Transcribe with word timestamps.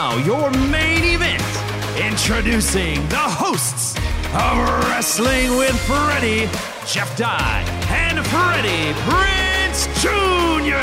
Now, 0.00 0.16
your 0.18 0.48
main 0.70 1.02
event. 1.02 1.42
Introducing 1.98 3.04
the 3.08 3.16
hosts 3.16 3.96
of 4.32 4.84
Wrestling 4.84 5.56
with 5.56 5.76
Freddie, 5.88 6.46
Jeff 6.86 7.16
Dye, 7.16 7.64
and 7.90 8.24
Freddie 8.24 8.92
Prinze 9.02 9.88
Jr. 10.00 10.78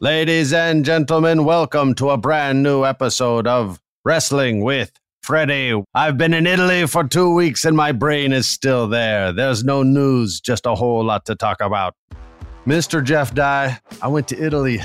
Ladies 0.00 0.54
and 0.54 0.82
gentlemen, 0.82 1.44
welcome 1.44 1.94
to 1.96 2.08
a 2.08 2.16
brand 2.16 2.62
new 2.62 2.86
episode 2.86 3.46
of 3.46 3.78
Wrestling 4.02 4.64
with 4.64 4.92
Freddie. 5.22 5.84
I've 5.92 6.16
been 6.16 6.32
in 6.32 6.46
Italy 6.46 6.86
for 6.86 7.04
two 7.04 7.34
weeks 7.34 7.66
and 7.66 7.76
my 7.76 7.92
brain 7.92 8.32
is 8.32 8.48
still 8.48 8.88
there. 8.88 9.30
There's 9.30 9.62
no 9.62 9.82
news, 9.82 10.40
just 10.40 10.64
a 10.64 10.74
whole 10.74 11.04
lot 11.04 11.26
to 11.26 11.34
talk 11.34 11.60
about. 11.60 11.94
Mr. 12.66 13.04
Jeff 13.04 13.34
Dye, 13.34 13.78
I 14.00 14.08
went 14.08 14.26
to 14.28 14.42
Italy 14.42 14.80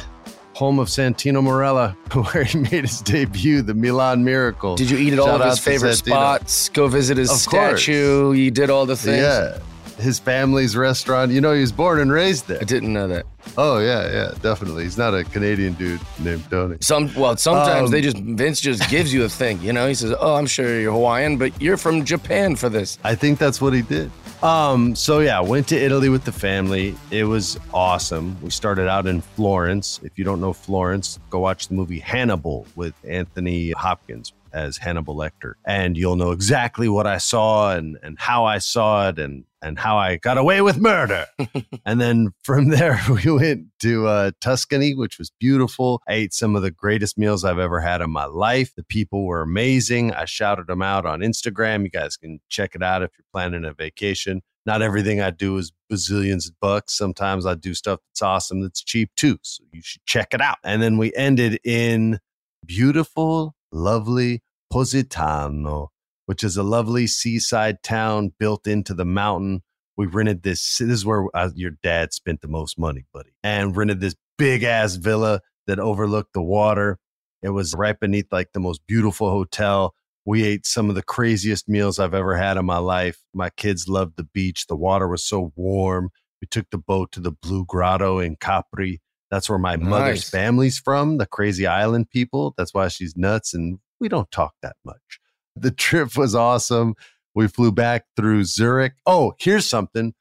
home 0.60 0.78
of 0.78 0.90
Santino 0.90 1.42
Marella, 1.42 1.96
where 2.34 2.44
he 2.44 2.58
made 2.60 2.84
his 2.84 3.02
debut, 3.02 3.62
the 3.62 3.74
Milan 3.74 4.26
Miracle. 4.26 4.76
Did 4.76 4.90
you 4.90 4.98
eat 4.98 5.14
at 5.14 5.20
all 5.20 5.30
of 5.30 5.42
his 5.50 5.58
favorite 5.58 5.96
spots? 5.96 6.68
Go 6.70 6.88
visit 6.90 7.18
his 7.18 7.30
Of 7.32 7.50
course. 7.50 7.82
statue. 7.82 8.34
You 8.34 8.52
did 8.52 8.70
all 8.70 8.86
the 8.86 8.98
things. 8.98 9.22
Yeah. 9.22 9.58
His 10.04 10.20
family's 10.20 10.76
restaurant. 10.78 11.32
You 11.32 11.40
know, 11.42 11.54
he 11.54 11.62
was 11.62 11.72
born 11.74 12.00
and 12.00 12.12
raised 12.12 12.48
there. 12.48 12.60
I 12.62 12.64
didn't 12.66 12.92
know 12.94 13.08
that. 13.08 13.26
Oh, 13.58 13.80
yeah, 13.80 14.12
yeah, 14.12 14.32
definitely. 14.42 14.84
He's 14.84 14.98
not 14.98 15.14
a 15.14 15.24
Canadian 15.26 15.74
dude 15.74 16.00
named 16.20 16.44
Tony. 16.50 16.78
Some 16.82 17.14
well, 17.16 17.36
sometimes 17.38 17.86
Um, 17.88 17.92
they 17.92 18.02
just 18.02 18.18
Vince 18.18 18.60
just 18.62 18.90
gives 18.90 19.14
you 19.14 19.24
a 19.26 19.30
thing. 19.30 19.62
You 19.62 19.74
know, 19.74 19.88
he 19.88 19.94
says, 19.94 20.14
"Oh, 20.20 20.36
I'm 20.36 20.46
sure 20.48 20.80
you're 20.80 20.94
Hawaiian, 20.94 21.38
but 21.38 21.52
you're 21.62 21.76
from 21.78 22.06
Japan 22.06 22.56
for 22.56 22.70
this." 22.70 22.98
I 23.04 23.16
think 23.16 23.40
that's 23.40 23.60
what 23.62 23.74
he 23.74 23.82
did. 23.82 24.10
Um, 24.42 24.96
so 24.96 25.20
yeah, 25.20 25.42
went 25.42 25.68
to 25.68 25.76
Italy 25.76 26.08
with 26.08 26.24
the 26.24 26.32
family. 26.32 26.96
It 27.12 27.26
was 27.26 27.60
awesome. 27.74 28.38
We 28.42 28.52
started 28.52 28.88
out 28.88 29.06
in 29.06 29.20
Florence. 29.20 30.00
If 30.02 30.18
you 30.18 30.24
don't 30.24 30.40
know 30.40 30.54
Florence, 30.54 31.20
go 31.30 31.40
watch 31.40 31.68
the 31.68 31.74
movie 31.74 32.00
Hannibal 32.00 32.66
with 32.76 32.94
Anthony 33.04 33.72
Hopkins 33.72 34.32
as 34.54 34.78
Hannibal 34.78 35.16
Lecter, 35.16 35.54
and 35.66 35.98
you'll 35.98 36.16
know 36.16 36.32
exactly 36.32 36.90
what 36.90 37.08
I 37.08 37.18
saw 37.18 37.72
and 37.72 37.98
and 38.04 38.18
how 38.20 38.46
I 38.46 38.60
saw 38.60 39.10
it 39.10 39.20
and 39.20 39.46
and 39.62 39.78
how 39.78 39.98
I 39.98 40.18
got 40.18 40.38
away 40.38 40.62
with 40.62 40.78
murder. 40.78 41.26
and 41.86 42.00
then 42.00 42.30
from 42.44 42.70
there, 42.70 43.00
we 43.10 43.32
went 43.32 43.68
to 43.80 44.08
uh, 44.08 44.32
Tuscany, 44.42 44.96
which 44.96 45.18
was 45.18 45.32
beautiful. 45.40 46.02
I 46.08 46.14
ate 46.14 46.34
some 46.34 46.56
of 46.56 46.62
the 46.62 46.72
greatest 46.72 47.18
meals 47.18 47.44
I've 47.44 47.60
ever 47.60 47.82
had 47.82 48.02
in 48.02 48.10
my 48.10 48.26
life. 48.26 48.74
The 48.76 48.84
people 48.84 49.26
were 49.26 49.42
amazing. 49.42 50.14
I 50.14 50.26
shouted 50.26 50.68
them 50.68 50.82
out 50.82 51.06
on 51.06 51.20
Instagram. 51.20 51.84
You 51.84 51.90
guys 51.90 52.18
can 52.18 52.40
check 52.50 52.76
it 52.76 52.84
out 52.84 53.04
if 53.04 53.12
you're 53.18 53.26
planning 53.34 53.66
a 53.66 53.74
vacation. 53.74 54.42
Not 54.66 54.82
everything 54.82 55.22
I 55.22 55.32
do 55.32 55.58
is 55.58 55.72
bazillions 55.92 56.48
of 56.48 56.60
bucks. 56.60 56.96
Sometimes 56.98 57.46
I 57.46 57.56
do 57.56 57.74
stuff 57.74 58.00
that's 58.10 58.22
awesome 58.22 58.62
that's 58.62 58.84
cheap 58.84 59.10
too. 59.16 59.40
So 59.42 59.64
you 59.74 59.82
should 59.82 60.06
check 60.06 60.34
it 60.34 60.42
out. 60.42 60.58
And 60.64 60.82
then 60.82 60.98
we 60.98 61.14
ended 61.16 61.60
in 61.64 62.20
beautiful, 62.66 63.56
lovely 63.72 64.42
Positano, 64.72 65.92
which 66.26 66.44
is 66.44 66.58
a 66.58 66.64
lovely 66.64 67.08
seaside 67.08 67.82
town 67.84 68.34
built 68.40 68.68
into 68.68 68.94
the 68.94 69.06
mountain. 69.06 69.62
We 69.98 70.06
rented 70.06 70.44
this. 70.44 70.78
This 70.78 70.90
is 70.90 71.06
where 71.06 71.26
uh, 71.34 71.50
your 71.56 71.72
dad 71.84 72.14
spent 72.14 72.42
the 72.42 72.48
most 72.48 72.80
money, 72.80 73.06
buddy, 73.14 73.32
and 73.44 73.76
rented 73.76 74.00
this 74.00 74.16
big 74.38 74.64
ass 74.64 74.96
villa 74.96 75.42
that 75.68 75.80
overlooked 75.80 76.34
the 76.34 76.42
water. 76.42 76.98
It 77.42 77.50
was 77.50 77.74
right 77.76 78.00
beneath 78.00 78.28
like 78.32 78.50
the 78.54 78.60
most 78.60 78.82
beautiful 78.88 79.30
hotel. 79.30 79.94
We 80.26 80.44
ate 80.44 80.66
some 80.66 80.90
of 80.90 80.96
the 80.96 81.04
craziest 81.04 81.68
meals 81.68 82.00
I've 82.00 82.14
ever 82.14 82.38
had 82.38 82.58
in 82.58 82.66
my 82.66 82.78
life. 82.78 83.18
My 83.34 83.50
kids 83.50 83.88
loved 83.88 84.14
the 84.18 84.24
beach. 84.24 84.68
The 84.68 84.76
water 84.76 85.08
was 85.08 85.26
so 85.26 85.52
warm. 85.56 86.10
We 86.42 86.48
took 86.48 86.70
the 86.70 86.78
boat 86.78 87.12
to 87.14 87.20
the 87.20 87.32
Blue 87.32 87.66
Grotto 87.66 88.20
in 88.20 88.36
Capri. 88.36 89.02
That's 89.32 89.50
where 89.50 89.60
my 89.60 89.78
mother's 89.78 90.28
family's 90.28 90.80
from, 90.80 91.18
the 91.18 91.26
crazy 91.26 91.68
island 91.68 92.10
people. 92.10 92.54
That's 92.58 92.74
why 92.74 92.88
she's 92.88 93.16
nuts. 93.16 93.54
And 93.54 93.80
we 94.00 94.10
don't 94.10 94.30
talk 94.32 94.56
that 94.62 94.76
much. 94.84 95.20
The 95.56 95.72
trip 95.72 96.18
was 96.18 96.34
awesome. 96.34 96.96
We 97.36 97.48
flew 97.48 97.72
back 97.72 98.06
through 98.16 98.46
Zurich. 98.46 98.94
Oh, 99.06 99.34
here's 99.40 99.68
something. 99.68 100.14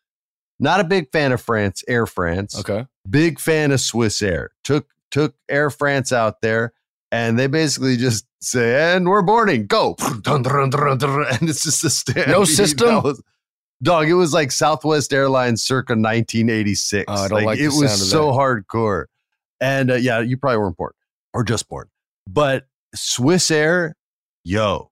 Not 0.61 0.81
a 0.81 0.85
big 0.85 1.11
fan 1.11 1.33
of 1.33 1.41
France, 1.41 1.83
Air 1.89 2.07
France. 2.07 2.59
Okay. 2.59 2.87
Big 3.09 3.39
fan 3.39 3.71
of 3.73 3.81
Swiss 3.81 4.21
Air. 4.21 4.51
Took 4.65 4.89
took 5.11 5.35
Air 5.49 5.71
France 5.71 6.13
out 6.13 6.43
there 6.43 6.75
and 7.11 7.39
they 7.39 7.47
basically 7.47 7.97
just 7.97 8.27
say, 8.41 8.95
and 8.95 9.09
we're 9.09 9.23
boarding, 9.23 9.67
go. 9.67 9.97
And 11.41 11.49
it's 11.49 11.63
just 11.63 11.85
a 11.85 11.91
stand. 11.91 12.31
No 12.31 12.45
system? 12.45 13.05
Dog, 13.83 14.09
it 14.09 14.15
was 14.15 14.33
like 14.33 14.53
Southwest 14.53 15.13
Airlines 15.13 15.63
circa 15.63 15.93
1986. 15.93 17.05
Oh, 17.09 17.13
I 17.13 17.29
don't 17.29 17.45
like 17.45 17.59
the 17.59 17.65
it 17.65 17.69
was 17.69 18.11
so 18.11 18.33
hardcore. 18.33 19.07
And 19.61 19.91
uh, 19.91 19.95
yeah, 19.95 20.21
you 20.21 20.37
probably 20.37 20.59
weren't 20.59 20.77
born 20.77 20.93
or 21.35 21.45
just 21.45 21.69
born. 21.69 21.89
But 22.29 22.67
Swiss 22.95 23.51
Air, 23.51 23.97
yo, 24.45 24.91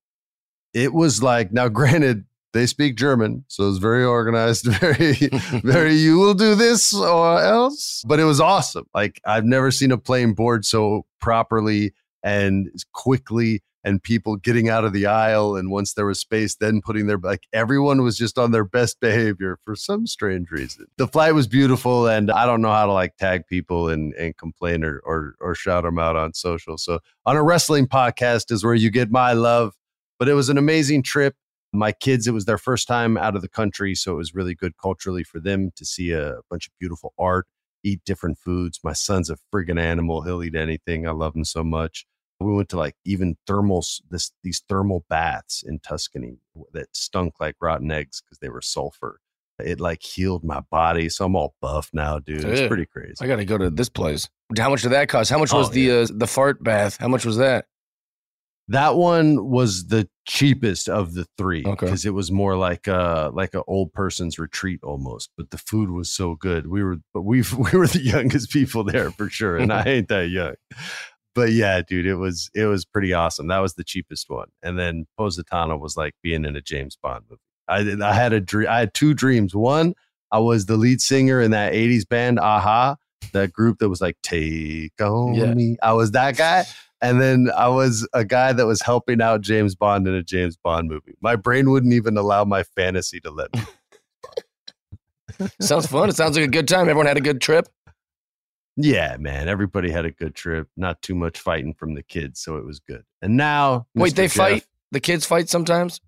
it 0.75 0.93
was 0.93 1.23
like, 1.23 1.53
now 1.53 1.69
granted, 1.71 2.25
they 2.53 2.67
speak 2.67 2.97
German, 2.97 3.45
so 3.49 3.69
it's 3.69 3.79
very 3.79 4.05
organized, 4.05 4.65
very, 4.81 5.13
very, 5.63 5.95
you 5.95 6.19
will 6.19 6.35
do 6.35 6.55
this 6.55 6.95
or 6.95 7.43
else. 7.43 8.03
But 8.07 8.19
it 8.19 8.25
was 8.25 8.41
awesome. 8.41 8.87
Like, 8.95 9.21
I've 9.27 9.45
never 9.45 9.71
seen 9.71 9.93
a 9.93 9.99
plane 9.99 10.33
board 10.33 10.65
so 10.65 11.05
properly 11.21 11.93
and 12.23 12.71
quickly 12.93 13.63
and 13.87 14.03
people 14.03 14.35
getting 14.35 14.69
out 14.69 14.85
of 14.85 14.93
the 14.93 15.07
aisle 15.07 15.55
and 15.55 15.71
once 15.71 15.95
there 15.95 16.05
was 16.05 16.19
space 16.19 16.57
then 16.57 16.83
putting 16.85 17.07
their 17.07 17.19
like 17.19 17.45
everyone 17.53 18.03
was 18.03 18.19
just 18.19 18.37
on 18.37 18.51
their 18.51 18.65
best 18.65 18.99
behavior 19.01 19.59
for 19.65 19.77
some 19.77 20.07
strange 20.09 20.51
reason. 20.51 20.87
The 20.99 21.07
flight 21.07 21.35
was 21.35 21.47
beautiful 21.47 22.09
and 22.09 22.31
i 22.31 22.45
don't 22.45 22.61
know 22.61 22.73
how 22.73 22.87
to 22.87 22.93
like 22.93 23.17
tag 23.17 23.47
people 23.47 23.89
and 23.89 24.13
and 24.15 24.37
complain 24.37 24.85
or 24.85 24.99
or, 25.05 25.37
or 25.41 25.55
shout 25.55 25.85
them 25.85 25.99
out 25.99 26.17
on 26.17 26.35
social. 26.35 26.77
So 26.77 26.99
on 27.25 27.37
a 27.37 27.43
wrestling 27.43 27.87
podcast 27.87 28.51
is 28.51 28.65
where 28.65 28.75
you 28.75 28.91
get 28.91 29.11
my 29.11 29.33
love 29.33 29.75
but 30.19 30.29
it 30.29 30.35
was 30.35 30.49
an 30.49 30.59
amazing 30.59 31.03
trip. 31.03 31.37
My 31.73 31.93
kids 31.93 32.27
it 32.27 32.35
was 32.35 32.45
their 32.45 32.59
first 32.59 32.89
time 32.89 33.17
out 33.17 33.37
of 33.37 33.43
the 33.43 33.49
country 33.49 33.95
so 33.95 34.13
it 34.13 34.17
was 34.17 34.35
really 34.35 34.57
good 34.57 34.77
culturally 34.83 35.23
for 35.23 35.39
them 35.39 35.71
to 35.77 35.85
see 35.85 36.11
a 36.11 36.39
bunch 36.51 36.67
of 36.67 36.73
beautiful 36.81 37.15
art 37.19 37.47
eat 37.85 38.01
different 38.05 38.37
foods. 38.37 38.81
My 38.83 38.95
son's 38.95 39.31
a 39.31 39.37
friggin' 39.55 39.79
animal 39.79 40.23
he'll 40.23 40.43
eat 40.43 40.57
anything 40.57 41.07
i 41.07 41.13
love 41.13 41.37
him 41.37 41.45
so 41.45 41.63
much 41.63 42.05
we 42.41 42.53
went 42.55 42.69
to 42.71 42.77
like 42.77 42.95
even 43.05 43.37
thermal 43.47 43.85
this 44.11 44.33
these 44.43 44.63
thermal 44.69 45.05
baths 45.09 45.63
in 45.67 45.79
Tuscany 45.79 46.39
that 46.73 46.95
stunk 46.95 47.35
like 47.41 47.57
rotten 47.61 47.91
eggs 47.91 48.21
because 48.23 48.39
they 48.39 48.49
were 48.49 48.61
sulfur. 48.63 49.21
It 49.59 49.81
like 49.81 50.03
healed 50.03 50.45
my 50.45 50.61
body, 50.71 51.09
so 51.09 51.25
I'm 51.25 51.35
all 51.35 51.55
buff 51.63 51.89
now, 51.95 52.19
dude. 52.19 52.45
It's 52.45 52.69
pretty 52.69 52.85
crazy. 52.85 53.15
I 53.23 53.27
got 53.27 53.37
to 53.37 53.45
go 53.47 53.57
to 53.57 53.71
this 53.71 53.89
place. 53.89 54.29
How 54.59 54.69
much 54.69 54.83
did 54.83 54.93
that 54.93 55.09
cost? 55.09 55.31
How 55.31 55.39
much 55.39 55.51
was 55.53 55.71
Oh, 55.71 55.73
the 55.73 55.91
uh, 55.91 56.07
the 56.11 56.27
fart 56.27 56.63
bath? 56.63 56.99
How 56.99 57.09
much 57.09 57.25
was 57.25 57.39
that? 57.39 57.65
That 58.69 58.97
one 58.97 59.49
was 59.49 59.87
the 59.87 60.09
cheapest 60.27 60.89
of 60.89 61.15
the 61.15 61.25
three 61.39 61.63
Okay. 61.65 61.87
because 61.87 62.05
it 62.05 62.11
was 62.13 62.33
more 62.33 62.57
like 62.57 62.89
a 62.89 63.31
like 63.33 63.55
an 63.55 63.63
old 63.69 63.93
person's 63.93 64.39
retreat 64.41 64.81
almost. 64.83 65.31
But 65.39 65.51
the 65.53 65.59
food 65.59 65.91
was 65.91 66.11
so 66.11 66.35
good. 66.35 66.67
We 66.67 66.83
were 66.83 66.97
but 67.15 67.23
we 67.23 67.43
we 67.59 67.79
were 67.79 67.87
the 67.87 68.03
youngest 68.03 68.51
people 68.51 68.85
there 68.85 69.11
for 69.13 69.31
sure, 69.31 69.57
and 69.57 69.73
I 69.73 69.85
ain't 69.87 70.09
that 70.09 70.29
young. 70.29 70.55
But 71.37 71.53
yeah, 71.53 71.83
dude, 71.87 72.07
it 72.07 72.17
was 72.17 72.51
it 72.55 72.65
was 72.65 72.87
pretty 72.87 73.13
awesome. 73.13 73.47
That 73.49 73.59
was 73.59 73.75
the 73.75 73.85
cheapest 73.85 74.31
one, 74.31 74.49
and 74.63 74.79
then 74.79 75.07
Positano 75.19 75.77
was 75.77 75.95
like 75.97 76.15
being 76.23 76.47
in 76.47 76.57
a 76.57 76.63
James 76.63 76.97
Bond 77.01 77.25
movie. 77.31 77.41
I 77.69 78.05
I 78.05 78.15
had 78.15 78.33
a 78.33 78.41
dream. 78.41 78.69
I 78.71 78.79
had 78.81 78.95
two 78.95 79.13
dreams. 79.13 79.55
One, 79.55 79.95
I 80.33 80.39
was 80.39 80.65
the 80.65 80.79
lead 80.79 81.03
singer 81.03 81.43
in 81.43 81.51
that 81.51 81.75
'80s 81.75 82.09
band, 82.09 82.39
a-ha, 82.39 82.97
that 83.33 83.53
group 83.53 83.79
that 83.81 83.91
was 83.91 84.01
like 84.01 84.17
"Take 84.23 84.99
on 85.01 85.35
Yeah. 85.35 85.53
Me." 85.53 85.77
I 85.83 85.93
was 85.93 86.13
that 86.13 86.39
guy. 86.39 86.65
And 87.03 87.21
then 87.21 87.51
I 87.55 87.69
was 87.69 88.09
a 88.15 88.25
guy 88.25 88.55
that 88.55 88.65
was 88.65 88.81
helping 88.81 89.21
out 89.21 89.43
James 89.43 89.75
Bond 89.75 90.09
in 90.09 90.15
a 90.15 90.23
James 90.23 90.57
Bond 90.57 90.89
movie. 90.89 91.15
My 91.21 91.37
brain 91.37 91.71
wouldn't 91.71 91.93
even 91.93 92.17
allow 92.17 92.45
my 92.47 92.63
fantasy 92.63 93.21
to 93.21 93.31
let 93.31 93.53
me. 93.55 93.61
Sounds 95.61 95.87
fun. 95.87 96.09
It 96.09 96.17
sounds 96.17 96.37
like 96.39 96.47
a 96.47 96.51
good 96.51 96.67
time. 96.67 96.89
Everyone 96.89 97.05
had 97.05 97.19
a 97.19 97.21
good 97.21 97.43
trip. 97.43 97.69
Yeah, 98.77 99.17
man. 99.19 99.49
Everybody 99.49 99.91
had 99.91 100.05
a 100.05 100.11
good 100.11 100.35
trip. 100.35 100.69
Not 100.77 101.01
too 101.03 101.15
much 101.15 101.39
fighting 101.39 101.75
from 101.75 101.95
the 101.95 102.03
kids, 102.03 102.41
so 102.41 102.57
it 102.57 102.65
was 102.65 102.79
good. 102.79 103.05
And 103.23 103.37
now, 103.37 103.87
Wait, 103.95 104.13
Mr. 104.13 104.17
they 104.17 104.27
Jeff, 104.27 104.33
fight? 104.35 104.67
The 104.93 105.01
kids 105.01 105.25
fight 105.27 105.49
sometimes? 105.49 106.01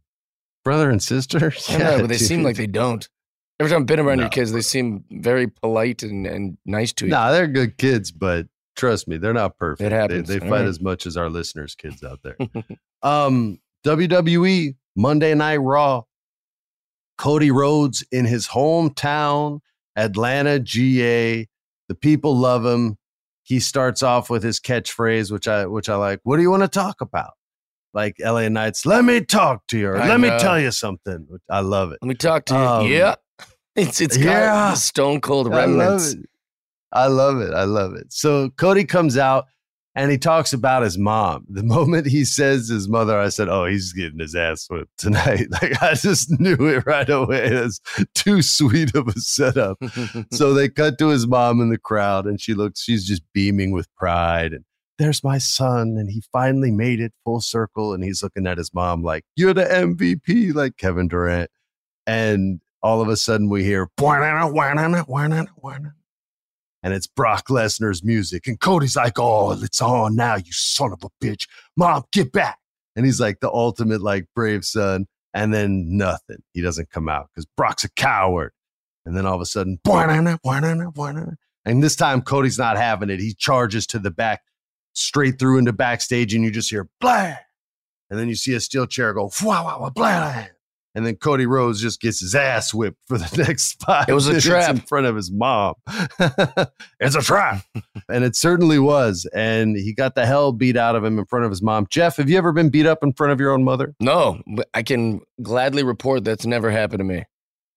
brother 0.68 0.90
and 0.90 1.02
sister. 1.02 1.50
I 1.70 1.76
know, 1.78 2.00
but 2.00 2.08
they 2.08 2.18
seem 2.18 2.42
like 2.42 2.56
they 2.56 2.66
don't. 2.66 3.08
Every 3.58 3.70
time 3.70 3.80
I've 3.82 3.86
been 3.86 4.00
around 4.00 4.18
your 4.18 4.28
kids, 4.28 4.52
they 4.52 4.60
seem 4.60 5.02
very 5.10 5.48
polite 5.48 6.02
and, 6.02 6.26
and 6.26 6.58
nice 6.66 6.92
to 6.94 7.06
you. 7.06 7.10
Nah, 7.10 7.32
they're 7.32 7.46
good 7.46 7.78
kids, 7.78 8.12
but 8.12 8.46
trust 8.76 9.08
me, 9.08 9.16
they're 9.16 9.32
not 9.32 9.56
perfect. 9.56 9.86
It 9.86 9.92
happens. 9.92 10.28
They, 10.28 10.38
they 10.38 10.46
fight 10.46 10.60
right. 10.60 10.66
as 10.66 10.78
much 10.80 11.06
as 11.06 11.16
our 11.16 11.30
listeners' 11.30 11.74
kids 11.74 12.04
out 12.04 12.20
there. 12.22 12.36
um, 13.02 13.58
WWE 13.86 14.76
Monday 14.94 15.34
Night 15.34 15.56
Raw. 15.56 16.02
Cody 17.16 17.50
Rhodes 17.50 18.04
in 18.12 18.26
his 18.26 18.46
hometown, 18.46 19.60
Atlanta, 19.96 20.60
GA. 20.60 21.48
The 21.88 21.94
people 21.94 22.36
love 22.36 22.64
him. 22.64 22.96
He 23.42 23.60
starts 23.60 24.02
off 24.02 24.28
with 24.28 24.42
his 24.42 24.60
catchphrase, 24.60 25.32
which 25.32 25.48
I 25.48 25.66
which 25.66 25.88
I 25.88 25.96
like. 25.96 26.20
What 26.22 26.36
do 26.36 26.42
you 26.42 26.50
want 26.50 26.62
to 26.62 26.68
talk 26.68 27.00
about? 27.00 27.32
Like 27.94 28.16
LA 28.20 28.48
Knights, 28.48 28.84
let 28.84 29.04
me 29.04 29.22
talk 29.22 29.66
to 29.68 29.78
you. 29.78 29.88
Or, 29.88 29.98
let 29.98 30.20
me 30.20 30.28
tell 30.38 30.60
you 30.60 30.70
something. 30.70 31.26
I 31.48 31.60
love 31.60 31.90
it. 31.92 31.98
Let 32.02 32.08
me 32.08 32.14
talk 32.14 32.44
to 32.46 32.54
you. 32.54 32.60
Um, 32.60 32.86
yeah. 32.86 33.14
It's 33.76 34.00
it's 34.00 34.16
yeah. 34.16 34.74
stone 34.74 35.20
cold 35.20 35.48
remnants. 35.54 36.16
I 36.90 37.06
love. 37.06 37.38
I 37.38 37.38
love 37.38 37.48
it. 37.48 37.54
I 37.54 37.62
love 37.62 37.94
it. 37.94 38.12
So 38.12 38.50
Cody 38.50 38.84
comes 38.84 39.16
out 39.16 39.44
and 39.98 40.12
he 40.12 40.18
talks 40.18 40.52
about 40.52 40.84
his 40.84 40.96
mom. 40.96 41.44
The 41.48 41.62
moment 41.64 42.06
he 42.06 42.24
says 42.24 42.68
his 42.68 42.88
mother, 42.88 43.18
I 43.18 43.30
said, 43.30 43.48
"Oh, 43.48 43.64
he's 43.64 43.92
getting 43.92 44.20
his 44.20 44.34
ass 44.34 44.68
whipped 44.70 44.96
tonight." 44.96 45.46
Like 45.60 45.82
I 45.82 45.94
just 45.94 46.30
knew 46.40 46.56
it 46.66 46.86
right 46.86 47.08
away. 47.08 47.48
That's 47.48 47.80
too 48.14 48.42
sweet 48.42 48.94
of 48.94 49.08
a 49.08 49.18
setup. 49.18 49.82
so 50.32 50.54
they 50.54 50.68
cut 50.68 50.98
to 50.98 51.08
his 51.08 51.26
mom 51.26 51.60
in 51.60 51.70
the 51.70 51.78
crowd, 51.78 52.26
and 52.26 52.40
she 52.40 52.54
looks. 52.54 52.80
She's 52.80 53.04
just 53.04 53.22
beaming 53.32 53.72
with 53.72 53.92
pride. 53.96 54.52
And 54.52 54.64
there's 54.98 55.24
my 55.24 55.38
son, 55.38 55.96
and 55.98 56.08
he 56.10 56.22
finally 56.32 56.70
made 56.70 57.00
it 57.00 57.12
full 57.24 57.40
circle. 57.40 57.92
And 57.92 58.04
he's 58.04 58.22
looking 58.22 58.46
at 58.46 58.58
his 58.58 58.72
mom 58.72 59.02
like, 59.02 59.24
"You're 59.34 59.54
the 59.54 59.64
MVP," 59.64 60.54
like 60.54 60.76
Kevin 60.76 61.08
Durant. 61.08 61.50
And 62.06 62.60
all 62.82 63.00
of 63.00 63.08
a 63.08 63.16
sudden, 63.16 63.48
we 63.48 63.64
hear 63.64 63.88
"Wah-na-na, 63.98 64.48
wah-na-na, 64.48 65.04
wah-na-na, 65.08 65.50
wah-na-na." 65.56 65.97
And 66.82 66.94
it's 66.94 67.06
Brock 67.06 67.48
Lesnar's 67.48 68.04
music. 68.04 68.46
And 68.46 68.60
Cody's 68.60 68.96
like, 68.96 69.18
"Oh, 69.18 69.52
it's 69.62 69.82
on 69.82 70.16
now, 70.16 70.36
you 70.36 70.52
son 70.52 70.92
of 70.92 71.02
a 71.04 71.24
bitch! 71.24 71.46
Mom, 71.76 72.04
get 72.12 72.32
back!" 72.32 72.58
And 72.96 73.06
he's 73.06 73.20
like 73.20 73.40
the 73.40 73.50
ultimate 73.50 74.00
like 74.02 74.26
brave 74.34 74.64
son. 74.64 75.06
And 75.34 75.52
then 75.52 75.96
nothing. 75.96 76.38
He 76.54 76.62
doesn't 76.62 76.90
come 76.90 77.08
out 77.08 77.28
because 77.30 77.46
Brock's 77.56 77.84
a 77.84 77.90
coward. 77.90 78.52
And 79.04 79.16
then 79.16 79.26
all 79.26 79.34
of 79.34 79.40
a 79.40 79.46
sudden, 79.46 79.78
and 81.64 81.82
this 81.82 81.96
time 81.96 82.22
Cody's 82.22 82.58
not 82.58 82.76
having 82.76 83.10
it. 83.10 83.20
He 83.20 83.34
charges 83.34 83.86
to 83.88 83.98
the 83.98 84.10
back, 84.10 84.42
straight 84.94 85.38
through 85.38 85.58
into 85.58 85.72
backstage, 85.72 86.34
and 86.34 86.42
you 86.42 86.50
just 86.50 86.70
hear 86.70 86.88
blah. 87.00 87.34
And 88.10 88.18
then 88.18 88.28
you 88.28 88.34
see 88.34 88.54
a 88.54 88.60
steel 88.60 88.86
chair 88.86 89.12
go 89.12 89.30
wow, 89.42 89.78
wow, 89.80 89.90
blah. 89.94 90.46
And 90.94 91.06
then 91.06 91.16
Cody 91.16 91.46
Rhodes 91.46 91.80
just 91.80 92.00
gets 92.00 92.18
his 92.20 92.34
ass 92.34 92.74
whipped 92.74 92.98
for 93.06 93.18
the 93.18 93.44
next 93.46 93.80
five 93.84 94.08
It 94.08 94.14
was 94.14 94.26
a 94.26 94.40
trap. 94.40 94.70
in 94.70 94.80
front 94.80 95.06
of 95.06 95.14
his 95.14 95.30
mom. 95.30 95.74
it's 97.00 97.14
a 97.14 97.22
trap. 97.22 97.62
and 98.08 98.24
it 98.24 98.34
certainly 98.34 98.78
was. 98.78 99.28
And 99.34 99.76
he 99.76 99.92
got 99.92 100.14
the 100.14 100.26
hell 100.26 100.52
beat 100.52 100.76
out 100.76 100.96
of 100.96 101.04
him 101.04 101.18
in 101.18 101.24
front 101.26 101.44
of 101.44 101.50
his 101.50 101.62
mom. 101.62 101.86
Jeff, 101.90 102.16
have 102.16 102.28
you 102.28 102.38
ever 102.38 102.52
been 102.52 102.70
beat 102.70 102.86
up 102.86 103.02
in 103.02 103.12
front 103.12 103.32
of 103.32 103.38
your 103.40 103.52
own 103.52 103.64
mother? 103.64 103.94
No, 104.00 104.40
but 104.56 104.68
I 104.74 104.82
can 104.82 105.20
gladly 105.42 105.82
report 105.82 106.24
that's 106.24 106.46
never 106.46 106.70
happened 106.70 106.98
to 107.00 107.04
me. 107.04 107.24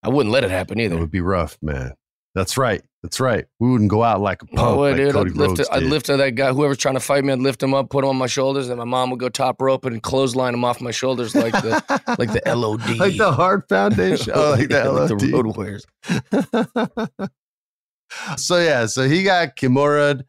I 0.03 0.09
wouldn't 0.09 0.33
let 0.33 0.43
it 0.43 0.49
happen 0.49 0.79
either. 0.79 0.95
It 0.95 0.99
would 0.99 1.11
be 1.11 1.21
rough, 1.21 1.57
man. 1.61 1.93
That's 2.33 2.57
right. 2.57 2.81
That's 3.03 3.19
right. 3.19 3.45
We 3.59 3.71
wouldn't 3.71 3.89
go 3.89 4.03
out 4.03 4.21
like 4.21 4.43
a 4.43 4.45
punk 4.45 4.79
way, 4.79 4.91
like 4.91 4.97
dude. 4.97 5.11
Cody 5.13 5.31
I'd 5.31 5.37
lift, 5.37 5.49
Rhodes 5.49 5.59
it, 5.61 5.67
I'd 5.71 5.83
lift 5.83 6.05
that 6.07 6.35
guy, 6.35 6.53
whoever's 6.53 6.77
trying 6.77 6.93
to 6.93 6.99
fight 6.99 7.23
me, 7.23 7.33
I'd 7.33 7.39
lift 7.39 7.63
him 7.63 7.73
up, 7.73 7.89
put 7.89 8.03
him 8.03 8.11
on 8.11 8.15
my 8.17 8.27
shoulders, 8.27 8.69
and 8.69 8.77
my 8.77 8.83
mom 8.85 9.09
would 9.09 9.19
go 9.19 9.27
top 9.27 9.59
rope 9.59 9.85
and 9.85 10.03
clothesline 10.03 10.53
him 10.53 10.63
off 10.63 10.81
my 10.81 10.91
shoulders 10.91 11.33
like 11.33 11.53
the 11.53 11.81
like 12.19 12.31
the 12.31 12.43
LOD. 12.55 12.97
like 12.99 13.17
the 13.17 13.31
Heart 13.31 13.67
Foundation. 13.69 14.33
Oh, 14.35 14.51
like 14.51 14.69
the 14.69 14.75
Yeah, 14.83 14.87
like 14.89 15.07
the 15.09 15.31
Road 15.33 15.57
Warriors. 15.57 15.83
so 18.37 18.59
yeah, 18.59 18.85
so 18.85 19.07
he 19.07 19.23
got 19.23 19.55
Kimura 19.55 20.23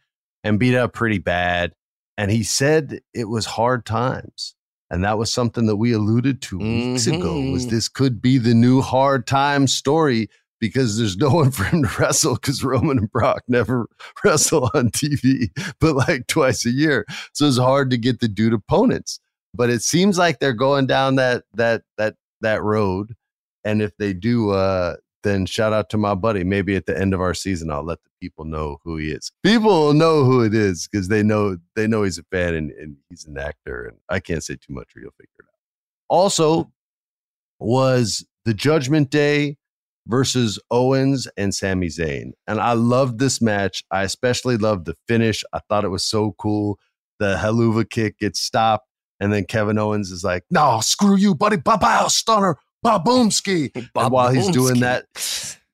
and 0.45 0.59
beat 0.59 0.75
up 0.75 0.93
pretty 0.93 1.19
bad, 1.19 1.73
and 2.17 2.31
he 2.31 2.43
said 2.43 3.01
it 3.15 3.29
was 3.29 3.47
hard 3.47 3.85
times, 3.85 4.55
and 4.91 5.05
that 5.05 5.19
was 5.19 5.33
something 5.33 5.67
that 5.67 5.77
we 5.77 5.93
alluded 5.93 6.43
to 6.43 6.59
weeks 6.59 7.07
ago. 7.07 7.41
Was 7.51 7.67
Mhm. 7.67 7.71
this 7.71 7.89
could 7.89 8.21
be 8.23 8.39
the 8.39 8.55
new 8.55 8.81
hard 8.81 9.27
time 9.27 9.67
story? 9.67 10.29
Because 10.63 10.97
there's 10.97 11.17
no 11.17 11.29
one 11.35 11.51
for 11.51 11.65
him 11.65 11.83
to 11.83 11.91
wrestle 11.99 12.35
because 12.37 12.63
Roman 12.65 12.99
and 12.99 13.11
Brock 13.11 13.43
never 13.49 13.89
wrestle 14.25 14.71
on 14.75 14.91
TV, 14.91 15.51
but 15.81 15.97
like 15.97 16.29
twice 16.29 16.65
a 16.65 16.71
year. 16.71 17.05
So 17.35 17.47
it's 17.47 17.59
hard 17.59 17.91
to 17.91 17.99
get 17.99 18.21
the 18.21 18.29
dude 18.29 18.55
opponents. 18.55 19.21
But 19.55 19.69
it 19.69 19.83
seems 19.83 20.17
like 20.17 20.39
they're 20.39 20.55
going 20.55 20.87
down 20.87 21.17
that 21.17 21.45
that 21.55 21.83
that 21.99 22.15
that 22.41 22.63
road. 22.63 23.15
And 23.65 23.83
if 23.83 23.97
they 23.97 24.13
do, 24.13 24.51
uh, 24.51 24.97
then 25.23 25.47
shout 25.47 25.73
out 25.73 25.91
to 25.91 25.99
my 25.99 26.15
buddy. 26.15 26.45
Maybe 26.45 26.75
at 26.77 26.87
the 26.87 26.99
end 26.99 27.13
of 27.13 27.21
our 27.21 27.35
season, 27.35 27.71
I'll 27.71 27.85
let 27.85 28.03
the 28.03 28.11
people 28.21 28.45
know 28.45 28.79
who 28.85 28.97
he 28.97 29.11
is. 29.11 29.31
People 29.43 29.69
will 29.69 29.95
know 29.95 30.25
who 30.25 30.43
it 30.43 30.55
is 30.55 30.89
because 30.89 31.09
they 31.09 31.23
know 31.23 31.59
they 31.75 31.87
know 31.87 32.03
he's 32.05 32.19
a 32.19 32.25
fan 32.25 32.55
and, 32.55 32.71
and 32.73 32.97
he's 33.09 33.27
an 33.27 33.37
actor. 33.37 33.87
And 33.87 33.99
I 34.09 34.21
can't 34.21 34.43
say 34.43 34.55
too 34.55 34.73
much, 34.73 34.97
or 34.97 35.01
you'll 35.01 35.11
figure 35.13 35.29
it 35.41 35.45
out. 35.45 35.59
Also, 36.09 36.73
was 37.59 38.25
the 38.45 38.55
Judgment 38.55 39.11
Day 39.11 39.57
versus 40.07 40.59
Owens 40.71 41.29
and 41.37 41.55
Sami 41.55 41.89
Zayn, 41.89 42.33
and 42.47 42.61
I 42.61 42.73
loved 42.73 43.19
this 43.19 43.41
match. 43.41 43.85
I 43.91 44.03
especially 44.03 44.57
loved 44.57 44.87
the 44.87 44.97
finish. 45.09 45.45
I 45.53 45.61
thought 45.69 45.85
it 45.85 45.89
was 45.89 46.05
so 46.05 46.35
cool. 46.39 46.79
The 47.19 47.37
Helluva 47.37 47.89
kick 47.89 48.19
gets 48.19 48.41
stopped, 48.41 48.89
and 49.21 49.33
then 49.33 49.45
Kevin 49.45 49.79
Owens 49.79 50.11
is 50.11 50.25
like, 50.25 50.45
"No, 50.51 50.81
screw 50.83 51.17
you, 51.17 51.35
buddy! 51.35 51.57
Bye 51.57 51.77
bye, 51.77 52.07
stunner, 52.09 52.59
baboomski." 52.85 53.71
And 53.95 54.11
while 54.11 54.31
he's 54.31 54.49
doing 54.49 54.81
that, 54.81 55.05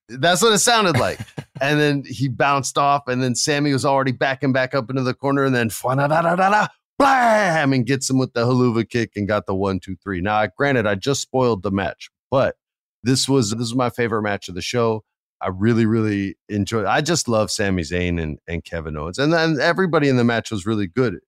that's 0.08 0.42
what 0.42 0.52
it 0.52 0.58
sounded 0.58 0.99
like. 0.99 1.20
and 1.61 1.80
then 1.80 2.04
he 2.06 2.28
bounced 2.28 2.78
off, 2.78 3.08
and 3.08 3.23
then 3.23 3.35
Sami 3.35 3.73
was 3.73 3.85
already 3.85 4.12
backing 4.12 4.52
back 4.52 4.75
up 4.75 4.90
into 4.90 5.02
the 5.02 5.14
corner, 5.14 5.44
and 5.44 5.54
then 5.54 5.68
da 5.68 6.68
blam, 6.99 7.73
and 7.73 7.87
gets 7.87 8.11
him 8.11 8.18
with 8.18 8.32
the 8.35 8.44
Helluva 8.44 8.88
kick 8.88 9.12
and 9.16 9.28
got 9.28 9.47
the 9.47 9.54
one, 9.54 9.80
two, 9.80 9.97
three. 10.02 10.20
Now, 10.20 10.47
granted, 10.47 10.87
I 10.87 10.97
just 10.97 11.23
spoiled 11.23 11.62
the 11.62 11.70
match, 11.70 12.11
but 12.30 12.56
this 13.02 13.28
was 13.28 13.50
this 13.50 13.59
was 13.59 13.75
my 13.75 13.90
favorite 13.90 14.23
match 14.23 14.49
of 14.49 14.55
the 14.55 14.62
show. 14.62 15.05
I 15.40 15.49
really, 15.49 15.87
really 15.87 16.37
enjoyed. 16.49 16.85
I 16.87 17.00
just 17.00 17.28
love 17.28 17.50
Sami 17.50 17.83
Zayn 17.83 18.21
and, 18.21 18.38
and 18.49 18.64
Kevin 18.64 18.97
Owens, 18.97 19.19
and 19.19 19.33
then 19.33 19.61
everybody 19.61 20.09
in 20.09 20.17
the 20.17 20.25
match 20.25 20.50
was 20.50 20.67
really 20.67 20.88
good. 20.88 21.19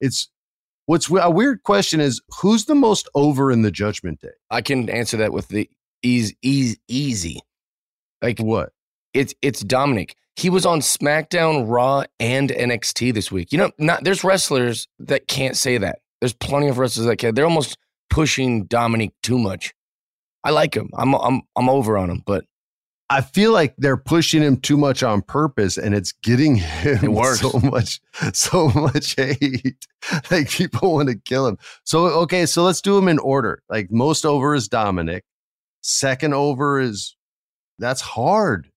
It's 0.00 0.28
what's 0.86 1.08
a 1.10 1.30
weird 1.30 1.62
question 1.62 2.00
is 2.00 2.20
who's 2.40 2.64
the 2.64 2.74
most 2.74 3.08
over 3.14 3.52
in 3.52 3.62
the 3.62 3.70
Judgment 3.70 4.20
Day? 4.20 4.30
I 4.50 4.60
can 4.60 4.90
answer 4.90 5.16
that 5.18 5.32
with 5.32 5.48
the 5.48 5.70
easy, 6.02 6.36
easy, 6.42 6.78
easy. 6.88 7.40
Like 8.22 8.38
What? 8.38 8.72
it's 9.14 9.34
it's 9.42 9.60
Dominic. 9.60 10.16
He 10.36 10.48
was 10.50 10.64
on 10.64 10.80
SmackDown, 10.80 11.68
Raw, 11.68 12.04
and 12.18 12.50
NXT 12.50 13.12
this 13.12 13.30
week. 13.30 13.52
You 13.52 13.58
know, 13.58 13.70
not 13.78 14.04
there's 14.04 14.24
wrestlers 14.24 14.88
that 14.98 15.28
can't 15.28 15.56
say 15.56 15.78
that. 15.78 15.98
There's 16.20 16.32
plenty 16.32 16.68
of 16.68 16.78
wrestlers 16.78 17.06
that 17.06 17.16
can. 17.16 17.34
They're 17.34 17.44
almost 17.44 17.76
pushing 18.08 18.64
Dominic 18.64 19.12
too 19.22 19.38
much. 19.38 19.74
I 20.44 20.50
like 20.50 20.74
him. 20.74 20.90
I'm 20.94 21.14
I'm 21.14 21.42
I'm 21.56 21.68
over 21.68 21.98
on 21.98 22.10
him, 22.10 22.22
but 22.26 22.44
I 23.10 23.22
feel 23.22 23.52
like 23.52 23.74
they're 23.76 23.96
pushing 23.96 24.40
him 24.40 24.56
too 24.56 24.76
much 24.76 25.02
on 25.02 25.22
purpose, 25.22 25.76
and 25.76 25.94
it's 25.94 26.12
getting 26.12 26.54
him 26.56 27.16
It 27.16 27.36
so 27.36 27.58
much, 27.58 28.00
so 28.32 28.68
much 28.68 29.16
hate. 29.16 29.86
like 30.30 30.48
people 30.48 30.94
want 30.94 31.08
to 31.08 31.16
kill 31.16 31.46
him. 31.46 31.58
So 31.84 32.06
okay, 32.06 32.46
so 32.46 32.62
let's 32.62 32.80
do 32.80 32.94
them 32.94 33.08
in 33.08 33.18
order. 33.18 33.62
Like 33.68 33.90
most 33.90 34.24
over 34.24 34.54
is 34.54 34.68
Dominic, 34.68 35.24
second 35.82 36.34
over 36.34 36.80
is 36.80 37.16
That's 37.78 38.00
hard. 38.00 38.70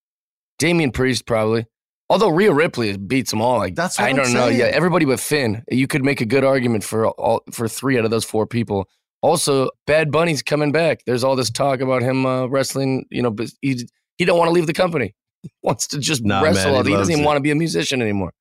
Damian 0.60 0.92
Priest 0.92 1.26
probably. 1.26 1.66
Although 2.10 2.30
Rhea 2.30 2.54
Ripley 2.54 2.98
beats 2.98 3.32
them 3.32 3.42
all. 3.42 3.58
Like 3.58 3.76
That's 3.76 4.00
I 4.00 4.10
I'm 4.10 4.16
don't 4.16 4.34
know. 4.34 4.48
Yeah, 4.48 4.66
everybody 4.66 5.06
but 5.06 5.20
Finn. 5.20 5.64
You 5.70 5.88
could 5.88 6.04
make 6.04 6.22
a 6.22 6.26
good 6.26 6.44
argument 6.44 6.84
for 6.84 7.08
all 7.08 7.44
for 7.52 7.68
three 7.68 7.98
out 7.98 8.06
of 8.06 8.12
those 8.12 8.26
four 8.26 8.48
people. 8.48 8.90
Also, 9.24 9.70
Bad 9.88 10.12
Bunny's 10.12 10.42
coming 10.44 10.74
back. 10.74 11.00
There's 11.06 11.24
all 11.24 11.38
this 11.38 11.50
talk 11.50 11.80
about 11.80 12.02
him 12.04 12.26
uh, 12.26 12.46
wrestling. 12.48 13.06
You 13.10 13.22
know, 13.24 13.32
but 13.32 13.48
he 13.62 13.88
he 14.18 14.26
don't 14.26 14.38
want 14.38 14.50
to 14.50 14.54
leave 14.54 14.68
the 14.68 14.74
company. 14.74 15.16
He 15.44 15.50
wants 15.62 15.88
to 15.88 16.00
just 16.00 16.24
Nah, 16.24 16.42
wrestle. 16.42 16.72
man, 16.72 16.86
he 16.86 16.92
he 16.92 16.98
doesn't 16.98 17.12
even 17.12 17.26
want 17.26 17.36
to 17.36 17.42
be 17.42 17.52
a 17.52 17.56
musician 17.56 18.02
anymore. 18.02 18.32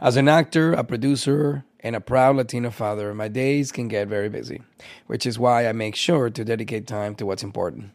As 0.00 0.16
an 0.16 0.28
actor, 0.28 0.72
a 0.72 0.82
producer, 0.82 1.64
and 1.80 1.94
a 1.94 2.00
proud 2.00 2.36
Latino 2.36 2.70
father, 2.70 3.14
my 3.14 3.28
days 3.28 3.70
can 3.72 3.88
get 3.88 4.08
very 4.08 4.28
busy, 4.28 4.62
which 5.06 5.24
is 5.26 5.38
why 5.38 5.68
I 5.68 5.72
make 5.72 5.94
sure 5.94 6.28
to 6.28 6.44
dedicate 6.44 6.86
time 6.86 7.14
to 7.16 7.26
what's 7.26 7.42
important, 7.44 7.90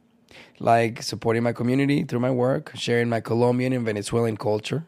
like 0.59 1.01
supporting 1.03 1.43
my 1.43 1.51
community 1.53 2.03
through 2.03 2.19
my 2.21 2.31
work, 2.31 2.71
sharing 2.75 3.09
my 3.09 3.19
Colombian 3.19 3.73
and 3.73 3.85
Venezuelan 3.85 4.37
culture, 4.37 4.85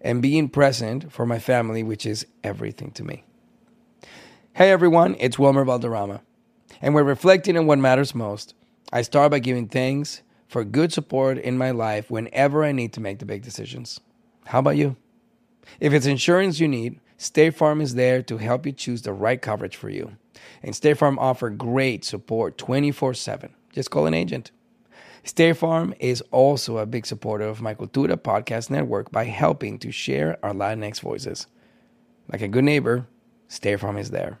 and 0.00 0.22
being 0.22 0.48
present 0.48 1.12
for 1.12 1.26
my 1.26 1.38
family, 1.38 1.82
which 1.82 2.06
is 2.06 2.26
everything 2.42 2.90
to 2.92 3.04
me. 3.04 3.24
Hey 4.54 4.70
everyone, 4.70 5.16
it's 5.18 5.38
Wilmer 5.38 5.64
Valderrama, 5.64 6.22
and 6.80 6.94
we're 6.94 7.02
reflecting 7.02 7.56
on 7.56 7.66
what 7.66 7.78
matters 7.78 8.14
most. 8.14 8.54
I 8.92 9.02
start 9.02 9.30
by 9.30 9.38
giving 9.38 9.68
thanks 9.68 10.22
for 10.48 10.64
good 10.64 10.92
support 10.92 11.38
in 11.38 11.56
my 11.56 11.70
life 11.70 12.10
whenever 12.10 12.64
I 12.64 12.72
need 12.72 12.92
to 12.94 13.00
make 13.00 13.20
the 13.20 13.26
big 13.26 13.42
decisions. 13.42 14.00
How 14.46 14.58
about 14.58 14.76
you? 14.76 14.96
If 15.78 15.92
it's 15.92 16.06
insurance 16.06 16.58
you 16.58 16.66
need, 16.66 16.98
State 17.16 17.54
Farm 17.54 17.80
is 17.80 17.94
there 17.94 18.22
to 18.22 18.38
help 18.38 18.66
you 18.66 18.72
choose 18.72 19.02
the 19.02 19.12
right 19.12 19.40
coverage 19.40 19.76
for 19.76 19.90
you. 19.90 20.16
And 20.62 20.74
State 20.74 20.98
Farm 20.98 21.18
offer 21.18 21.50
great 21.50 22.04
support 22.04 22.58
24/7. 22.58 23.50
Just 23.72 23.90
call 23.90 24.06
an 24.06 24.14
agent. 24.14 24.50
State 25.24 25.56
Farm 25.56 25.94
is 26.00 26.22
also 26.30 26.78
a 26.78 26.86
big 26.86 27.04
supporter 27.04 27.44
of 27.44 27.60
my 27.60 27.74
Cultura 27.74 28.16
podcast 28.16 28.70
network 28.70 29.10
by 29.10 29.24
helping 29.24 29.78
to 29.80 29.92
share 29.92 30.38
our 30.42 30.52
Latinx 30.52 31.00
voices. 31.00 31.46
Like 32.32 32.40
a 32.40 32.48
good 32.48 32.64
neighbor, 32.64 33.06
State 33.48 33.80
Farm 33.80 33.98
is 33.98 34.10
there. 34.10 34.38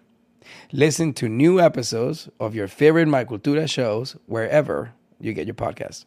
Listen 0.72 1.12
to 1.14 1.28
new 1.28 1.60
episodes 1.60 2.28
of 2.38 2.54
your 2.54 2.66
favorite 2.66 3.08
My 3.08 3.24
Cultura 3.24 3.68
shows 3.68 4.16
wherever 4.26 4.94
you 5.20 5.32
get 5.34 5.46
your 5.46 5.54
podcasts. 5.54 6.06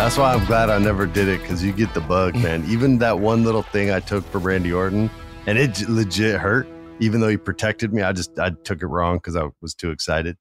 That's 0.00 0.16
why 0.16 0.32
I'm 0.32 0.46
glad 0.46 0.70
I 0.70 0.78
never 0.78 1.04
did 1.04 1.28
it 1.28 1.42
because 1.42 1.62
you 1.62 1.72
get 1.72 1.92
the 1.92 2.00
bug, 2.00 2.34
man. 2.42 2.64
Even 2.66 2.96
that 3.00 3.18
one 3.20 3.44
little 3.44 3.60
thing 3.60 3.90
I 3.90 4.00
took 4.00 4.24
for 4.24 4.38
Randy 4.38 4.72
Orton, 4.72 5.10
and 5.46 5.58
it 5.58 5.78
legit 5.90 6.40
hurt. 6.40 6.66
Even 7.00 7.20
though 7.20 7.28
he 7.28 7.36
protected 7.36 7.92
me, 7.92 8.00
I 8.00 8.12
just 8.12 8.38
I 8.38 8.48
took 8.64 8.80
it 8.80 8.86
wrong 8.86 9.18
because 9.18 9.36
I 9.36 9.50
was 9.60 9.74
too 9.74 9.90
excited. 9.90 10.38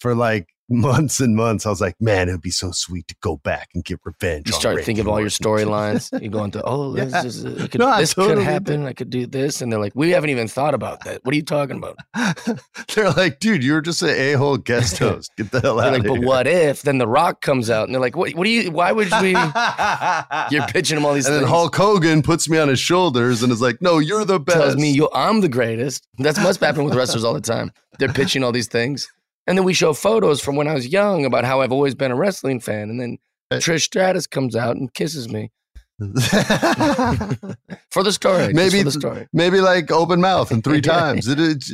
For 0.00 0.14
like 0.14 0.48
months 0.70 1.20
and 1.20 1.36
months, 1.36 1.66
I 1.66 1.70
was 1.70 1.80
like, 1.80 1.94
man, 2.00 2.28
it'd 2.28 2.40
be 2.40 2.50
so 2.50 2.70
sweet 2.70 3.06
to 3.08 3.14
go 3.20 3.36
back 3.38 3.68
and 3.74 3.84
get 3.84 4.00
revenge. 4.04 4.46
You 4.48 4.52
start 4.54 4.76
Randy 4.76 4.84
thinking 4.84 5.04
of 5.04 5.08
all 5.08 5.20
your 5.20 5.28
storylines. 5.28 6.10
You 6.22 6.30
go 6.30 6.42
into, 6.44 6.62
oh, 6.64 6.92
this, 6.92 7.12
Yeah. 7.12 7.24
is, 7.24 7.44
it 7.44 7.70
could, 7.70 7.80
No, 7.80 7.96
this 7.98 8.14
totally 8.14 8.34
could 8.36 8.40
did. 8.40 8.44
happen. 8.50 8.86
I 8.86 8.92
could 8.92 9.10
do 9.10 9.26
this, 9.26 9.60
and 9.60 9.70
they're 9.72 9.78
like, 9.80 9.92
we 9.94 10.10
haven't 10.10 10.30
even 10.30 10.48
thought 10.48 10.74
about 10.74 11.04
that. 11.04 11.24
What 11.24 11.32
are 11.32 11.36
you 11.36 11.42
talking 11.42 11.76
about? 11.76 11.98
They're 12.94 13.10
like, 13.10 13.40
dude, 13.40 13.62
you 13.64 13.72
were 13.74 13.80
just 13.82 14.02
an 14.02 14.10
a 14.10 14.32
hole 14.34 14.56
guest 14.56 14.98
host. 15.00 15.32
Get 15.36 15.50
the 15.50 15.60
hell 15.60 15.80
out 15.80 15.92
like, 15.92 16.02
but 16.04 16.18
here. 16.18 16.26
what 16.26 16.46
if? 16.46 16.82
Then 16.82 16.98
The 16.98 17.08
Rock 17.08 17.40
comes 17.40 17.70
out, 17.70 17.84
and 17.88 17.94
they're 17.94 18.00
like, 18.00 18.16
what? 18.16 18.32
What 18.34 18.44
do 18.44 18.50
you? 18.50 18.70
Why 18.70 18.92
would 18.92 19.10
we? 19.20 19.30
You're 20.50 20.66
pitching 20.68 20.94
them 20.96 21.04
all 21.04 21.14
these 21.14 21.26
and 21.26 21.36
then. 21.36 21.44
Hulk 21.44 21.74
Hogan 21.74 22.22
puts 22.22 22.48
me 22.48 22.58
on 22.58 22.68
his 22.68 22.80
shoulders 22.80 23.42
and 23.42 23.52
is 23.52 23.60
like, 23.60 23.80
"No, 23.80 23.98
you're 23.98 24.24
the 24.24 24.40
best." 24.40 24.58
tells 24.58 24.76
me 24.76 24.90
you, 24.90 25.08
I'm 25.14 25.40
the 25.40 25.48
greatest. 25.48 26.06
That's 26.18 26.38
must 26.38 26.60
happen 26.60 26.84
with 26.84 26.94
wrestlers 26.94 27.24
all 27.24 27.34
the 27.34 27.40
time. 27.40 27.72
They're 27.98 28.12
pitching 28.12 28.42
all 28.44 28.52
these 28.52 28.68
things, 28.68 29.08
and 29.46 29.58
then 29.58 29.64
we 29.64 29.74
show 29.74 29.92
photos 29.92 30.40
from 30.40 30.56
when 30.56 30.68
I 30.68 30.74
was 30.74 30.88
young 30.88 31.24
about 31.24 31.44
how 31.44 31.60
I've 31.60 31.72
always 31.72 31.94
been 31.94 32.10
a 32.10 32.16
wrestling 32.16 32.60
fan, 32.60 32.90
and 32.90 33.00
then 33.00 33.18
Trish 33.52 33.82
Stratus 33.82 34.26
comes 34.26 34.56
out 34.56 34.76
and 34.76 34.92
kisses 34.94 35.28
me 35.28 35.50
for 35.98 38.02
the 38.02 38.12
story. 38.12 38.52
maybe 38.52 38.82
the 38.82 38.90
story. 38.90 39.28
maybe 39.32 39.60
like 39.60 39.92
open 39.92 40.20
mouth 40.20 40.50
and 40.50 40.64
three 40.64 40.80
times. 40.80 41.28
It, 41.28 41.38
it, 41.38 41.64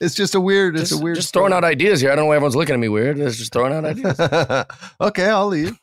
it's 0.00 0.14
just 0.14 0.34
a 0.34 0.40
weird. 0.40 0.78
It's 0.78 0.92
a 0.92 0.98
weird. 0.98 1.16
just 1.16 1.32
throwing 1.32 1.52
out 1.52 1.64
ideas 1.64 2.00
here. 2.00 2.12
I 2.12 2.14
don't 2.14 2.24
know 2.24 2.28
why 2.28 2.36
everyone's 2.36 2.54
looking 2.54 2.74
at 2.74 2.78
me 2.78 2.88
weird. 2.88 3.18
It's 3.18 3.36
just 3.36 3.52
throwing 3.52 3.72
out 3.72 3.84
ideas. 3.84 4.18
okay, 5.00 5.26
I'll 5.26 5.48
leave. 5.48 5.76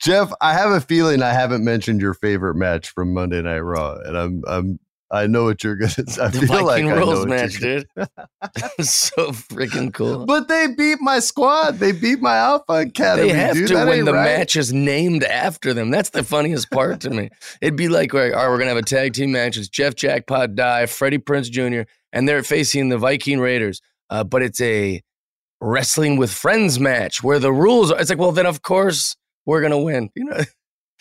Jeff, 0.00 0.32
I 0.40 0.54
have 0.54 0.70
a 0.70 0.80
feeling 0.80 1.22
I 1.22 1.32
haven't 1.32 1.62
mentioned 1.62 2.00
your 2.00 2.14
favorite 2.14 2.54
match 2.54 2.90
from 2.90 3.12
Monday 3.12 3.42
Night 3.42 3.58
Raw, 3.58 3.98
and 4.04 4.16
I'm 4.16 4.42
I'm 4.48 4.78
I 5.10 5.26
know 5.26 5.44
what 5.44 5.62
you're 5.62 5.76
gonna. 5.76 5.90
say. 6.06 6.20
I 6.22 6.28
The 6.28 6.40
feel 6.40 6.64
like 6.64 6.82
Viking 6.84 6.92
I 6.92 6.96
know 6.98 7.24
match, 7.26 7.60
dude. 7.60 7.86
That 7.94 8.72
was 8.76 8.92
so 8.92 9.30
freaking 9.30 9.92
cool. 9.94 10.26
But 10.26 10.48
they 10.48 10.66
beat 10.68 11.00
my 11.00 11.20
squad. 11.20 11.78
They 11.78 11.92
beat 11.92 12.20
my 12.20 12.36
Alpha 12.36 12.72
Academy. 12.72 13.28
They 13.28 13.38
have 13.38 13.54
dude. 13.54 13.68
to 13.68 13.74
That 13.74 13.86
when 13.86 14.04
the 14.04 14.12
right. 14.12 14.24
match 14.38 14.56
is 14.56 14.72
named 14.72 15.22
after 15.22 15.72
them. 15.72 15.90
That's 15.90 16.10
the 16.10 16.24
funniest 16.24 16.70
part 16.70 17.00
to 17.02 17.10
me. 17.10 17.30
It'd 17.60 17.76
be 17.76 17.88
like, 17.88 18.12
all 18.14 18.20
right, 18.20 18.32
we're 18.34 18.58
gonna 18.58 18.70
have 18.70 18.76
a 18.78 18.82
tag 18.82 19.12
team 19.14 19.32
match. 19.32 19.56
It's 19.56 19.68
Jeff 19.68 19.94
Jackpot 19.94 20.54
Dye, 20.56 20.86
Freddie 20.86 21.18
Prinze 21.18 21.50
Jr., 21.50 21.88
and 22.12 22.28
they're 22.28 22.42
facing 22.42 22.88
the 22.88 22.98
Viking 22.98 23.38
Raiders. 23.40 23.80
Uh, 24.10 24.24
but 24.24 24.42
it's 24.42 24.60
a 24.60 25.02
wrestling 25.60 26.16
with 26.16 26.32
friends 26.32 26.78
match 26.80 27.22
where 27.22 27.38
the 27.38 27.52
rules 27.52 27.90
are. 27.92 28.00
It's 28.00 28.10
like, 28.10 28.18
well, 28.18 28.32
then 28.32 28.46
of 28.46 28.62
course 28.62 29.16
we're 29.44 29.62
gonna 29.62 29.78
win. 29.80 30.10
You 30.16 30.24
know, 30.24 30.40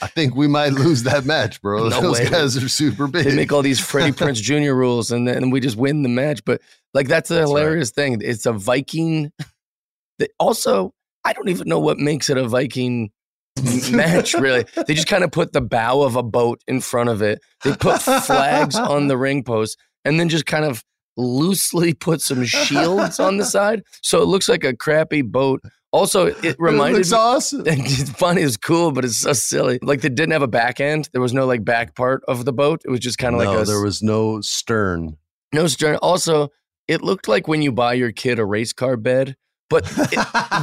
I 0.01 0.07
think 0.07 0.35
we 0.35 0.47
might 0.47 0.73
lose 0.73 1.03
that 1.03 1.25
match, 1.25 1.61
bro. 1.61 1.87
No 1.89 2.01
Those 2.01 2.19
way. 2.19 2.29
guys 2.29 2.57
are 2.61 2.67
super 2.67 3.07
big. 3.07 3.25
they 3.25 3.35
make 3.35 3.51
all 3.53 3.61
these 3.61 3.79
Freddie 3.79 4.11
Prinze 4.17 4.41
Jr. 4.41 4.73
rules, 4.73 5.11
and 5.11 5.27
then 5.27 5.49
we 5.51 5.59
just 5.59 5.77
win 5.77 6.03
the 6.03 6.09
match. 6.09 6.43
But 6.45 6.61
like 6.93 7.07
that's 7.07 7.31
a 7.31 7.35
That's 7.35 7.43
right. 7.51 7.59
hilarious 7.59 7.91
thing. 7.91 8.19
It's 8.21 8.45
a 8.45 8.53
Viking. 8.53 9.31
That 10.19 10.31
also, 10.39 10.93
I 11.23 11.33
don't 11.33 11.49
even 11.49 11.67
know 11.67 11.79
what 11.79 11.97
makes 11.97 12.29
it 12.29 12.37
a 12.37 12.47
Viking 12.47 13.11
match. 13.91 14.33
Really, 14.33 14.65
they 14.87 14.93
just 14.93 15.07
kind 15.07 15.23
of 15.23 15.31
put 15.31 15.53
the 15.53 15.61
bow 15.61 16.01
of 16.01 16.15
a 16.15 16.23
boat 16.23 16.61
in 16.67 16.81
front 16.81 17.09
of 17.09 17.21
it. 17.21 17.39
They 17.63 17.73
put 17.75 18.01
flags 18.01 18.75
on 18.75 19.07
the 19.07 19.17
ring 19.17 19.43
post, 19.43 19.77
and 20.03 20.19
then 20.19 20.29
just 20.29 20.45
kind 20.45 20.65
of 20.65 20.83
loosely 21.17 21.93
put 21.93 22.19
some 22.21 22.43
shields 22.43 23.19
on 23.19 23.37
the 23.37 23.45
side, 23.45 23.81
so 24.01 24.21
it 24.21 24.25
looks 24.25 24.49
like 24.49 24.63
a 24.65 24.75
crappy 24.75 25.21
boat. 25.21 25.61
Also, 25.95 26.25
it 26.27 26.35
It 26.43 26.55
reminded 26.59 26.97
looks 26.97 27.11
me. 27.11 27.17
awesome. 27.17 27.63
It's 27.65 28.09
funny, 28.11 28.41
it's 28.41 28.57
cool, 28.57 28.91
but 28.91 29.05
it's 29.05 29.17
so 29.17 29.31
silly. 29.31 29.79
Like 29.81 30.01
they 30.01 30.09
didn't 30.09 30.33
have 30.33 30.41
a 30.41 30.47
back 30.47 30.81
end. 30.81 31.07
There 31.13 31.21
was 31.21 31.33
no 31.33 31.45
like 31.45 31.63
back 31.63 31.95
part 31.95 32.21
of 32.27 32.43
the 32.43 32.51
boat. 32.51 32.81
It 32.85 32.89
was 32.91 32.99
just 32.99 33.17
kind 33.17 33.33
of 33.33 33.41
no, 33.41 33.51
like 33.53 33.61
a 33.61 33.65
there 33.65 33.81
was 33.81 34.03
no 34.03 34.41
stern. 34.41 35.15
no 35.53 35.67
stern. 35.67 35.95
Also, 36.01 36.49
it 36.89 37.01
looked 37.01 37.27
like 37.29 37.47
when 37.47 37.61
you 37.61 37.71
buy 37.71 37.93
your 37.93 38.11
kid 38.11 38.39
a 38.39 38.45
race 38.45 38.73
car 38.73 38.97
bed, 38.97 39.37
but 39.69 39.86
it, 39.86 40.10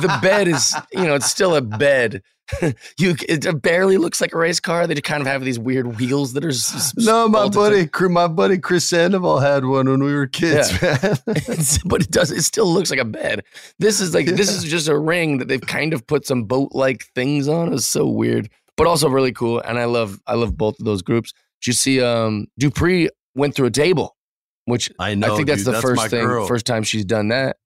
the 0.01 0.19
bed 0.23 0.49
is 0.49 0.75
you 0.93 1.05
know 1.05 1.15
it's 1.15 1.27
still 1.31 1.55
a 1.57 1.61
bed. 1.63 2.23
you 2.99 3.15
it 3.29 3.63
barely 3.63 3.97
looks 3.97 4.21
like 4.21 4.35
a 4.35 4.39
race 4.39 4.61
car. 4.61 4.87
They 4.87 4.95
just 4.95 5.05
kind 5.05 5.21
of 5.23 5.27
have 5.27 5.43
these 5.45 5.59
weird 5.59 5.99
wheels 5.99 6.35
that 6.35 6.45
are. 6.45 6.51
s- 6.51 6.75
s- 6.75 6.93
No, 6.97 7.27
my 7.29 7.49
bolted 7.49 7.93
to- 7.93 7.99
buddy, 8.01 8.13
my 8.13 8.29
buddy 8.29 8.59
Chris 8.59 8.85
Sandoval 8.87 9.39
had 9.39 9.65
one 9.65 9.89
when 9.89 10.03
we 10.03 10.13
were 10.13 10.27
kids, 10.27 10.71
man. 10.83 10.99
But 11.87 12.03
it 12.03 12.11
does. 12.11 12.31
It 12.31 12.43
still 12.43 12.67
looks 12.67 12.91
like 12.91 12.99
a 13.01 13.05
bed. 13.07 13.45
This 13.79 14.01
is 14.01 14.13
like 14.15 14.27
this 14.27 14.51
is 14.51 14.65
just 14.65 14.89
a 14.89 14.99
ring 14.99 15.39
that 15.39 15.49
they've 15.49 15.61
kind 15.61 15.95
of 15.95 16.07
put 16.07 16.27
some 16.27 16.45
boat 16.45 16.71
like 16.73 17.05
things 17.15 17.49
on. 17.49 17.73
It's 17.73 17.87
so 17.87 18.07
weird, 18.07 18.51
but 18.77 18.87
also 18.87 19.09
really 19.09 19.33
cool. 19.33 19.61
And 19.61 19.79
I 19.79 19.85
love 19.87 20.21
I 20.27 20.35
love 20.35 20.57
both 20.57 20.79
of 20.79 20.85
those 20.85 21.01
groups. 21.01 21.33
Did 21.63 21.69
you 21.69 21.73
see 21.73 22.03
um 22.03 22.49
Dupri 22.61 23.09
went 23.35 23.55
through 23.55 23.67
a 23.67 23.71
table, 23.71 24.17
which 24.67 24.91
I 24.99 25.15
know. 25.15 25.33
I 25.33 25.37
think 25.37 25.49
that's 25.49 25.65
dude, 25.65 25.75
the 25.75 25.81
first 25.81 26.09
thing, 26.11 26.27
girl. 26.27 26.47
first 26.47 26.67
time 26.67 26.83
she's 26.83 27.05
done 27.07 27.29
that. 27.29 27.57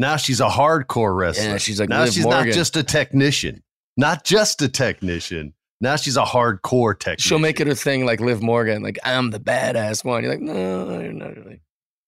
Now 0.00 0.16
she's 0.16 0.40
a 0.40 0.48
hardcore 0.48 1.14
wrestler. 1.16 1.44
Yeah, 1.44 1.58
she's 1.58 1.78
like 1.78 1.88
now 1.90 2.04
Liv 2.04 2.12
she's 2.14 2.24
Morgan. 2.24 2.46
not 2.48 2.54
just 2.54 2.76
a 2.76 2.82
technician. 2.82 3.62
Not 3.96 4.24
just 4.24 4.62
a 4.62 4.68
technician. 4.68 5.52
Now 5.82 5.96
she's 5.96 6.16
a 6.16 6.24
hardcore 6.24 6.98
technician. 6.98 7.28
She'll 7.28 7.38
make 7.38 7.60
it 7.60 7.68
a 7.68 7.74
thing 7.74 8.06
like 8.06 8.20
Liv 8.20 8.42
Morgan, 8.42 8.82
like 8.82 8.98
I'm 9.04 9.30
the 9.30 9.38
badass 9.40 10.04
one. 10.04 10.22
You're 10.22 10.32
like, 10.32 10.40
no, 10.40 11.00
you're 11.00 11.12
not 11.12 11.36
really. 11.36 11.60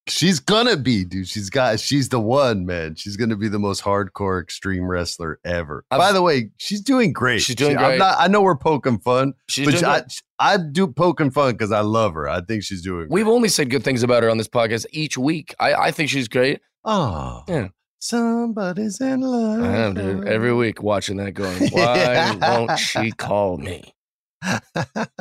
She's 0.07 0.39
gonna 0.41 0.75
be, 0.75 1.05
dude. 1.05 1.29
She's 1.29 1.49
got. 1.49 1.79
She's 1.79 2.09
the 2.09 2.19
one, 2.19 2.65
man. 2.65 2.95
She's 2.95 3.15
gonna 3.15 3.37
be 3.37 3.47
the 3.47 3.57
most 3.59 3.83
hardcore 3.83 4.41
extreme 4.41 4.83
wrestler 4.85 5.39
ever. 5.45 5.85
I've- 5.91 5.99
By 5.99 6.11
the 6.11 6.21
way, 6.21 6.49
she's 6.57 6.81
doing 6.81 7.13
great. 7.13 7.41
She's 7.41 7.55
doing 7.55 7.71
She- 7.71 7.77
great. 7.77 7.93
I'm 7.93 7.99
not, 7.99 8.15
I 8.19 8.27
know 8.27 8.41
we're 8.41 8.57
poking 8.57 8.99
fun, 8.99 9.33
She's 9.47 9.65
but 9.65 9.71
doing 9.75 9.85
I. 9.85 10.01
I 10.39 10.57
do 10.57 10.87
poking 10.87 11.31
fun 11.31 11.53
because 11.53 11.71
I 11.71 11.79
love 11.81 12.15
her. 12.15 12.27
I 12.27 12.41
think 12.41 12.63
she's 12.63 12.81
doing. 12.81 13.07
We've 13.09 13.29
only 13.29 13.47
said 13.47 13.69
good 13.69 13.83
things 13.85 14.03
about 14.03 14.23
her 14.23 14.29
on 14.29 14.37
this 14.37 14.49
podcast 14.49 14.85
each 14.91 15.17
week. 15.17 15.55
I, 15.59 15.73
I 15.73 15.91
think 15.91 16.09
she's 16.09 16.27
great. 16.27 16.59
Oh, 16.83 17.43
Yeah. 17.47 17.69
Somebody's 18.03 18.99
in 18.99 19.21
love. 19.21 19.61
I 19.61 19.77
am, 19.77 19.93
dude. 19.93 20.27
Every 20.27 20.53
week 20.53 20.83
watching 20.83 21.15
that 21.17 21.31
going, 21.31 21.69
why 21.71 22.35
won't 22.35 22.77
she 22.77 23.13
call 23.13 23.55
me? 23.55 23.93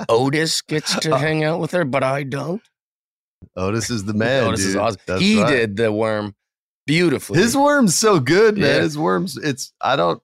Otis 0.09 0.63
gets 0.63 0.99
to 0.99 1.13
oh. 1.13 1.17
hang 1.17 1.45
out 1.45 1.61
with 1.61 1.71
her, 1.71 1.85
but 1.85 2.03
I 2.03 2.25
don't. 2.25 2.61
Otis 3.57 3.89
is 3.89 4.05
the 4.05 4.15
man. 4.15 4.49
Otis 4.49 4.63
dude. 4.63 4.69
is 4.71 4.77
awesome. 4.77 5.01
That's 5.07 5.21
he 5.21 5.41
right. 5.41 5.49
did 5.49 5.77
the 5.77 5.93
worm 5.93 6.35
beautifully. 6.85 7.39
His 7.39 7.57
worm's 7.57 7.97
so 7.97 8.19
good, 8.19 8.59
man. 8.59 8.79
Yeah. 8.79 8.83
His 8.83 8.99
worms. 8.99 9.37
It's. 9.37 9.73
I 9.81 9.95
don't. 9.95 10.21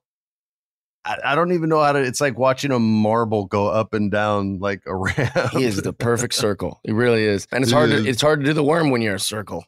I, 1.05 1.17
I 1.27 1.35
don't 1.37 1.53
even 1.53 1.69
know 1.69 1.81
how 1.81 1.93
to. 1.93 2.00
It's 2.00 2.21
like 2.21 2.37
watching 2.41 2.73
a 2.73 2.81
marble 2.81 3.45
go 3.45 3.69
up 3.69 3.95
and 3.95 4.11
down 4.11 4.59
like 4.59 4.83
around. 4.85 5.50
he 5.53 5.62
is 5.62 5.81
the 5.83 5.93
perfect 5.93 6.35
circle. 6.35 6.81
He 6.83 6.91
really 6.91 7.23
is, 7.23 7.47
and 7.53 7.62
it's 7.62 7.73
hard 7.73 7.91
to 7.91 8.05
it's 8.05 8.21
hard 8.21 8.41
to 8.41 8.47
do 8.47 8.53
the 8.53 8.65
worm 8.65 8.91
when 8.91 9.00
you're 9.00 9.15
a 9.15 9.21
circle. 9.21 9.65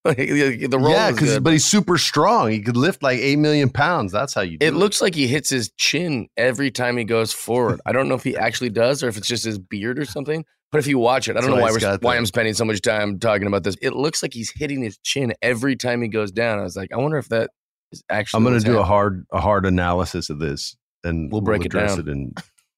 the 0.04 0.78
roll 0.80 0.90
yeah, 0.92 1.10
because 1.10 1.40
but 1.40 1.52
he's 1.52 1.64
super 1.64 1.98
strong. 1.98 2.50
He 2.50 2.60
could 2.62 2.76
lift 2.76 3.02
like 3.02 3.18
eight 3.18 3.38
million 3.38 3.68
pounds. 3.68 4.12
That's 4.12 4.32
how 4.32 4.42
you. 4.42 4.58
Do 4.58 4.66
It 4.66 4.74
looks 4.74 5.00
like 5.00 5.14
he 5.14 5.26
hits 5.26 5.50
his 5.50 5.70
chin 5.76 6.28
every 6.36 6.70
time 6.70 6.96
he 6.96 7.04
goes 7.04 7.32
forward. 7.32 7.80
I 7.84 7.92
don't 7.92 8.08
know 8.08 8.14
if 8.14 8.24
he 8.24 8.36
actually 8.36 8.70
does 8.70 9.02
or 9.02 9.08
if 9.08 9.16
it's 9.16 9.26
just 9.26 9.44
his 9.44 9.58
beard 9.58 9.98
or 9.98 10.04
something. 10.04 10.44
But 10.70 10.78
if 10.78 10.86
you 10.86 10.98
watch 10.98 11.28
it, 11.28 11.32
I 11.32 11.40
don't 11.40 11.50
That's 11.50 11.56
know 11.56 11.62
why 11.62 11.70
why 11.70 11.90
we're, 11.90 11.98
why. 11.98 12.16
I'm 12.16 12.26
spending 12.26 12.54
so 12.54 12.64
much 12.64 12.82
time 12.82 13.18
talking 13.18 13.46
about 13.46 13.64
this. 13.64 13.76
It 13.80 13.94
looks 13.94 14.22
like 14.22 14.34
he's 14.34 14.52
hitting 14.54 14.82
his 14.82 14.98
chin 14.98 15.32
every 15.40 15.76
time 15.76 16.02
he 16.02 16.08
goes 16.08 16.30
down. 16.30 16.58
I 16.58 16.62
was 16.62 16.76
like, 16.76 16.92
I 16.92 16.98
wonder 16.98 17.16
if 17.16 17.28
that 17.30 17.50
is 17.90 18.02
actually. 18.10 18.38
I'm 18.38 18.44
going 18.44 18.58
to 18.58 18.64
do 18.64 18.78
a 18.78 18.84
hard 18.84 19.24
a 19.32 19.40
hard 19.40 19.64
analysis 19.64 20.28
of 20.30 20.38
this, 20.38 20.76
and 21.04 21.32
We'll 21.32 21.40
break 21.40 21.62
it 21.62 21.66
address 21.66 21.96
down. 21.96 22.00
it 22.00 22.08
in 22.08 22.34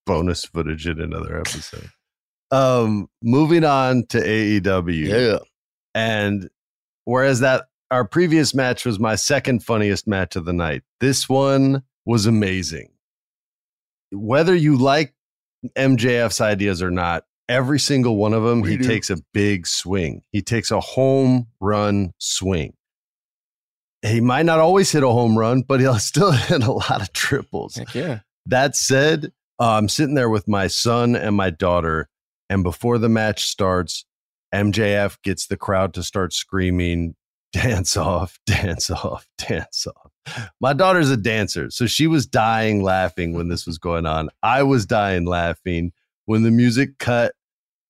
bonus 0.07 0.45
footage 0.45 0.87
in 0.87 1.01
another 1.01 1.39
episode. 1.39 1.91
Um, 2.53 3.07
moving 3.23 3.63
on 3.63 4.07
to 4.09 4.19
AEW. 4.19 5.07
Yeah, 5.07 5.39
And 5.95 6.51
whereas 7.11 7.41
that 7.41 7.67
our 7.91 8.05
previous 8.05 8.55
match 8.55 8.87
was 8.87 9.01
my 9.01 9.17
second 9.17 9.65
funniest 9.65 10.07
match 10.07 10.37
of 10.37 10.45
the 10.45 10.53
night, 10.53 10.83
this 11.01 11.29
one 11.29 11.83
was 12.07 12.25
amazing. 12.27 12.89
Whether 14.13 14.55
you 14.55 14.77
like 14.77 15.13
MJF's 15.77 16.41
ideas 16.41 16.83
or 16.83 16.91
not, 16.91 17.25
every 17.49 17.81
single 17.81 18.17
one 18.17 18.33
of 18.33 18.45
them, 18.45 18.61
We 18.61 18.71
he 18.71 18.77
do. 18.77 18.85
takes 18.85 19.11
a 19.11 19.17
big 19.35 19.67
swing. 19.67 20.23
He 20.31 20.41
takes 20.41 20.71
a 20.71 20.79
home 20.81 21.49
run 21.61 22.13
swing. 22.19 22.75
He 24.03 24.21
might 24.21 24.47
not 24.47 24.61
always 24.61 24.91
hit 24.93 25.03
a 25.03 25.09
home 25.09 25.37
run, 25.37 25.63
but 25.63 25.81
he'll 25.81 25.99
still 26.13 26.31
hit 26.33 26.63
a 26.63 26.73
lot 26.73 27.03
of 27.03 27.13
triples. 27.13 27.75
heck 27.75 27.95
yeah. 27.95 28.21
That 28.47 28.75
said, 28.77 29.33
uh, 29.61 29.73
I'm 29.73 29.89
sitting 29.89 30.15
there 30.15 30.31
with 30.31 30.47
my 30.49 30.69
son 30.69 31.15
and 31.17 31.35
my 31.37 31.51
daughter, 31.51 32.09
and 32.49 32.63
before 32.63 32.99
the 32.99 33.09
match 33.09 33.45
starts, 33.47 34.07
MJF 34.55 35.19
gets 35.23 35.47
the 35.47 35.57
crowd 35.57 35.95
to 35.95 36.03
start 36.03 36.33
screaming, 36.33 37.15
dance 37.53 37.97
off, 37.97 38.39
dance 38.47 38.91
off, 38.91 39.27
dance 39.39 39.87
off. 39.87 40.11
My 40.61 40.73
daughter's 40.73 41.11
a 41.11 41.17
dancer, 41.17 41.71
so 41.71 41.87
she 41.87 42.07
was 42.07 42.27
dying 42.27 42.83
laughing 42.83 43.35
when 43.35 43.49
this 43.49 43.67
was 43.67 43.79
going 43.79 44.07
on. 44.07 44.29
I 44.43 44.63
was 44.63 44.87
dying 44.87 45.25
laughing 45.25 45.93
when 46.27 46.43
the 46.43 46.51
music 46.51 46.99
cut 46.99 47.35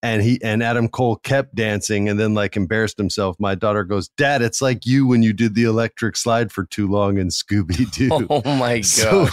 and 0.03 0.23
he 0.23 0.41
and 0.43 0.63
Adam 0.63 0.89
Cole 0.89 1.17
kept 1.17 1.55
dancing 1.55 2.09
and 2.09 2.19
then 2.19 2.35
like 2.35 2.57
embarrassed 2.57 2.99
himself. 2.99 3.37
My 3.39 3.55
daughter 3.55 3.85
goes, 3.85 4.09
"Dad, 4.09 4.43
it's 4.43 4.63
like 4.63 4.87
you 4.87 5.07
when 5.07 5.23
you 5.23 5.33
did 5.33 5.55
the 5.55 5.65
electric 5.65 6.17
slide 6.17 6.53
for 6.53 6.65
too 6.65 6.89
long 6.89 7.19
in 7.19 7.29
Scooby 7.29 7.91
Doo." 7.93 8.27
Oh 8.31 8.55
my 8.57 8.77
god. 8.77 8.85
So, 8.85 9.29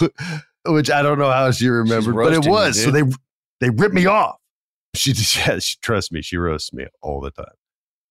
which 0.66 0.92
I 0.92 1.02
don't 1.02 1.20
know 1.20 1.32
how 1.32 1.52
she 1.52 1.68
remembered, 1.68 2.16
but 2.16 2.34
it 2.34 2.46
you, 2.46 2.52
was. 2.52 2.82
so 2.84 2.92
they 2.92 3.04
they 3.62 3.70
ripped 3.70 3.96
me 3.96 4.06
off. 4.06 4.38
She 4.98 5.14
just 5.14 5.36
yeah, 5.48 5.60
she, 5.60 5.78
trust 5.82 6.12
me, 6.12 6.22
she 6.22 6.38
roasts 6.38 6.74
me 6.74 6.88
all 7.02 7.22
the 7.22 7.32
time. 7.32 7.46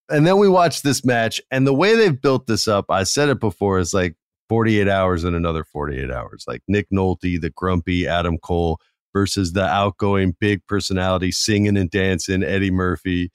And 0.09 0.25
then 0.25 0.37
we 0.37 0.47
watched 0.47 0.83
this 0.83 1.03
match, 1.03 1.41
and 1.51 1.67
the 1.67 1.73
way 1.73 1.95
they've 1.95 2.21
built 2.21 2.47
this 2.47 2.67
up, 2.67 2.85
I 2.89 3.03
said 3.03 3.27
it 3.27 3.41
before, 3.41 3.77
is 3.77 3.93
like 3.93 4.15
48 4.47 4.87
hours 4.87 5.23
and 5.23 5.35
another 5.35 5.63
48 5.65 6.09
hours. 6.11 6.45
Like 6.47 6.63
Nick 6.67 6.89
Nolte, 6.91 7.39
the 7.39 7.49
grumpy 7.49 8.07
Adam 8.07 8.37
Cole 8.37 8.79
versus 9.13 9.53
the 9.53 9.65
outgoing 9.65 10.35
big 10.39 10.65
personality 10.67 11.31
singing 11.31 11.77
and 11.77 11.89
dancing 11.89 12.43
Eddie 12.43 12.71
Murphy. 12.71 13.31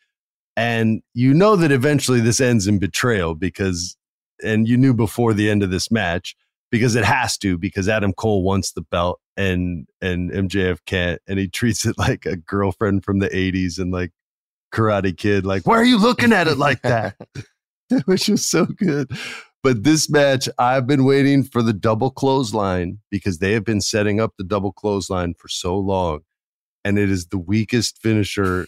And 0.56 1.02
you 1.12 1.34
know 1.34 1.56
that 1.56 1.72
eventually 1.72 2.20
this 2.20 2.40
ends 2.40 2.66
in 2.66 2.78
betrayal 2.78 3.34
because, 3.34 3.96
and 4.42 4.68
you 4.68 4.76
knew 4.76 4.94
before 4.94 5.34
the 5.34 5.50
end 5.50 5.62
of 5.62 5.70
this 5.70 5.90
match 5.90 6.36
because 6.72 6.96
it 6.96 7.04
has 7.04 7.38
to 7.38 7.56
because 7.56 7.88
Adam 7.88 8.12
Cole 8.14 8.42
wants 8.42 8.72
the 8.72 8.80
belt 8.80 9.20
and 9.36 9.86
and 10.00 10.32
MJF 10.32 10.78
can't 10.86 11.20
and 11.28 11.38
he 11.38 11.46
treats 11.46 11.86
it 11.86 11.96
like 11.98 12.26
a 12.26 12.36
girlfriend 12.36 13.04
from 13.04 13.20
the 13.20 13.28
80s 13.28 13.78
and 13.78 13.92
like 13.92 14.10
Karate 14.74 15.16
Kid 15.16 15.46
like 15.46 15.64
why 15.66 15.76
are 15.76 15.84
you 15.84 15.98
looking 15.98 16.32
at 16.32 16.48
it 16.48 16.58
like 16.58 16.82
that? 16.82 17.14
Which 18.06 18.28
was 18.28 18.42
so 18.42 18.64
good. 18.64 19.10
But 19.62 19.84
this 19.84 20.10
match 20.10 20.48
I've 20.58 20.86
been 20.86 21.04
waiting 21.04 21.44
for 21.44 21.62
the 21.62 21.74
double 21.74 22.10
clothesline 22.10 22.98
because 23.10 23.38
they 23.38 23.52
have 23.52 23.64
been 23.64 23.82
setting 23.82 24.18
up 24.18 24.32
the 24.38 24.44
double 24.44 24.72
clothesline 24.72 25.34
for 25.34 25.48
so 25.48 25.78
long 25.78 26.20
and 26.84 26.98
it 26.98 27.10
is 27.10 27.26
the 27.26 27.38
weakest 27.38 28.00
finisher 28.00 28.66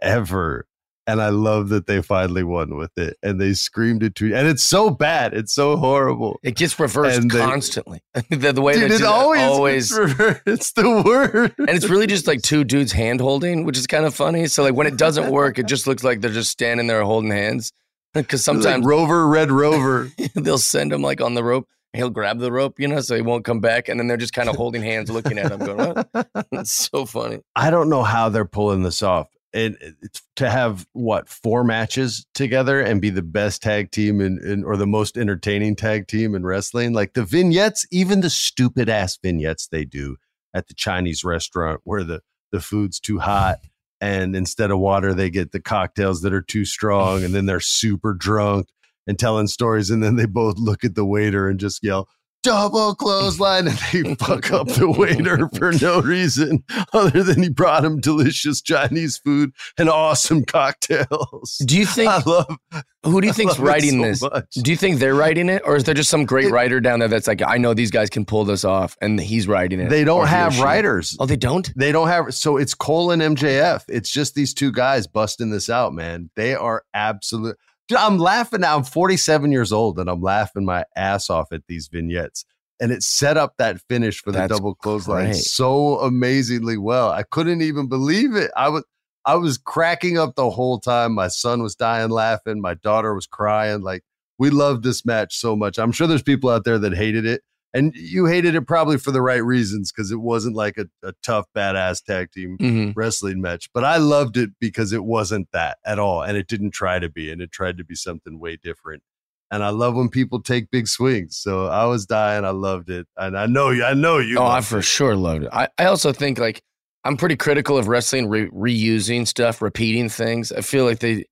ever 0.00 0.66
and 1.06 1.20
I 1.20 1.30
love 1.30 1.68
that 1.70 1.86
they 1.86 2.00
finally 2.02 2.42
won 2.44 2.76
with 2.76 2.96
it 2.96 3.16
and 3.22 3.40
they 3.40 3.54
screamed 3.54 4.02
it 4.02 4.14
to 4.16 4.34
and 4.34 4.46
it's 4.46 4.62
so 4.62 4.90
bad 4.90 5.34
it's 5.34 5.52
so 5.52 5.76
horrible 5.76 6.38
It 6.42 6.56
gets 6.56 6.78
reversed 6.78 7.18
And 7.20 7.30
they- 7.30 7.38
constantly. 7.38 8.00
the, 8.30 8.52
the 8.52 8.62
way 8.62 8.74
Dude, 8.74 8.90
they 8.90 8.94
it 8.96 8.98
that, 9.00 9.08
always, 9.08 9.40
always 9.42 9.92
reversed. 9.98 10.40
it's 10.46 10.72
the 10.72 11.02
word. 11.04 11.54
and 11.58 11.70
it's 11.70 11.88
really 11.88 12.06
just 12.06 12.26
like 12.26 12.42
two 12.42 12.64
dudes 12.64 12.92
hand 12.92 13.20
holding, 13.20 13.64
which 13.64 13.76
is 13.78 13.86
kind 13.86 14.04
of 14.04 14.14
funny. 14.14 14.46
So 14.46 14.62
like 14.62 14.74
when 14.74 14.86
it 14.86 14.96
doesn't 14.96 15.30
work, 15.30 15.58
it 15.58 15.66
just 15.66 15.86
looks 15.86 16.04
like 16.04 16.20
they're 16.20 16.30
just 16.30 16.50
standing 16.50 16.86
there 16.86 17.02
holding 17.02 17.30
hands. 17.30 17.72
Because 18.14 18.44
Sometimes 18.44 18.64
sometimes 18.64 18.84
Rover, 18.86 19.26
Red 19.26 19.50
Rover. 19.50 20.10
they'll 20.34 20.58
send 20.58 20.92
him 20.92 21.00
like 21.00 21.22
on 21.22 21.32
the 21.32 21.42
rope. 21.42 21.66
He'll 21.94 22.10
grab 22.10 22.38
the 22.40 22.52
rope, 22.52 22.78
you 22.78 22.86
know, 22.86 23.00
so 23.00 23.14
he 23.16 23.22
won't 23.22 23.44
come 23.46 23.60
back. 23.60 23.88
And 23.88 23.98
then 23.98 24.06
they're 24.06 24.18
just 24.18 24.34
kind 24.34 24.50
of 24.50 24.56
holding 24.56 24.82
hands, 24.82 25.10
looking 25.10 25.38
at 25.38 25.50
him, 25.50 25.58
going, 25.60 25.94
"What?" 26.12 26.28
It's 26.52 26.70
so 26.72 27.06
funny. 27.06 27.40
I 27.56 27.70
don't 27.70 27.88
know 27.88 28.02
how 28.02 28.28
they're 28.28 28.44
pulling 28.44 28.82
this 28.82 29.02
off. 29.02 29.28
And 29.54 29.76
uh, 29.84 30.08
to 30.36 30.50
have 30.50 30.86
what 30.92 31.28
four 31.28 31.62
matches 31.64 32.26
together 32.34 32.80
and 32.80 33.00
be 33.00 33.10
the 33.10 33.22
best 33.22 33.62
tag 33.62 33.90
team 33.90 34.20
in 34.20 34.64
or 34.64 34.76
the 34.76 34.86
most 34.86 35.16
entertaining 35.16 35.76
tag 35.76 36.08
team 36.08 36.34
in 36.34 36.44
wrestling. 36.44 36.92
Like 36.92 37.14
the 37.14 37.24
vignettes, 37.24 37.86
even 37.90 38.20
the 38.20 38.30
stupid 38.30 38.88
ass 38.88 39.18
vignettes 39.22 39.68
they 39.68 39.84
do 39.84 40.16
at 40.54 40.68
the 40.68 40.74
Chinese 40.74 41.24
restaurant 41.24 41.80
where 41.84 42.04
the 42.04 42.22
the 42.50 42.60
food's 42.60 43.00
too 43.00 43.18
hot. 43.18 43.58
And 44.00 44.34
instead 44.34 44.70
of 44.70 44.78
water, 44.78 45.14
they 45.14 45.30
get 45.30 45.52
the 45.52 45.60
cocktails 45.60 46.22
that 46.22 46.32
are 46.32 46.42
too 46.42 46.64
strong. 46.64 47.24
And 47.24 47.34
then 47.34 47.46
they're 47.46 47.60
super 47.60 48.14
drunk 48.14 48.68
and 49.06 49.18
telling 49.18 49.46
stories. 49.46 49.90
And 49.90 50.02
then 50.02 50.16
they 50.16 50.26
both 50.26 50.58
look 50.58 50.84
at 50.84 50.94
the 50.94 51.04
waiter 51.04 51.48
and 51.48 51.58
just 51.58 51.82
yell, 51.82 52.08
double 52.42 52.94
clothesline 52.94 53.68
and 53.68 53.78
they 53.92 54.14
fuck 54.18 54.52
up 54.52 54.66
the 54.68 54.90
waiter 54.90 55.48
for 55.56 55.72
no 55.72 56.00
reason 56.00 56.64
other 56.92 57.22
than 57.22 57.42
he 57.42 57.48
brought 57.48 57.84
him 57.84 58.00
delicious 58.00 58.60
Chinese 58.60 59.16
food 59.18 59.52
and 59.78 59.88
awesome 59.88 60.44
cocktails. 60.44 61.56
Do 61.64 61.78
you 61.78 61.86
think 61.86 62.10
I 62.10 62.22
love 62.26 62.56
who 63.04 63.20
do 63.20 63.26
you 63.26 63.32
I 63.32 63.34
think's 63.36 63.58
writing 63.58 64.00
so 64.00 64.08
this? 64.08 64.22
much. 64.22 64.50
Do 64.54 64.70
you 64.70 64.76
think 64.76 64.98
they're 65.00 65.14
writing 65.14 65.48
it, 65.48 65.62
or 65.64 65.74
is 65.74 65.82
there 65.84 65.94
just 65.94 66.08
some 66.10 66.24
great 66.24 66.46
It- 66.46 66.52
writer 66.52 66.80
down 66.80 67.00
there 67.00 67.08
that's 67.08 67.26
like, 67.26 67.42
I 67.44 67.58
know 67.58 67.74
these 67.74 67.90
guys 67.90 68.08
can 68.08 68.24
pull 68.24 68.44
this 68.44 68.64
off, 68.64 68.96
and 69.00 69.18
he's 69.20 69.48
writing 69.48 69.80
it? 69.80 69.88
They 69.90 70.04
don't 70.04 70.28
have 70.28 70.60
writers. 70.60 71.16
Oh, 71.18 71.26
they 71.26 71.36
don't. 71.36 71.72
They 71.76 71.90
don't 71.90 72.06
have 72.08 72.32
so 72.32 72.56
it's 72.58 72.74
Cole 72.74 73.10
and 73.10 73.20
MJF. 73.20 73.82
It's 73.88 74.10
just 74.10 74.34
these 74.36 74.54
two 74.54 74.70
guys 74.70 75.06
busting 75.08 75.50
this 75.50 75.68
out, 75.68 75.92
man. 75.94 76.30
They 76.36 76.54
are 76.54 76.84
absolute. 76.94 77.56
Dude, 77.88 77.98
I'm 77.98 78.18
laughing 78.18 78.60
now. 78.60 78.76
I'm 78.76 78.84
47 78.84 79.52
years 79.52 79.72
old 79.72 79.98
and 79.98 80.08
I'm 80.08 80.22
laughing 80.22 80.64
my 80.64 80.84
ass 80.96 81.28
off 81.30 81.52
at 81.52 81.66
these 81.66 81.88
vignettes. 81.88 82.44
And 82.80 82.90
it 82.90 83.02
set 83.02 83.36
up 83.36 83.54
that 83.58 83.80
finish 83.88 84.20
for 84.20 84.32
the 84.32 84.38
That's 84.38 84.52
double 84.56 84.74
clothesline 84.74 85.26
great. 85.26 85.36
so 85.36 86.00
amazingly 86.00 86.76
well. 86.78 87.10
I 87.10 87.22
couldn't 87.22 87.62
even 87.62 87.88
believe 87.88 88.34
it. 88.34 88.50
I 88.56 88.68
was 88.70 88.84
I 89.24 89.36
was 89.36 89.56
cracking 89.56 90.18
up 90.18 90.34
the 90.34 90.50
whole 90.50 90.80
time. 90.80 91.12
My 91.12 91.28
son 91.28 91.62
was 91.62 91.76
dying 91.76 92.10
laughing. 92.10 92.60
My 92.60 92.74
daughter 92.74 93.14
was 93.14 93.26
crying. 93.26 93.82
Like 93.82 94.02
we 94.38 94.50
loved 94.50 94.82
this 94.82 95.04
match 95.04 95.36
so 95.36 95.54
much. 95.54 95.78
I'm 95.78 95.92
sure 95.92 96.08
there's 96.08 96.22
people 96.22 96.50
out 96.50 96.64
there 96.64 96.78
that 96.80 96.94
hated 96.94 97.24
it. 97.24 97.42
And 97.74 97.94
you 97.94 98.26
hated 98.26 98.54
it 98.54 98.62
probably 98.62 98.98
for 98.98 99.12
the 99.12 99.22
right 99.22 99.42
reasons 99.42 99.90
because 99.90 100.10
it 100.10 100.20
wasn't 100.20 100.54
like 100.54 100.76
a, 100.76 100.86
a 101.02 101.14
tough, 101.22 101.46
badass 101.56 102.04
tag 102.04 102.30
team 102.30 102.56
hmm 102.58 102.90
wrestling 102.94 103.40
match. 103.40 103.70
But 103.72 103.84
I 103.84 103.96
loved 103.96 104.36
it 104.36 104.50
because 104.60 104.92
it 104.92 105.04
wasn't 105.04 105.48
that 105.52 105.78
at 105.86 105.98
all. 105.98 106.22
And 106.22 106.36
it 106.36 106.48
didn't 106.48 106.72
try 106.72 106.98
to 106.98 107.08
be. 107.08 107.32
And 107.32 107.40
it 107.40 107.50
tried 107.50 107.78
to 107.78 107.84
be 107.84 107.94
something 107.94 108.38
way 108.38 108.56
different. 108.62 109.02
And 109.50 109.62
I 109.62 109.70
love 109.70 109.94
when 109.94 110.08
people 110.10 110.42
take 110.42 110.70
big 110.70 110.88
swings. 110.88 111.38
So 111.38 111.66
I 111.66 111.86
was 111.86 112.04
dying. 112.06 112.44
I 112.44 112.50
loved 112.50 112.90
it. 112.90 113.06
And 113.16 113.38
I 113.38 113.46
know 113.46 113.70
you, 113.70 113.84
I 113.84 113.94
know 113.94 114.18
you. 114.18 114.38
Oh, 114.38 114.46
I 114.46 114.60
for 114.60 114.78
it. 114.78 114.84
sure 114.84 115.16
loved 115.16 115.44
it. 115.44 115.50
I, 115.52 115.68
I 115.78 115.86
also 115.86 116.12
think 116.12 116.38
like 116.38 116.62
I'm 117.04 117.16
pretty 117.16 117.36
critical 117.36 117.78
of 117.78 117.88
wrestling 117.88 118.28
re- 118.28 118.50
reusing 118.50 119.26
stuff, 119.26 119.62
repeating 119.62 120.08
things. 120.08 120.52
I 120.52 120.60
feel 120.60 120.84
like 120.84 120.98
they 120.98 121.24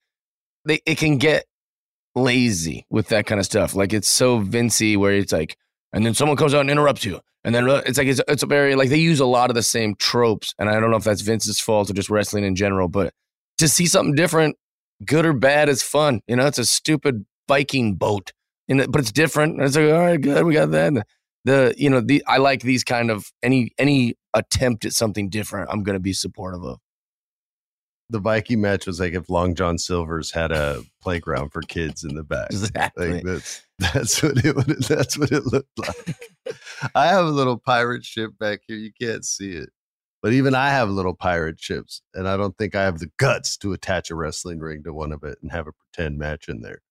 they 0.64 0.81
it 0.87 0.96
can 0.98 1.18
get 1.18 1.44
lazy 2.14 2.87
with 2.90 3.09
that 3.09 3.26
kind 3.26 3.38
of 3.38 3.46
stuff. 3.46 3.74
Like 3.74 3.92
it's 3.92 4.09
so 4.09 4.40
Vincey 4.40 4.96
where 4.96 5.12
it's 5.12 5.33
like, 5.33 5.57
and 5.92 6.05
then 6.05 6.14
someone 6.14 6.37
comes 6.37 6.55
out 6.55 6.61
and 6.61 6.70
interrupts 6.70 7.05
you, 7.05 7.20
and 7.44 7.55
then 7.55 7.68
uh, 7.68 7.83
it's 7.87 7.98
like 7.98 8.09
it's 8.09 8.20
it's 8.29 8.42
a 8.42 8.46
very 8.46 8.74
like 8.74 8.88
they 8.88 8.98
use 8.98 9.20
a 9.20 9.26
lot 9.26 9.50
of 9.50 9.55
the 9.55 9.62
same 9.62 9.94
tropes, 9.96 10.55
and 10.59 10.68
I 10.68 10.79
don't 10.81 10.90
know 10.90 10.96
if 10.96 11.05
that's 11.05 11.22
Vince's 11.22 11.61
fault 11.61 11.90
or 11.90 11.94
just 11.94 12.11
wrestling 12.11 12.44
in 12.44 12.55
general, 12.55 12.88
but 12.88 13.12
to 13.59 13.68
see 13.68 13.87
something 13.87 14.14
different, 14.14 14.57
good 15.05 15.26
or 15.26 15.33
bad, 15.33 15.68
is 15.68 15.83
fun. 15.83 16.20
You 16.26 16.37
know, 16.37 16.46
it's 16.46 16.59
a 16.59 16.64
stupid 16.66 17.24
Viking 17.48 17.94
boat, 17.94 18.33
and 18.68 18.90
but 18.90 19.00
it's 19.00 19.12
different. 19.12 19.57
And 19.57 19.64
it's 19.64 19.76
like, 19.76 19.90
all 19.90 19.98
right, 19.98 20.20
good, 20.20 20.44
we 20.44 20.55
got 20.55 20.70
that. 20.70 20.88
And 20.88 21.03
the 21.44 21.74
you 21.76 21.90
know 21.90 22.00
the 22.00 22.22
I 22.26 22.38
like 22.38 22.62
these 22.62 22.85
kind 22.85 23.11
of 23.11 23.31
any 23.42 23.72
any 23.79 24.14
attempt 24.35 24.85
at 24.85 24.92
something 24.92 25.29
different. 25.29 25.70
I'm 25.70 25.83
going 25.83 25.94
to 25.94 26.00
be 26.00 26.12
supportive 26.12 26.62
of. 26.62 26.79
The 28.11 28.18
Viking 28.18 28.61
match 28.61 28.88
was 28.88 28.99
like 28.99 29.14
if 29.14 29.31
Long 29.31 29.55
John 29.55 29.79
Silver's 29.79 30.33
had 30.33 30.51
a 30.51 30.83
playground 31.01 31.51
for 31.51 31.62
kids 31.62 32.03
in 32.03 32.16
the 32.16 32.25
back. 32.25 32.51
Exactly. 32.51 33.14
Like 33.14 33.25
that's 33.25 33.62
that's 33.79 34.20
what 34.20 34.44
it 34.44 34.57
would 34.57 34.83
that's 34.83 35.16
what 35.16 35.31
it 35.31 35.46
looked 35.46 35.79
like. 35.79 36.16
I 36.94 37.07
have 37.07 37.25
a 37.25 37.31
little 37.31 37.57
pirate 37.57 38.05
ship 38.05 38.33
back 38.38 38.62
here. 38.66 38.77
You 38.77 38.90
can't 39.01 39.25
see 39.25 39.53
it. 39.53 39.70
But 40.23 40.33
even 40.33 40.57
I 40.57 40.70
have 40.70 40.90
little 40.90 41.14
pirate 41.14 41.61
ships, 41.61 42.03
and 42.12 42.29
I 42.29 42.37
don't 42.37 42.59
think 42.59 42.75
I 42.75 42.83
have 42.83 42.99
the 42.99 43.11
guts 43.16 43.57
to 43.59 43.73
attach 43.73 44.11
a 44.11 44.16
wrestling 44.16 44.59
ring 44.59 44.83
to 44.83 44.92
one 44.92 45.12
of 45.12 45.23
it 45.23 45.38
and 45.40 45.53
have 45.53 45.68
a 45.68 45.73
pretend 45.73 46.18
match 46.18 46.49
in 46.49 46.62
there. 46.62 46.83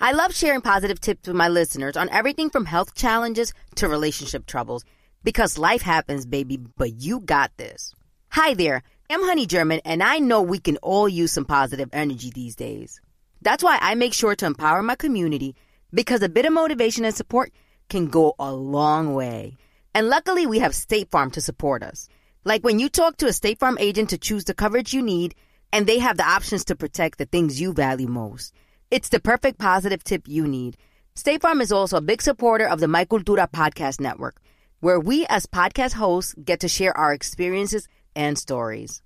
I 0.00 0.12
love 0.12 0.34
sharing 0.34 0.60
positive 0.60 1.00
tips 1.00 1.26
with 1.26 1.36
my 1.36 1.48
listeners 1.48 1.96
on 1.96 2.08
everything 2.10 2.48
from 2.48 2.64
health 2.64 2.94
challenges 2.94 3.52
to 3.74 3.88
relationship 3.88 4.46
troubles 4.46 4.84
because 5.24 5.58
life 5.58 5.82
happens, 5.82 6.26
baby, 6.26 6.56
but 6.56 7.00
you 7.00 7.20
got 7.20 7.50
this. 7.56 7.94
Hi 8.30 8.54
there, 8.54 8.82
I'm 9.10 9.22
Honey 9.22 9.46
German, 9.46 9.80
and 9.84 10.02
I 10.02 10.18
know 10.18 10.42
we 10.42 10.58
can 10.58 10.78
all 10.78 11.08
use 11.08 11.32
some 11.32 11.44
positive 11.44 11.90
energy 11.92 12.30
these 12.30 12.56
days. 12.56 13.00
That's 13.40 13.62
why 13.62 13.78
I 13.80 13.94
make 13.94 14.14
sure 14.14 14.34
to 14.36 14.46
empower 14.46 14.82
my 14.82 14.94
community 14.94 15.54
because 15.92 16.22
a 16.22 16.28
bit 16.28 16.46
of 16.46 16.52
motivation 16.52 17.04
and 17.04 17.14
support 17.14 17.52
can 17.88 18.06
go 18.08 18.34
a 18.38 18.52
long 18.52 19.14
way. 19.14 19.56
And 19.94 20.08
luckily, 20.08 20.46
we 20.46 20.60
have 20.60 20.74
State 20.74 21.10
Farm 21.10 21.30
to 21.32 21.40
support 21.40 21.82
us. 21.82 22.08
Like 22.44 22.64
when 22.64 22.78
you 22.78 22.88
talk 22.88 23.18
to 23.18 23.26
a 23.26 23.32
State 23.32 23.58
Farm 23.58 23.76
agent 23.78 24.10
to 24.10 24.18
choose 24.18 24.44
the 24.44 24.54
coverage 24.54 24.94
you 24.94 25.02
need, 25.02 25.34
and 25.72 25.86
they 25.86 25.98
have 25.98 26.16
the 26.16 26.26
options 26.26 26.64
to 26.66 26.76
protect 26.76 27.18
the 27.18 27.26
things 27.26 27.60
you 27.60 27.72
value 27.72 28.08
most. 28.08 28.54
It's 28.90 29.08
the 29.08 29.20
perfect 29.20 29.58
positive 29.58 30.04
tip 30.04 30.26
you 30.26 30.46
need. 30.46 30.76
State 31.14 31.42
Farm 31.42 31.60
is 31.60 31.72
also 31.72 31.98
a 31.98 32.02
big 32.02 32.22
supporter 32.22 32.66
of 32.66 32.80
the 32.80 32.88
My 32.88 33.04
Cultura 33.04 33.50
podcast 33.50 34.00
network, 34.00 34.40
where 34.82 34.98
we 34.98 35.24
as 35.28 35.46
podcast 35.46 35.92
hosts 35.92 36.34
get 36.44 36.58
to 36.58 36.68
share 36.68 36.94
our 36.98 37.12
experiences 37.12 37.86
and 38.16 38.36
stories. 38.36 39.00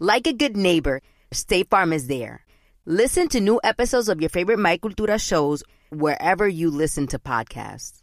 Like 0.00 0.26
a 0.26 0.32
good 0.32 0.56
neighbor, 0.56 1.00
State 1.30 1.70
Farm 1.70 1.92
is 1.92 2.08
there. 2.08 2.44
Listen 2.86 3.28
to 3.28 3.40
new 3.40 3.60
episodes 3.62 4.08
of 4.08 4.20
your 4.20 4.30
favorite 4.30 4.58
My 4.58 4.78
Cultura 4.78 5.24
shows 5.24 5.62
wherever 5.90 6.48
you 6.48 6.70
listen 6.70 7.06
to 7.06 7.20
podcasts. 7.20 8.02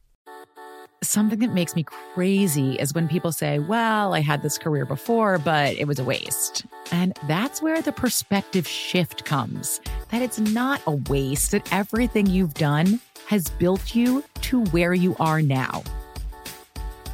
Something 1.03 1.39
that 1.39 1.53
makes 1.53 1.75
me 1.75 1.84
crazy 1.84 2.75
is 2.75 2.93
when 2.93 3.10
people 3.10 3.34
say, 3.34 3.60
Well, 3.60 4.13
I 4.13 4.21
had 4.21 4.41
this 4.41 4.58
career 4.58 4.86
before, 4.86 5.39
but 5.39 5.75
it 5.75 5.88
was 5.89 5.99
a 5.99 6.05
waste. 6.05 6.65
And 6.93 7.19
that's 7.27 7.62
where 7.62 7.82
the 7.82 7.91
perspective 7.91 8.65
shift 8.65 9.25
comes 9.25 9.82
that 10.12 10.21
it's 10.21 10.39
not 10.39 10.82
a 10.88 10.95
waste, 10.95 11.51
that 11.51 11.67
everything 11.73 12.27
you've 12.27 12.53
done 12.53 13.01
has 13.27 13.49
built 13.49 13.93
you 13.93 14.23
to 14.43 14.63
where 14.67 14.93
you 14.93 15.17
are 15.19 15.41
now. 15.41 15.84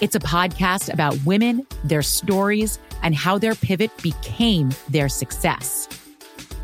It's 0.00 0.16
a 0.16 0.20
podcast 0.20 0.92
about 0.92 1.16
women, 1.24 1.64
their 1.84 2.02
stories, 2.02 2.80
and 3.02 3.14
how 3.14 3.38
their 3.38 3.54
pivot 3.54 3.90
became 4.02 4.70
their 4.88 5.08
success. 5.08 5.88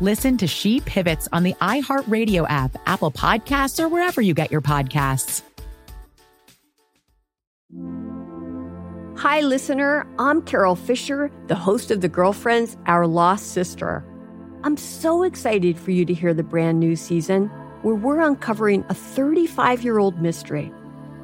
Listen 0.01 0.37
to 0.37 0.47
She 0.47 0.81
Pivots 0.81 1.29
on 1.31 1.43
the 1.43 1.53
iHeartRadio 1.61 2.45
app, 2.49 2.75
Apple 2.87 3.11
Podcasts, 3.11 3.79
or 3.79 3.87
wherever 3.87 4.21
you 4.21 4.33
get 4.33 4.51
your 4.51 4.61
podcasts. 4.61 5.43
Hi, 9.17 9.39
listener. 9.39 10.05
I'm 10.19 10.41
Carol 10.41 10.75
Fisher, 10.75 11.31
the 11.47 11.55
host 11.55 11.89
of 11.89 12.01
The 12.01 12.09
Girlfriends, 12.09 12.75
Our 12.85 13.07
Lost 13.07 13.53
Sister. 13.53 14.03
I'm 14.63 14.75
so 14.75 15.23
excited 15.23 15.79
for 15.79 15.91
you 15.91 16.03
to 16.03 16.13
hear 16.13 16.33
the 16.33 16.43
brand 16.43 16.81
new 16.81 16.97
season 16.97 17.47
where 17.81 17.95
we're 17.95 18.19
uncovering 18.19 18.83
a 18.89 18.93
35 18.93 19.83
year 19.83 19.99
old 19.99 20.21
mystery. 20.21 20.73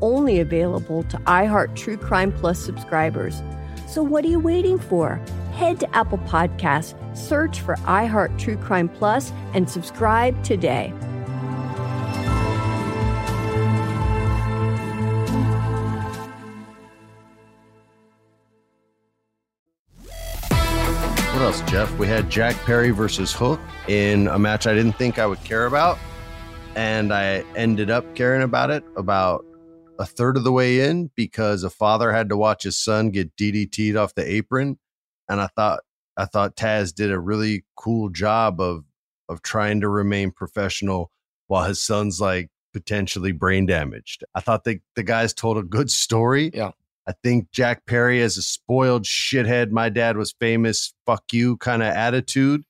only 0.00 0.40
available 0.40 1.02
to 1.04 1.16
iHeart 1.18 1.76
True 1.76 1.96
Crime 1.96 2.32
Plus 2.32 2.58
subscribers. 2.58 3.42
So 3.86 4.02
what 4.02 4.24
are 4.24 4.28
you 4.28 4.40
waiting 4.40 4.78
for? 4.78 5.20
Head 5.52 5.80
to 5.80 5.96
Apple 5.96 6.18
Podcasts, 6.18 6.94
search 7.16 7.60
for 7.60 7.76
iHeart 7.76 8.38
True 8.38 8.56
Crime 8.56 8.88
Plus, 8.88 9.32
and 9.54 9.68
subscribe 9.68 10.42
today. 10.44 10.92
What 21.32 21.44
else, 21.44 21.60
Jeff. 21.70 21.96
We 21.98 22.08
had 22.08 22.28
Jack 22.28 22.56
Perry 22.64 22.90
versus 22.90 23.32
Hook 23.32 23.60
in 23.86 24.26
a 24.26 24.38
match 24.38 24.66
I 24.66 24.74
didn't 24.74 24.94
think 24.94 25.20
I 25.20 25.26
would 25.26 25.42
care 25.44 25.66
about. 25.66 25.98
And 26.74 27.12
I 27.12 27.44
ended 27.54 27.90
up 27.90 28.14
caring 28.16 28.42
about 28.42 28.70
it 28.70 28.84
about 28.96 29.44
a 29.98 30.06
third 30.06 30.36
of 30.36 30.44
the 30.44 30.52
way 30.52 30.80
in 30.88 31.10
because 31.14 31.64
a 31.64 31.70
father 31.70 32.12
had 32.12 32.28
to 32.28 32.36
watch 32.36 32.62
his 32.62 32.78
son 32.78 33.10
get 33.10 33.34
DDT'd 33.36 33.96
off 33.96 34.14
the 34.14 34.30
apron. 34.30 34.78
And 35.28 35.40
I 35.40 35.48
thought 35.48 35.80
I 36.16 36.24
thought 36.24 36.56
Taz 36.56 36.94
did 36.94 37.12
a 37.12 37.20
really 37.20 37.64
cool 37.76 38.08
job 38.08 38.60
of 38.60 38.84
of 39.28 39.42
trying 39.42 39.80
to 39.80 39.88
remain 39.88 40.30
professional 40.30 41.10
while 41.48 41.64
his 41.64 41.82
son's 41.82 42.20
like 42.20 42.48
potentially 42.72 43.32
brain 43.32 43.66
damaged. 43.66 44.24
I 44.34 44.40
thought 44.40 44.64
the, 44.64 44.80
the 44.96 45.02
guys 45.02 45.34
told 45.34 45.58
a 45.58 45.62
good 45.62 45.90
story. 45.90 46.50
Yeah. 46.54 46.70
I 47.06 47.12
think 47.22 47.50
Jack 47.52 47.86
Perry 47.86 48.20
has 48.20 48.36
a 48.36 48.42
spoiled 48.42 49.04
shithead, 49.04 49.70
my 49.70 49.88
dad 49.88 50.18
was 50.18 50.34
famous, 50.38 50.92
fuck 51.06 51.24
you 51.32 51.56
kind 51.56 51.82
of 51.82 51.88
attitude 51.88 52.64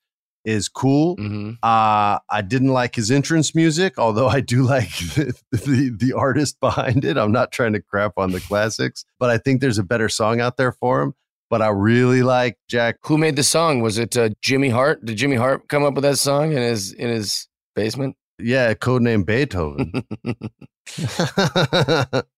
is 0.45 0.69
cool. 0.69 1.17
Mm-hmm. 1.17 1.51
Uh, 1.63 2.19
I 2.31 2.43
didn't 2.47 2.73
like 2.73 2.95
his 2.95 3.11
entrance 3.11 3.55
music, 3.55 3.99
although 3.99 4.29
I 4.29 4.41
do 4.41 4.63
like 4.67 4.91
the, 5.15 5.35
the, 5.53 5.97
the 5.99 6.13
artist 6.15 6.59
behind 6.61 7.05
it. 7.05 7.17
I'm 7.19 7.33
not 7.33 7.53
trying 7.53 7.73
to 7.75 7.83
crap 7.83 8.13
on 8.17 8.33
the 8.33 8.41
classics, 8.41 9.05
but 9.19 9.31
I 9.31 9.39
think 9.39 9.61
there's 9.61 9.79
a 9.79 9.83
better 9.85 10.09
song 10.09 10.41
out 10.41 10.57
there 10.57 10.73
for 10.73 11.03
him. 11.03 11.15
But 11.51 11.63
I 11.63 11.69
really 11.69 12.23
like 12.23 12.59
Jack. 12.69 12.97
Who 13.05 13.17
made 13.17 13.37
the 13.37 13.43
song? 13.43 13.81
Was 13.81 13.97
it 13.99 14.17
uh, 14.19 14.29
Jimmy 14.43 14.69
Hart? 14.69 15.03
Did 15.05 15.17
Jimmy 15.17 15.37
Hart 15.37 15.67
come 15.69 15.83
up 15.83 15.95
with 15.95 16.05
that 16.05 16.19
song 16.19 16.53
in 16.53 16.59
his 16.59 16.93
in 16.93 17.09
his 17.09 17.49
basement? 17.75 18.17
Yeah, 18.39 18.75
codename 18.75 19.25
Beethoven. 19.25 19.93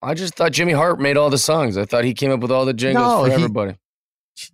I 0.03 0.15
just 0.15 0.35
thought 0.35 0.53
Jimmy 0.53 0.73
Hart 0.73 1.01
made 1.01 1.17
all 1.17 1.29
the 1.31 1.39
songs. 1.39 1.77
I 1.77 1.85
thought 1.85 2.05
he 2.05 2.15
came 2.15 2.31
up 2.31 2.41
with 2.41 2.51
all 2.53 2.65
the 2.65 2.73
jingles 2.73 3.05
No, 3.05 3.23
for 3.25 3.29
he- 3.29 3.35
everybody. 3.35 3.77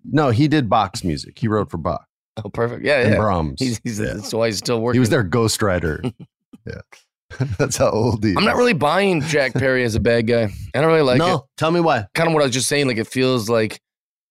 no, 0.05 0.31
he 0.31 0.49
did 0.49 0.69
box 0.69 1.05
music. 1.05 1.39
He 1.39 1.49
wrote 1.49 1.71
for 1.71 1.79
Bach 1.79 2.06
Oh, 2.45 2.51
perfect. 2.51 2.85
Yeah, 2.85 3.01
and 3.01 3.13
yeah. 3.13 3.17
Brahms. 3.19 3.61
He's, 3.61 3.81
he's 3.83 3.99
Yeah. 3.99 4.15
that's 4.15 4.33
why 4.33 4.47
he's 4.47 4.59
still 4.59 4.81
working. 4.81 4.97
He 4.97 5.01
was 5.01 5.11
their 5.11 5.25
ghostwriter. 5.25 6.13
yeah. 6.67 6.81
That's 7.59 7.77
how 7.77 7.91
old 7.91 8.23
he 8.23 8.31
is. 8.31 8.37
I'm 8.37 8.45
not 8.45 8.55
really 8.55 8.73
buying 8.73 9.21
Jack 9.23 9.53
Perry 9.53 9.83
as 9.83 9.97
a 9.97 10.01
bad 10.01 10.29
guy. 10.29 10.49
I 10.75 10.81
don't 10.81 10.87
really 10.87 11.03
like 11.03 11.19
no, 11.19 11.35
it. 11.35 11.41
tell 11.57 11.73
me 11.73 11.81
why. 11.81 12.07
Kind 12.15 12.29
of 12.29 12.35
what 12.35 12.43
I 12.43 12.47
was 12.47 12.55
just 12.55 12.69
saying. 12.69 12.87
Like 12.87 12.99
it 12.99 13.09
feels 13.09 13.51
like 13.51 13.81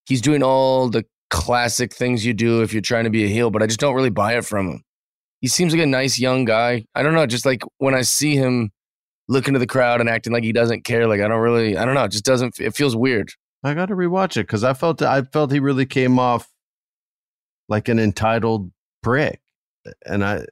he's 0.05 0.21
doing 0.21 0.41
all 0.41 0.87
the 0.89 1.05
classic 1.29 1.93
things 1.93 2.25
you 2.25 2.33
do 2.33 2.61
if 2.61 2.71
you're 2.71 2.81
trying 2.81 3.03
to 3.03 3.09
be 3.09 3.25
a 3.25 3.27
heel, 3.27 3.51
but 3.51 3.61
I 3.61 3.67
just 3.67 3.81
don't 3.81 3.95
really 3.95 4.09
buy 4.09 4.37
it 4.37 4.45
from 4.45 4.69
him. 4.69 4.81
He 5.41 5.49
seems 5.49 5.73
like 5.73 5.81
a 5.83 5.85
nice 5.85 6.17
young 6.17 6.45
guy. 6.45 6.85
I 6.95 7.03
don't 7.03 7.13
know. 7.13 7.25
Just 7.25 7.45
like 7.45 7.63
when 7.79 7.93
I 7.93 8.01
see 8.01 8.35
him 8.35 8.71
looking 9.27 9.53
to 9.53 9.59
the 9.59 9.67
crowd 9.67 9.99
and 9.99 10.09
acting 10.09 10.31
like 10.31 10.43
he 10.43 10.53
doesn't 10.53 10.85
care, 10.85 11.05
like 11.05 11.19
I 11.19 11.27
don't 11.27 11.41
really. 11.41 11.77
I 11.77 11.83
don't 11.83 11.95
know. 11.95 12.05
It 12.05 12.11
just 12.11 12.25
doesn't. 12.25 12.59
It 12.61 12.75
feels 12.75 12.95
weird. 12.95 13.29
I 13.61 13.73
got 13.73 13.87
to 13.87 13.95
rewatch 13.95 14.37
it 14.37 14.43
because 14.43 14.63
I 14.63 14.73
felt 14.73 15.01
I 15.01 15.23
felt 15.23 15.51
he 15.51 15.59
really 15.59 15.85
came 15.85 16.17
off 16.17 16.47
like 17.69 17.89
an 17.89 17.99
entitled 17.99 18.71
prick, 19.04 19.41
and 20.06 20.23
I 20.23 20.45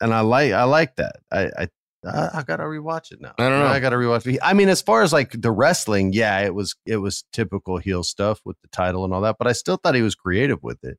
and 0.00 0.12
I 0.12 0.20
like 0.20 0.52
I 0.52 0.64
like 0.64 0.96
that. 0.96 1.16
I 1.30 1.50
I 1.58 1.68
I, 2.04 2.30
I 2.34 2.42
got 2.42 2.56
to 2.56 2.64
rewatch 2.64 3.10
it 3.10 3.20
now. 3.20 3.34
I 3.38 3.48
don't 3.48 3.58
know. 3.58 3.66
I 3.66 3.80
got 3.80 3.90
to 3.90 3.96
rewatch 3.96 4.32
it. 4.32 4.38
I 4.42 4.54
mean, 4.54 4.68
as 4.68 4.80
far 4.80 5.02
as 5.02 5.12
like 5.12 5.40
the 5.40 5.50
wrestling, 5.50 6.12
yeah, 6.12 6.40
it 6.40 6.54
was 6.54 6.76
it 6.86 6.98
was 6.98 7.24
typical 7.32 7.78
heel 7.78 8.02
stuff 8.02 8.40
with 8.44 8.56
the 8.62 8.68
title 8.68 9.04
and 9.04 9.12
all 9.12 9.22
that, 9.22 9.36
but 9.38 9.48
I 9.48 9.52
still 9.52 9.76
thought 9.76 9.94
he 9.94 10.02
was 10.02 10.14
creative 10.14 10.62
with 10.62 10.84
it. 10.84 10.98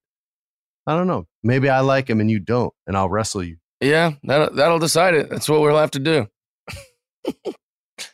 I 0.86 0.96
don't 0.96 1.08
know. 1.08 1.28
Maybe 1.44 1.70
I 1.70 1.82
like 1.82 2.10
him 2.10 2.22
and 2.22 2.32
you 2.32 2.40
don't, 2.40 2.74
and 2.86 2.98
I'll 2.98 3.10
wrestle 3.10 3.44
you. 3.44 3.58
Yeah, 3.80 4.14
that 4.24 4.56
that'll 4.56 4.80
decide 4.80 5.14
it. 5.14 5.30
That's 5.30 5.48
what 5.48 5.62
we'll 5.62 5.78
have 5.78 5.92
to 5.92 6.00
do. 6.00 6.28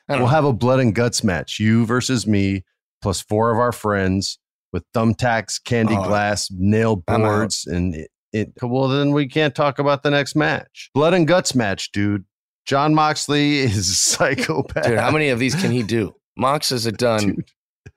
We'll 0.07 0.19
know. 0.19 0.25
have 0.27 0.45
a 0.45 0.53
blood 0.53 0.79
and 0.79 0.93
guts 0.93 1.23
match. 1.23 1.59
You 1.59 1.85
versus 1.85 2.27
me, 2.27 2.63
plus 3.01 3.21
four 3.21 3.51
of 3.51 3.57
our 3.57 3.71
friends 3.71 4.37
with 4.73 4.83
thumbtacks, 4.93 5.63
candy 5.63 5.95
Oh, 5.97 6.03
glass, 6.03 6.49
nail 6.51 6.97
boards, 6.97 7.65
and 7.67 7.95
it, 7.95 8.11
it. 8.33 8.51
Well, 8.61 8.87
then 8.89 9.11
we 9.11 9.27
can't 9.27 9.53
talk 9.55 9.79
about 9.79 10.03
the 10.03 10.11
next 10.11 10.35
match. 10.35 10.89
Blood 10.93 11.13
and 11.13 11.27
guts 11.27 11.55
match, 11.55 11.91
dude. 11.91 12.25
Jon 12.65 12.93
Moxley 12.95 13.59
is 13.59 13.89
a 13.89 13.93
psychopath. 13.95 14.85
Dude, 14.87 14.97
how 14.99 15.11
many 15.11 15.29
of 15.29 15.39
these 15.39 15.55
can 15.55 15.71
he 15.71 15.83
do? 15.83 16.13
Mox 16.35 16.69
has 16.71 16.85
done 16.93 17.19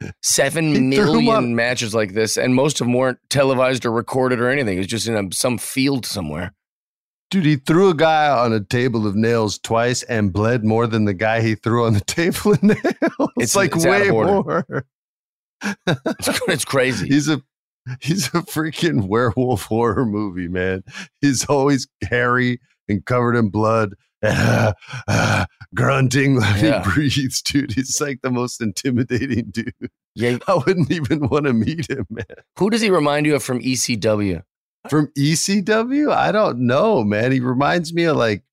Dude, 0.00 0.12
seven 0.22 0.90
He 0.92 0.96
threw 0.96 1.18
'em 1.18 1.24
million 1.24 1.56
matches 1.56 1.94
like 1.94 2.12
this, 2.12 2.36
and 2.36 2.54
most 2.54 2.80
of 2.80 2.86
them 2.86 2.94
weren't 2.94 3.18
televised 3.30 3.86
or 3.86 3.90
recorded 3.92 4.40
or 4.40 4.50
anything. 4.50 4.76
It 4.76 4.80
was 4.80 4.86
just 4.88 5.08
in 5.08 5.16
a, 5.16 5.32
some 5.34 5.56
field 5.58 6.04
somewhere. 6.04 6.52
Dude, 7.30 7.44
he 7.44 7.56
threw 7.56 7.88
a 7.88 7.94
guy 7.94 8.28
on 8.28 8.52
a 8.52 8.60
table 8.60 9.04
of 9.06 9.16
nails 9.16 9.58
twice 9.58 10.04
and 10.04 10.32
bled 10.32 10.64
more 10.64 10.86
than 10.86 11.06
the 11.06 11.14
guy 11.14 11.40
he 11.40 11.54
threw 11.56 11.84
on 11.86 11.94
the 11.94 12.00
table 12.06 12.52
of 12.52 12.62
nails. 12.62 12.78
It's, 12.82 13.54
It's- 13.54 13.56
like 13.56 13.74
it's 13.74 13.84
way 13.84 14.10
more. 14.10 14.64
It's, 15.86 16.40
it's 16.48 16.64
crazy. 16.64 17.08
He's 17.08 17.28
a 17.28 17.42
he's 18.00 18.26
a 18.28 18.42
freaking 18.42 19.08
werewolf 19.08 19.62
horror 19.64 20.04
movie, 20.06 20.48
man. 20.48 20.82
He's 21.20 21.44
always 21.46 21.86
hairy 22.08 22.60
and 22.88 23.04
covered 23.04 23.36
in 23.36 23.48
blood, 23.50 23.94
ah, 24.24 24.74
ah, 25.08 25.46
grunting 25.74 26.36
when 26.36 26.64
Yeah. 26.64 26.82
he 26.84 26.90
breathes, 26.90 27.42
dude. 27.42 27.72
He's 27.72 28.00
like 28.00 28.20
the 28.22 28.30
most 28.30 28.60
intimidating 28.60 29.50
dude. 29.50 29.72
Yeah, 30.14 30.38
I 30.48 30.54
wouldn't 30.54 30.90
even 30.90 31.28
want 31.28 31.46
to 31.46 31.52
meet 31.52 31.90
him, 31.90 32.06
man. 32.10 32.24
who 32.58 32.70
does 32.70 32.80
he 32.80 32.90
remind 32.90 33.26
you 33.26 33.34
of 33.34 33.42
from 33.42 33.60
ECW? 33.60 34.42
From 34.88 35.08
ECW, 35.18 36.12
I 36.12 36.30
don't 36.32 36.60
know, 36.60 37.02
man. 37.02 37.32
He 37.32 37.40
reminds 37.40 37.92
me 37.92 38.04
of 38.04 38.16
like 38.16 38.44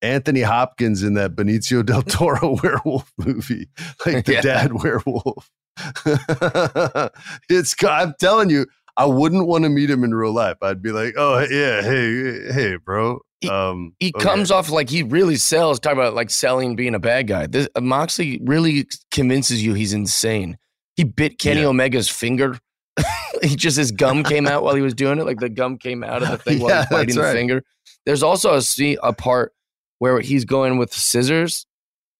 Anthony 0.00 0.42
Hopkins 0.42 1.02
in 1.02 1.14
that 1.14 1.34
Benicio 1.36 1.84
del 1.84 2.02
Toro 2.02 2.56
werewolf 2.62 3.12
movie, 3.18 3.68
like 4.06 4.24
the 4.24 4.34
Yeah. 4.34 4.40
dad 4.40 4.82
werewolf. 4.82 5.50
it's, 7.48 7.74
I'm 7.82 8.14
telling 8.20 8.50
you, 8.50 8.66
I 8.96 9.06
wouldn't 9.06 9.46
want 9.46 9.64
to 9.64 9.70
meet 9.70 9.90
him 9.90 10.04
in 10.04 10.14
real 10.14 10.32
life. 10.32 10.56
I'd 10.62 10.82
be 10.82 10.92
like, 10.92 11.14
oh 11.16 11.38
yeah, 11.50 11.82
hey, 11.82 12.52
hey, 12.52 12.76
bro. 12.76 13.20
He- 13.40 13.48
Um, 13.48 13.94
He 13.98 14.12
okay. 14.14 14.22
comes 14.24 14.50
off 14.50 14.70
like 14.70 14.88
he 14.90 15.02
really 15.02 15.36
sells. 15.36 15.80
Talk 15.80 15.94
about 15.94 16.14
like 16.14 16.30
selling 16.30 16.76
being 16.76 16.94
a 16.94 17.00
bad 17.00 17.26
guy. 17.26 17.46
This, 17.46 17.68
uh, 17.74 17.80
Moxley 17.80 18.40
really 18.44 18.86
convinces 19.10 19.62
you 19.64 19.74
he's 19.74 19.92
insane. 19.92 20.58
He 20.96 21.04
bit 21.04 21.38
Kenny 21.38 21.62
Yeah. 21.62 21.68
Omega's 21.68 22.08
finger. 22.08 22.58
he 23.42 23.56
just 23.56 23.78
his 23.78 23.90
gum 23.90 24.22
came 24.22 24.46
out 24.46 24.62
while 24.62 24.74
he 24.74 24.82
was 24.82 24.94
doing 24.94 25.18
it. 25.18 25.24
Like 25.24 25.40
the 25.40 25.48
gum 25.48 25.78
came 25.78 26.04
out 26.04 26.22
of 26.22 26.28
the 26.28 26.38
thing 26.38 26.60
while 26.60 26.68
Yeah, 26.70 26.80
he's 26.82 26.90
biting 26.90 27.16
that's 27.16 27.28
the 27.28 27.32
finger. 27.34 27.62
There's 28.04 28.22
also 28.22 28.54
a 28.54 28.62
see 28.62 28.98
a 29.02 29.12
part 29.14 29.52
where 29.98 30.20
he's 30.20 30.44
going 30.44 30.76
with 30.76 30.92
scissors, 30.92 31.64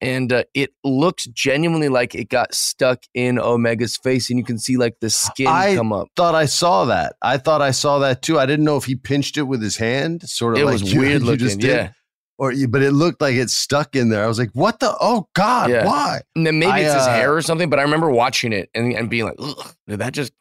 and 0.02 0.30
uh, 0.32 0.44
it 0.52 0.70
looks 0.84 1.24
genuinely 1.28 1.88
like 1.88 2.14
it 2.14 2.28
got 2.28 2.52
stuck 2.54 3.04
in 3.14 3.38
Omega's 3.38 3.96
face, 3.96 4.28
and 4.28 4.38
you 4.38 4.44
can 4.44 4.58
see 4.58 4.76
like 4.76 4.96
the 5.00 5.08
skin 5.08 5.46
I- 5.46 5.74
come 5.76 5.92
up. 5.92 6.08
I 6.08 6.10
thought 6.16 6.34
I 6.34 6.44
saw 6.44 6.84
that. 6.86 7.14
I 7.22 7.38
thought 7.38 7.62
I 7.62 7.70
saw 7.70 8.00
that 8.00 8.20
too. 8.20 8.38
I 8.38 8.44
didn't 8.44 8.64
know 8.66 8.76
if 8.76 8.84
he 8.84 8.96
pinched 8.96 9.38
it 9.38 9.42
with 9.44 9.62
his 9.62 9.76
hand, 9.78 10.28
sort 10.28 10.54
of 10.54 10.60
It 10.60 10.64
like 10.66 10.72
was 10.74 10.82
you- 10.92 11.00
weird 11.00 11.22
looking. 11.22 11.38
just 11.46 11.60
did. 11.60 11.70
Yeah. 11.70 11.90
or 12.38 12.52
but 12.68 12.82
it 12.82 12.90
looked 12.92 13.20
like 13.22 13.36
it 13.36 13.48
stuck 13.48 13.94
in 13.96 14.08
there. 14.10 14.24
I 14.24 14.26
was 14.26 14.38
like, 14.38 14.50
"What 14.52 14.80
the? 14.80 14.94
Oh 15.00 15.28
God, 15.34 15.70
Yeah. 15.70 15.86
why?" 15.86 16.20
And 16.34 16.46
then 16.46 16.58
maybe 16.58 16.72
I, 16.72 16.78
it's 16.80 16.94
his 16.94 17.06
uh, 17.06 17.12
hair 17.14 17.34
or 17.36 17.40
something, 17.42 17.70
but 17.70 17.78
I 17.78 17.82
remember 17.82 18.10
watching 18.10 18.52
it 18.52 18.68
and, 18.74 18.92
and 18.92 19.08
being 19.08 19.24
like, 19.24 19.36
Ugh, 19.38 19.74
did 19.86 20.00
that 20.00 20.12
just 20.12 20.32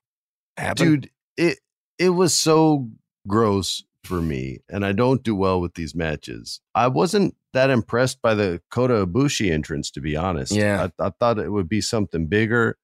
happen? 0.57 0.85
Dude, 0.85 1.09
it 1.37 1.59
it 1.99 2.09
was 2.09 2.33
so 2.33 2.89
gross 3.27 3.83
for 4.03 4.21
me, 4.21 4.59
and 4.69 4.85
I 4.85 4.91
don't 4.91 5.23
do 5.23 5.35
well 5.35 5.61
with 5.61 5.75
these 5.75 5.95
matches. 5.95 6.61
I 6.75 6.87
wasn't 6.87 7.35
that 7.53 7.69
impressed 7.69 8.21
by 8.21 8.33
the 8.33 8.61
Kota 8.71 9.05
Ibushi 9.05 9.51
entrance, 9.51 9.91
to 9.91 10.01
be 10.01 10.15
honest. 10.15 10.51
Yeah. 10.51 10.87
I, 10.99 11.07
I 11.07 11.11
thought 11.19 11.39
it 11.39 11.51
would 11.51 11.69
be 11.69 11.81
something 11.81 12.27
bigger. 12.27 12.77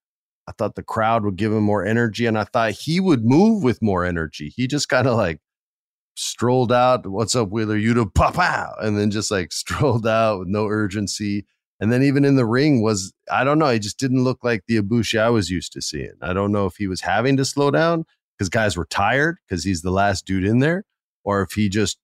I 0.47 0.53
thought 0.53 0.75
the 0.75 0.83
crowd 0.83 1.25
would 1.25 1.35
give 1.35 1.51
him 1.51 1.63
more 1.63 1.85
energy, 1.85 2.25
and 2.25 2.37
I 2.37 2.45
thought 2.45 2.71
he 2.71 2.99
would 2.99 3.25
move 3.25 3.63
with 3.63 3.81
more 3.81 4.05
energy. 4.05 4.53
He 4.55 4.67
just 4.67 4.89
kind 4.89 5.07
of 5.07 5.17
like 5.17 5.39
strolled 6.15 6.71
out. 6.71 7.05
What's 7.07 7.35
up, 7.35 7.49
Wheeler? 7.49 7.77
You 7.77 7.93
to 7.95 8.05
pop 8.05 8.37
out, 8.37 8.83
and 8.83 8.97
then 8.97 9.11
just 9.11 9.31
like 9.31 9.51
strolled 9.51 10.07
out 10.07 10.39
with 10.39 10.47
no 10.47 10.67
urgency. 10.67 11.45
And 11.79 11.91
then 11.91 12.01
even 12.01 12.25
in 12.25 12.35
the 12.35 12.45
ring 12.45 12.81
was 12.81 13.13
I 13.31 13.43
don't 13.43 13.59
know. 13.59 13.69
He 13.69 13.79
just 13.79 13.99
didn't 13.99 14.23
look 14.23 14.43
like 14.43 14.63
the 14.67 14.81
Ibushi 14.81 15.19
I 15.19 15.29
was 15.29 15.49
used 15.49 15.73
to 15.73 15.81
seeing. 15.81 16.13
I 16.21 16.33
don't 16.33 16.51
know 16.51 16.65
if 16.65 16.77
he 16.77 16.87
was 16.87 17.01
having 17.01 17.37
to 17.37 17.45
slow 17.45 17.69
down 17.69 18.05
because 18.37 18.49
guys 18.49 18.77
were 18.77 18.85
tired 18.85 19.37
because 19.47 19.63
he's 19.63 19.81
the 19.81 19.91
last 19.91 20.25
dude 20.25 20.45
in 20.45 20.59
there, 20.59 20.85
or 21.27 21.41
if 21.41 21.51
he 21.51 21.67
just 21.67 21.99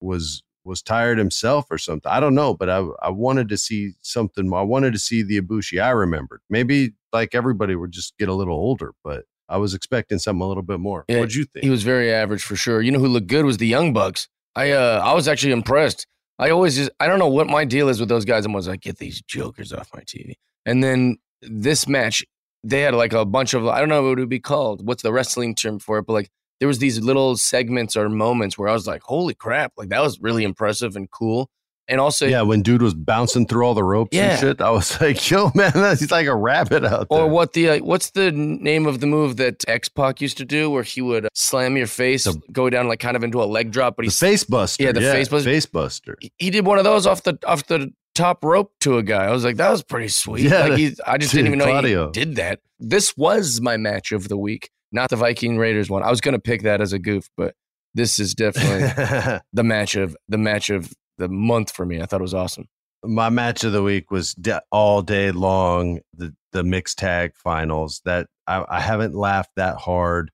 was 0.00 0.42
was 0.64 0.80
tired 0.80 1.18
himself 1.18 1.66
or 1.70 1.76
something. 1.76 2.10
I 2.10 2.20
don't 2.20 2.34
know, 2.34 2.54
but 2.54 2.70
I 2.70 2.78
I 3.02 3.10
wanted 3.10 3.50
to 3.50 3.58
see 3.58 3.92
something. 4.00 4.48
more. 4.48 4.60
I 4.60 4.62
wanted 4.62 4.94
to 4.94 4.98
see 4.98 5.22
the 5.22 5.40
Ibushi 5.40 5.82
I 5.82 5.90
remembered. 5.90 6.40
Maybe 6.48 6.92
like 7.12 7.34
everybody 7.34 7.76
would 7.76 7.92
just 7.92 8.16
get 8.16 8.30
a 8.30 8.34
little 8.34 8.54
older, 8.54 8.94
but 9.04 9.26
I 9.46 9.58
was 9.58 9.74
expecting 9.74 10.18
something 10.18 10.40
a 10.40 10.48
little 10.48 10.62
bit 10.62 10.80
more. 10.80 11.04
Yeah, 11.06 11.18
What'd 11.18 11.34
you 11.34 11.44
think? 11.44 11.64
He 11.64 11.70
was 11.70 11.82
very 11.82 12.10
average 12.10 12.42
for 12.42 12.56
sure. 12.56 12.80
You 12.80 12.92
know 12.92 12.98
who 12.98 13.08
looked 13.08 13.26
good 13.26 13.44
was 13.44 13.58
the 13.58 13.66
Young 13.66 13.92
Bucks. 13.92 14.28
I 14.56 14.70
uh 14.70 15.02
I 15.04 15.12
was 15.12 15.28
actually 15.28 15.52
impressed. 15.52 16.06
I 16.38 16.48
always 16.48 16.76
just 16.76 16.90
I 16.98 17.08
don't 17.08 17.18
know 17.18 17.28
what 17.28 17.48
my 17.48 17.66
deal 17.66 17.90
is 17.90 18.00
with 18.00 18.08
those 18.08 18.24
guys. 18.24 18.46
I'm 18.46 18.52
always 18.52 18.68
like, 18.68 18.80
get 18.80 18.96
these 18.96 19.20
jokers 19.20 19.70
off 19.74 19.90
my 19.94 20.00
TV. 20.00 20.36
And 20.64 20.82
then 20.82 21.18
this 21.42 21.86
match, 21.86 22.24
they 22.64 22.80
had 22.80 22.94
like 22.94 23.12
a 23.12 23.26
bunch 23.26 23.52
of 23.52 23.66
I 23.66 23.80
don't 23.80 23.90
know 23.90 24.02
what 24.02 24.18
it 24.18 24.22
would 24.22 24.30
be 24.30 24.40
called. 24.40 24.86
What's 24.86 25.02
the 25.02 25.12
wrestling 25.12 25.54
term 25.54 25.78
for 25.78 25.98
it? 25.98 26.06
But 26.06 26.14
like 26.14 26.30
there 26.62 26.68
was 26.68 26.78
these 26.78 27.00
little 27.00 27.36
segments 27.36 27.96
or 27.96 28.08
moments 28.08 28.56
where 28.56 28.68
I 28.68 28.72
was 28.72 28.86
like, 28.86 29.02
holy 29.02 29.34
crap, 29.34 29.72
like 29.76 29.88
that 29.88 30.00
was 30.00 30.20
really 30.20 30.44
impressive 30.44 30.94
and 30.94 31.10
cool. 31.10 31.50
and 31.88 32.00
also 32.00 32.24
Yeah, 32.28 32.42
when 32.42 32.62
dude 32.62 32.82
was 32.82 32.94
bouncing 32.94 33.48
through 33.48 33.64
all 33.66 33.74
the 33.74 33.82
ropes 33.82 34.16
Yeah. 34.16 34.30
and 34.30 34.40
shit, 34.40 34.60
I 34.60 34.70
was 34.70 35.00
like, 35.00 35.28
"Yo, 35.28 35.50
man, 35.56 35.72
he's 35.98 36.12
like 36.12 36.28
a 36.28 36.36
rabbit 36.36 36.84
out 36.84 37.08
there." 37.10 37.18
Or 37.18 37.26
what 37.28 37.52
the 37.54 37.68
uh, 37.70 37.78
what's 37.80 38.10
the 38.10 38.30
name 38.30 38.86
of 38.86 39.00
the 39.00 39.08
move 39.08 39.38
that 39.38 39.68
X 39.68 39.88
Pac 39.88 40.20
used 40.20 40.36
to 40.38 40.44
do, 40.44 40.70
where 40.70 40.84
he 40.84 41.00
would 41.02 41.24
uh, 41.26 41.28
slam 41.34 41.76
your 41.76 41.88
face, 41.88 42.22
The- 42.24 42.40
go 42.52 42.70
down 42.70 42.86
like 42.86 43.00
kind 43.00 43.16
of 43.16 43.24
into 43.24 43.42
a 43.42 43.48
leg 43.56 43.72
drop, 43.72 43.96
but 43.96 44.02
the 44.04 44.12
he 44.12 44.14
face 44.14 44.44
buster. 44.44 44.84
Yeah, 44.84 44.92
the 44.92 45.00
face 45.00 45.28
buster. 45.28 45.50
Face 45.50 45.66
buster. 45.66 46.16
he 46.38 46.50
did 46.50 46.64
one 46.64 46.78
of 46.78 46.84
those 46.84 47.04
off 47.08 47.24
the 47.24 47.36
off 47.44 47.66
the 47.66 47.90
top 48.14 48.44
rope 48.44 48.70
to 48.82 48.98
a 48.98 49.02
guy. 49.02 49.24
I 49.24 49.30
was 49.32 49.42
like, 49.44 49.56
that 49.56 49.70
was 49.70 49.82
pretty 49.82 50.08
sweet. 50.08 50.44
Yeah, 50.44 50.66
like 50.66 50.78
he, 50.78 50.94
I 51.06 51.18
just 51.18 51.32
dude, 51.32 51.38
didn't 51.38 51.46
even 51.54 51.58
know 51.58 51.64
Claudio. 51.72 52.06
he 52.06 52.12
did 52.12 52.36
that. 52.36 52.60
This 52.78 53.16
was 53.16 53.60
my 53.60 53.76
match 53.78 54.12
of 54.12 54.28
the 54.28 54.36
week, 54.36 54.70
not 54.92 55.10
the 55.10 55.16
Viking 55.16 55.58
Raiders 55.58 55.90
one. 55.90 56.02
I 56.02 56.10
was 56.10 56.20
gonna 56.20 56.38
pick 56.38 56.62
that 56.62 56.80
as 56.80 56.92
a 56.92 56.98
goof, 56.98 57.28
but 57.36 57.54
this 57.94 58.18
is 58.18 58.34
definitely 58.34 59.40
the 59.52 59.64
match 59.64 59.96
of 59.96 60.16
the 60.28 60.38
match 60.38 60.70
of 60.70 60.92
the 61.18 61.28
month 61.28 61.70
for 61.70 61.84
me. 61.84 62.00
I 62.00 62.06
thought 62.06 62.20
it 62.20 62.22
was 62.22 62.34
awesome. 62.34 62.68
My 63.04 63.30
match 63.30 63.64
of 63.64 63.72
the 63.72 63.82
week 63.82 64.10
was 64.10 64.34
de- 64.34 64.62
all 64.70 65.02
day 65.02 65.32
long 65.32 66.00
the 66.14 66.34
the 66.52 66.62
mixed 66.62 66.98
tag 66.98 67.32
finals. 67.36 68.00
That 68.04 68.28
I, 68.46 68.64
I 68.68 68.80
haven't 68.80 69.14
laughed 69.14 69.52
that 69.56 69.76
hard 69.76 70.30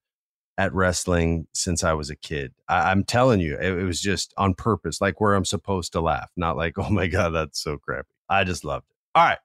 at 0.58 0.74
wrestling 0.74 1.46
since 1.54 1.84
I 1.84 1.92
was 1.94 2.10
a 2.10 2.16
kid. 2.16 2.52
I, 2.68 2.90
I'm 2.90 3.04
telling 3.04 3.40
you, 3.40 3.56
it, 3.56 3.78
it 3.78 3.84
was 3.84 4.00
just 4.00 4.34
on 4.36 4.54
purpose, 4.54 5.00
like 5.00 5.20
where 5.20 5.34
I'm 5.34 5.44
supposed 5.44 5.92
to 5.92 6.00
laugh, 6.00 6.30
not 6.36 6.56
like, 6.56 6.74
oh 6.78 6.90
my 6.90 7.06
god, 7.06 7.30
that's 7.30 7.62
so 7.62 7.78
crappy. 7.78 8.08
I 8.28 8.44
just 8.44 8.64
loved 8.64 8.86
it. 8.90 8.96
All 9.14 9.24
right, 9.24 9.38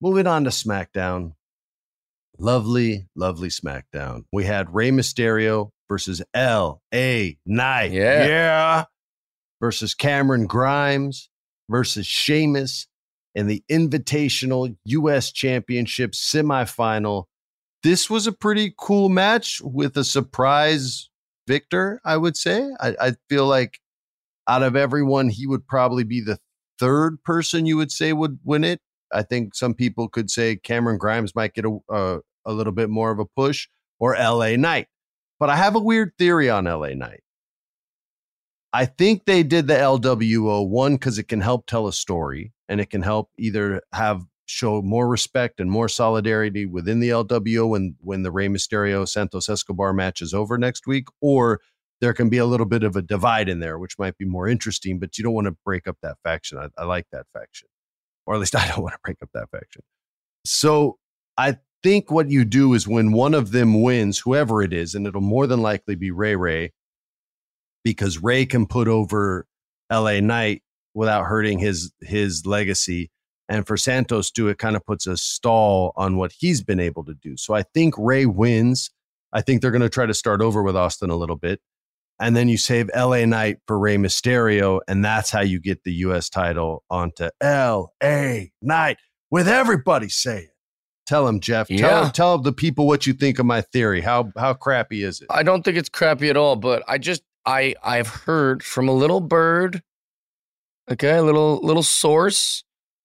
moving 0.00 0.26
on 0.26 0.44
to 0.44 0.50
SmackDown. 0.50 1.34
Lovely, 2.38 3.06
lovely 3.14 3.48
SmackDown. 3.48 4.24
We 4.32 4.44
had 4.44 4.74
Rey 4.74 4.90
Mysterio 4.90 5.70
versus 5.88 6.22
L.A. 6.34 7.38
Knight. 7.46 7.92
Yeah. 7.92 8.26
Yeah. 8.26 8.84
Versus 9.60 9.94
Cameron 9.94 10.46
Grimes 10.46 11.30
versus 11.70 12.06
Sheamus 12.06 12.86
in 13.34 13.46
the 13.46 13.62
Invitational 13.70 14.76
U.S. 14.84 15.32
Championship 15.32 16.12
semifinal. 16.12 17.24
This 17.82 18.08
was 18.08 18.26
a 18.26 18.32
pretty 18.32 18.74
cool 18.78 19.08
match 19.08 19.60
with 19.62 19.96
a 19.96 20.04
surprise 20.04 21.10
victor, 21.46 22.00
I 22.04 22.16
would 22.16 22.36
say. 22.36 22.68
I, 22.80 22.96
I 23.00 23.12
feel 23.28 23.46
like 23.46 23.78
out 24.48 24.62
of 24.62 24.76
everyone, 24.76 25.28
he 25.28 25.46
would 25.46 25.66
probably 25.66 26.04
be 26.04 26.20
the 26.20 26.38
third 26.78 27.22
person 27.24 27.66
you 27.66 27.76
would 27.76 27.92
say 27.92 28.12
would 28.12 28.38
win 28.44 28.64
it. 28.64 28.80
I 29.14 29.22
think 29.22 29.54
some 29.54 29.74
people 29.74 30.08
could 30.08 30.30
say 30.30 30.56
Cameron 30.56 30.98
Grimes 30.98 31.34
might 31.34 31.54
get 31.54 31.64
a, 31.64 31.78
a, 31.90 32.18
a 32.44 32.52
little 32.52 32.72
bit 32.72 32.90
more 32.90 33.10
of 33.10 33.18
a 33.18 33.24
push 33.24 33.68
or 33.98 34.16
LA 34.16 34.56
Knight. 34.56 34.88
But 35.38 35.50
I 35.50 35.56
have 35.56 35.74
a 35.74 35.80
weird 35.80 36.12
theory 36.18 36.50
on 36.50 36.64
LA 36.64 36.94
Knight. 36.94 37.22
I 38.72 38.86
think 38.86 39.24
they 39.24 39.44
did 39.44 39.68
the 39.68 39.74
LWO 39.74 40.68
one 40.68 40.96
because 40.96 41.18
it 41.18 41.28
can 41.28 41.40
help 41.40 41.66
tell 41.66 41.86
a 41.86 41.92
story 41.92 42.52
and 42.68 42.80
it 42.80 42.90
can 42.90 43.02
help 43.02 43.30
either 43.38 43.82
have 43.92 44.24
show 44.46 44.82
more 44.82 45.08
respect 45.08 45.60
and 45.60 45.70
more 45.70 45.88
solidarity 45.88 46.66
within 46.66 47.00
the 47.00 47.08
LWO 47.10 47.68
when 47.68 47.96
when 48.00 48.22
the 48.22 48.32
Rey 48.32 48.48
Mysterio 48.48 49.08
Santos 49.08 49.48
Escobar 49.48 49.92
match 49.92 50.20
is 50.20 50.34
over 50.34 50.58
next 50.58 50.86
week, 50.86 51.06
or 51.20 51.60
there 52.00 52.12
can 52.12 52.28
be 52.28 52.38
a 52.38 52.46
little 52.46 52.66
bit 52.66 52.82
of 52.82 52.96
a 52.96 53.02
divide 53.02 53.48
in 53.48 53.60
there, 53.60 53.78
which 53.78 53.98
might 53.98 54.18
be 54.18 54.24
more 54.24 54.48
interesting. 54.48 54.98
But 54.98 55.16
you 55.16 55.24
don't 55.24 55.34
want 55.34 55.46
to 55.46 55.56
break 55.64 55.86
up 55.86 55.98
that 56.02 56.16
faction. 56.24 56.58
I, 56.58 56.68
I 56.76 56.84
like 56.84 57.06
that 57.12 57.26
faction, 57.32 57.68
or 58.26 58.34
at 58.34 58.40
least 58.40 58.56
I 58.56 58.68
don't 58.68 58.82
want 58.82 58.94
to 58.94 59.00
break 59.04 59.18
up 59.22 59.30
that 59.34 59.50
faction. 59.50 59.82
So 60.44 60.98
I 61.36 61.58
think 61.82 62.10
what 62.10 62.30
you 62.30 62.44
do 62.44 62.74
is 62.74 62.88
when 62.88 63.12
one 63.12 63.34
of 63.34 63.52
them 63.52 63.82
wins, 63.82 64.18
whoever 64.18 64.62
it 64.62 64.72
is, 64.72 64.94
and 64.94 65.06
it'll 65.06 65.20
more 65.20 65.46
than 65.46 65.62
likely 65.62 65.94
be 65.94 66.10
Rey 66.10 66.36
Rey, 66.36 66.72
because 67.84 68.22
Rey 68.22 68.46
can 68.46 68.66
put 68.66 68.88
over 68.88 69.46
LA 69.92 70.20
Knight 70.20 70.62
without 70.94 71.26
hurting 71.26 71.58
his 71.58 71.92
his 72.00 72.46
legacy. 72.46 73.10
And 73.48 73.66
for 73.66 73.76
Santos 73.76 74.30
to 74.32 74.48
it 74.48 74.58
kind 74.58 74.74
of 74.74 74.86
puts 74.86 75.06
a 75.06 75.18
stall 75.18 75.92
on 75.96 76.16
what 76.16 76.32
he's 76.32 76.62
been 76.62 76.80
able 76.80 77.04
to 77.04 77.14
do. 77.14 77.36
So 77.36 77.54
I 77.54 77.62
think 77.62 77.94
Rey 77.98 78.24
wins. 78.24 78.90
I 79.34 79.42
think 79.42 79.60
they're 79.60 79.70
going 79.70 79.82
to 79.82 79.90
try 79.90 80.06
to 80.06 80.14
start 80.14 80.40
over 80.40 80.62
with 80.62 80.76
Austin 80.76 81.10
a 81.10 81.16
little 81.16 81.36
bit. 81.36 81.60
And 82.20 82.36
then 82.36 82.48
you 82.48 82.56
save 82.56 82.90
LA 82.94 83.24
Knight 83.24 83.58
for 83.66 83.78
Rey 83.78 83.96
Mysterio. 83.96 84.80
And 84.86 85.04
that's 85.04 85.30
how 85.30 85.40
you 85.40 85.60
get 85.60 85.84
the 85.84 85.92
US 85.92 86.28
title 86.28 86.84
onto 86.88 87.28
LA 87.42 88.44
Knight 88.62 88.98
with 89.30 89.48
everybody 89.48 90.08
saying. 90.08 90.48
Tell 91.06 91.28
him, 91.28 91.40
Jeff. 91.40 91.68
Tell, 91.68 92.10
tell 92.10 92.38
the 92.38 92.52
people 92.52 92.86
what 92.86 93.06
you 93.06 93.12
think 93.12 93.38
of 93.38 93.44
my 93.44 93.60
theory. 93.60 94.00
How 94.00 94.32
how 94.38 94.54
crappy 94.54 95.02
is 95.02 95.20
it? 95.20 95.26
I 95.30 95.42
don't 95.42 95.62
think 95.62 95.76
it's 95.76 95.90
crappy 95.90 96.30
at 96.30 96.36
all, 96.36 96.56
but 96.56 96.82
I 96.88 96.96
just 96.96 97.22
I 97.44 97.74
I've 97.82 98.08
heard 98.08 98.62
from 98.62 98.88
a 98.88 98.92
little 98.92 99.20
bird, 99.20 99.82
okay, 100.90 101.16
a 101.16 101.22
little 101.22 101.60
little 101.62 101.82
source. 101.82 102.64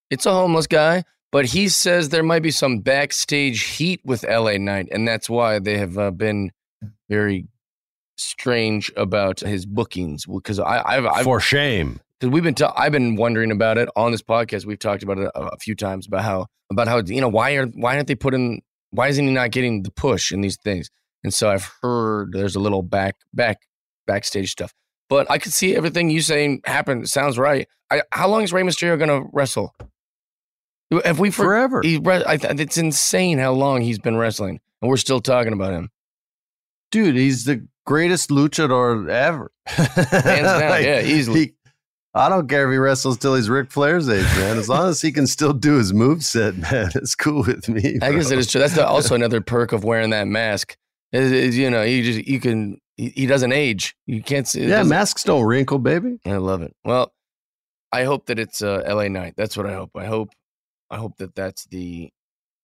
It's 0.10 0.26
a 0.26 0.32
homeless 0.32 0.66
guy, 0.66 1.04
but 1.32 1.46
he 1.48 1.68
says 1.68 2.10
there 2.10 2.24
might 2.24 2.42
be 2.42 2.52
some 2.52 2.80
backstage 2.80 3.64
heat 3.64 4.00
with 4.06 4.24
LA 4.24 4.58
Knight, 4.58 4.88
and 4.92 5.06
that's 5.06 5.30
why 5.30 5.60
they 5.60 5.78
have 5.78 5.98
uh, 5.98 6.12
been 6.12 6.52
very 7.10 7.48
strange 8.20 8.92
about 8.98 9.40
his 9.40 9.66
bookings. 9.66 10.26
Because 10.26 10.60
I 10.60 10.82
I've, 10.86 11.06
I've 11.06 11.24
For 11.24 11.40
shame. 11.40 12.00
because 12.20 12.32
we've 12.34 12.44
been 12.44 12.56
ta- 12.56 12.74
I've 12.76 12.92
been 12.92 13.16
wondering 13.16 13.52
about 13.52 13.78
it 13.78 13.90
on 13.96 14.12
this 14.12 14.22
podcast. 14.22 14.66
We've 14.66 14.80
talked 14.80 15.04
about 15.04 15.18
it 15.20 15.32
a, 15.36 15.40
a 15.40 15.58
few 15.58 15.76
times 15.76 16.08
about 16.08 16.24
how 16.24 16.48
about 16.72 16.88
how 16.88 17.02
you 17.06 17.22
know 17.22 17.30
why 17.30 17.56
are 17.56 17.66
why 17.68 17.96
aren't 17.96 18.08
they 18.08 18.16
putting 18.16 18.62
why 18.92 19.08
isn't 19.08 19.26
he 19.26 19.32
not 19.34 19.52
getting 19.52 19.84
the 19.84 19.92
push 19.92 20.32
in 20.32 20.42
these 20.42 20.58
things? 20.58 20.90
And 21.24 21.34
so 21.34 21.50
I've 21.50 21.70
heard 21.82 22.32
there's 22.32 22.56
a 22.56 22.60
little 22.60 22.82
back 22.84 23.16
back 23.34 23.58
backstage 24.08 24.52
stuff, 24.52 24.74
but 25.10 25.30
I 25.30 25.38
could 25.38 25.54
see 25.54 25.76
everything 25.76 26.10
you 26.10 26.22
saying 26.22 26.62
happen. 26.66 27.06
Sounds 27.06 27.38
right. 27.38 27.68
I, 27.92 28.04
how 28.12 28.28
long 28.28 28.44
is 28.44 28.54
Rey 28.54 28.62
Mysterio 28.64 28.98
going 28.98 29.24
to 29.24 29.30
wrestle? 29.34 29.76
Have 31.06 31.20
we 31.20 31.30
for, 31.30 31.44
Forever. 31.44 31.82
He, 31.84 32.00
I, 32.06 32.38
th- 32.38 32.60
it's 32.60 32.78
insane 32.78 33.38
how 33.38 33.52
long 33.52 33.82
he's 33.82 34.00
been 34.00 34.16
wrestling, 34.18 34.60
and 34.82 34.90
we're 34.90 34.98
still 34.98 35.20
talking 35.20 35.54
about 35.54 35.74
him. 35.74 35.90
dude, 36.92 37.16
he's 37.16 37.46
the 37.46 37.68
greatest 37.90 38.30
luchador 38.30 39.10
ever. 39.10 39.52
Hands 39.66 40.12
down, 40.12 40.84
yeah, 40.84 41.02
easily. 41.02 41.56
I 42.14 42.30
don't 42.30 42.48
care 42.48 42.68
if 42.68 42.72
he 42.72 42.78
wrestles 42.78 43.18
till 43.18 43.34
he's 43.34 43.50
Ric 43.50 43.72
Flair's 43.72 44.08
age, 44.08 44.26
man. 44.38 44.60
As 44.60 44.70
long 44.70 44.90
as 44.90 45.02
he 45.02 45.12
can 45.12 45.26
still 45.26 45.54
do 45.54 45.78
his 45.78 45.92
moveset, 45.92 46.56
man, 46.72 46.92
it's 46.94 47.16
cool 47.16 47.42
with 47.42 47.68
me. 47.68 47.98
I 48.02 48.12
guess 48.12 48.30
it 48.30 48.38
is 48.38 48.52
true. 48.52 48.62
That's 48.62 48.78
also 48.78 49.16
another 49.16 49.42
perk 49.42 49.72
of 49.72 49.84
wearing 49.84 50.12
that 50.12 50.28
mask. 50.28 50.78
Is, 51.12 51.32
is, 51.32 51.58
you 51.58 51.72
know, 51.72 51.82
you 51.82 52.04
just 52.04 52.28
you 52.28 52.40
can 52.40 52.80
he, 52.96 53.10
he 53.10 53.26
doesn't 53.26 53.52
age. 53.52 53.96
You 54.06 54.22
can't 54.22 54.48
see. 54.48 54.66
Yeah, 54.66 54.84
masks 54.84 55.24
don't 55.24 55.44
wrinkle, 55.44 55.80
baby. 55.80 56.20
I 56.28 56.38
love 56.38 56.62
it. 56.62 56.76
Well, 56.84 57.12
I 57.92 58.04
hope 58.04 58.28
that 58.28 58.38
it's 58.38 58.62
uh, 58.62 58.84
L.A. 58.86 59.10
Knight. 59.10 59.34
That's 59.36 59.58
what 59.58 59.66
I 59.66 59.74
hope. 59.74 59.92
I 59.96 60.06
hope 60.06 60.30
I 60.92 60.98
hope 60.98 61.18
that 61.18 61.34
that's 61.34 61.66
the 61.66 62.12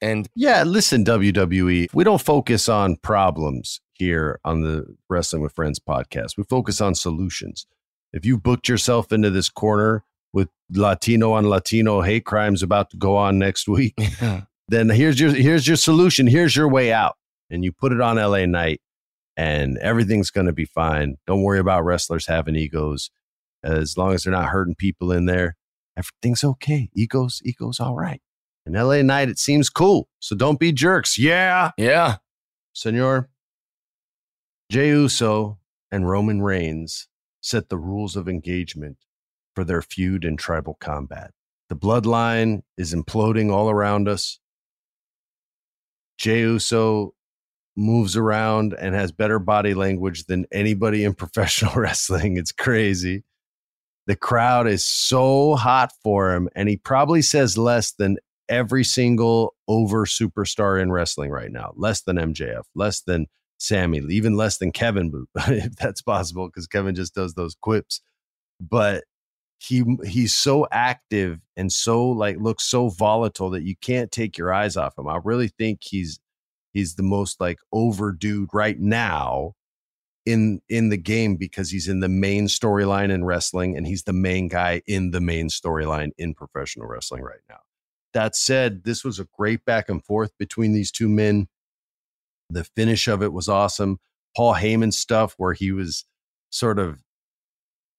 end. 0.01 0.27
Yeah, 0.35 0.63
listen, 0.63 1.03
WWE, 1.03 1.87
we 1.93 2.03
don't 2.03 2.21
focus 2.21 2.69
on 2.69 2.97
problems 2.97 3.81
here 3.93 4.39
on 4.43 4.61
the 4.61 4.85
Wrestling 5.09 5.41
with 5.41 5.53
Friends 5.53 5.79
podcast. 5.79 6.37
We 6.37 6.43
focus 6.43 6.81
on 6.81 6.95
solutions. 6.95 7.65
If 8.13 8.25
you 8.25 8.37
booked 8.37 8.69
yourself 8.69 9.11
into 9.11 9.29
this 9.29 9.49
corner 9.49 10.03
with 10.33 10.49
Latino 10.71 11.33
on 11.33 11.49
Latino 11.49 12.01
hate 12.01 12.25
crimes 12.25 12.63
about 12.63 12.89
to 12.91 12.97
go 12.97 13.15
on 13.17 13.37
next 13.37 13.67
week, 13.67 13.95
then 14.67 14.89
here's 14.89 15.19
your 15.19 15.33
here's 15.33 15.67
your 15.67 15.77
solution. 15.77 16.27
Here's 16.27 16.55
your 16.55 16.69
way 16.69 16.93
out. 16.93 17.15
And 17.49 17.63
you 17.63 17.71
put 17.71 17.91
it 17.91 18.01
on 18.01 18.15
LA 18.17 18.45
Knight 18.45 18.81
and 19.37 19.77
everything's 19.79 20.31
going 20.31 20.47
to 20.47 20.53
be 20.53 20.65
fine. 20.65 21.17
Don't 21.27 21.43
worry 21.43 21.59
about 21.59 21.83
wrestlers 21.83 22.27
having 22.27 22.55
egos. 22.55 23.11
As 23.63 23.97
long 23.97 24.13
as 24.13 24.23
they're 24.23 24.33
not 24.33 24.49
hurting 24.49 24.75
people 24.75 25.11
in 25.11 25.25
there, 25.25 25.55
everything's 25.97 26.43
okay. 26.43 26.89
Egos, 26.95 27.41
egos, 27.43 27.79
all 27.79 27.95
right. 27.95 28.21
And 28.65 28.75
LA 28.75 29.01
Knight, 29.01 29.29
it 29.29 29.39
seems 29.39 29.69
cool. 29.69 30.09
So 30.19 30.35
don't 30.35 30.59
be 30.59 30.71
jerks. 30.71 31.17
Yeah. 31.19 31.71
yeah, 31.77 32.17
Senor. 32.73 33.29
Jey 34.71 34.89
Uso 34.89 35.59
and 35.91 36.09
Roman 36.09 36.41
Reigns 36.41 37.07
set 37.41 37.69
the 37.69 37.77
rules 37.77 38.15
of 38.15 38.27
engagement 38.27 38.97
for 39.53 39.63
their 39.63 39.83
feud 39.83 40.25
in 40.25 40.35
tribal 40.35 40.73
combat. 40.79 41.31
The 41.69 41.75
bloodline 41.75 42.63
is 42.77 42.93
imploding 42.93 43.51
all 43.51 43.69
around 43.69 44.07
us. 44.07 44.39
Jey 46.17 46.39
Uso 46.39 47.13
moves 47.75 48.15
around 48.15 48.73
and 48.73 48.95
has 48.95 49.11
better 49.11 49.37
body 49.37 49.73
language 49.73 50.25
than 50.25 50.45
anybody 50.51 51.03
in 51.03 51.13
professional 51.15 51.73
wrestling. 51.75 52.37
It's 52.37 52.51
crazy. 52.51 53.23
The 54.07 54.15
crowd 54.15 54.67
is 54.67 54.85
so 54.85 55.55
hot 55.55 55.91
for 56.03 56.33
him, 56.33 56.47
and 56.55 56.69
he 56.69 56.77
probably 56.77 57.23
says 57.23 57.57
less 57.57 57.91
than 57.91 58.17
every 58.49 58.83
single 58.83 59.55
over 59.67 60.05
superstar 60.05 60.81
in 60.81 60.91
wrestling 60.91 61.31
right 61.31 61.51
now. 61.51 61.73
Less 61.75 62.01
than 62.01 62.17
MJF, 62.17 62.63
less 62.75 63.01
than 63.01 63.27
Sami, 63.57 63.99
even 64.09 64.35
less 64.35 64.57
than 64.57 64.71
Kevin, 64.71 65.27
if 65.35 65.75
that's 65.75 66.01
possible, 66.01 66.47
because 66.47 66.67
Kevin 66.67 66.95
just 66.95 67.15
does 67.15 67.33
those 67.33 67.55
quips. 67.61 68.01
But 68.59 69.03
he 69.59 69.83
he's 70.05 70.35
so 70.35 70.67
active 70.71 71.39
and 71.55 71.71
so 71.71 72.05
like 72.05 72.37
looks 72.37 72.63
so 72.63 72.89
volatile 72.89 73.49
that 73.51 73.63
you 73.63 73.75
can't 73.77 74.11
take 74.11 74.37
your 74.37 74.53
eyes 74.53 74.77
off 74.77 74.97
him. 74.97 75.07
I 75.07 75.19
really 75.23 75.47
think 75.47 75.79
he's 75.81 76.19
he's 76.73 76.95
the 76.95 77.03
most 77.03 77.39
like 77.39 77.59
over 77.71 78.11
dude 78.11 78.49
right 78.53 78.79
now 78.79 79.53
in 80.25 80.61
in 80.69 80.89
the 80.89 80.97
game 80.97 81.35
because 81.35 81.69
he's 81.69 81.87
in 81.87 81.99
the 81.99 82.09
main 82.09 82.47
storyline 82.47 83.11
in 83.11 83.23
wrestling 83.23 83.77
and 83.77 83.87
he's 83.87 84.03
the 84.03 84.13
main 84.13 84.47
guy 84.47 84.81
in 84.87 85.11
the 85.11 85.21
main 85.21 85.49
storyline 85.49 86.11
in 86.17 86.33
professional 86.33 86.87
wrestling 86.87 87.21
right 87.21 87.41
now. 87.49 87.59
That 88.15 88.33
said, 88.33 88.85
this 88.85 89.03
was 89.03 89.19
a 89.19 89.27
great 89.37 89.65
back 89.65 89.89
and 89.89 90.03
forth 90.03 90.31
between 90.39 90.71
these 90.71 90.89
two 90.89 91.09
men. 91.09 91.49
The 92.49 92.63
finish 92.63 93.09
of 93.09 93.21
it 93.21 93.33
was 93.33 93.49
awesome. 93.49 93.99
Paul 94.37 94.55
Heyman 94.55 94.93
stuff 94.93 95.35
where 95.37 95.51
he 95.51 95.73
was 95.73 96.05
sort 96.49 96.79
of 96.79 97.03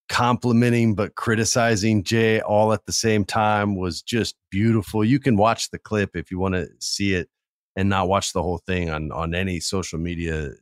complimenting 0.08 0.94
but 0.94 1.16
criticizing 1.16 2.02
Jey 2.02 2.40
all 2.40 2.72
at 2.72 2.86
the 2.86 2.92
same 2.92 3.26
time 3.26 3.76
was 3.76 4.00
just 4.00 4.36
beautiful. 4.50 5.04
You 5.04 5.20
can 5.20 5.36
watch 5.36 5.70
the 5.70 5.78
clip 5.78 6.16
if 6.16 6.30
you 6.30 6.38
want 6.38 6.54
to 6.54 6.68
see 6.80 7.12
it 7.12 7.28
and 7.76 7.90
not 7.90 8.08
watch 8.08 8.32
the 8.32 8.42
whole 8.42 8.62
thing 8.66 8.88
on 8.88 9.12
on 9.12 9.34
any 9.34 9.60
social 9.60 9.98
media 9.98 10.52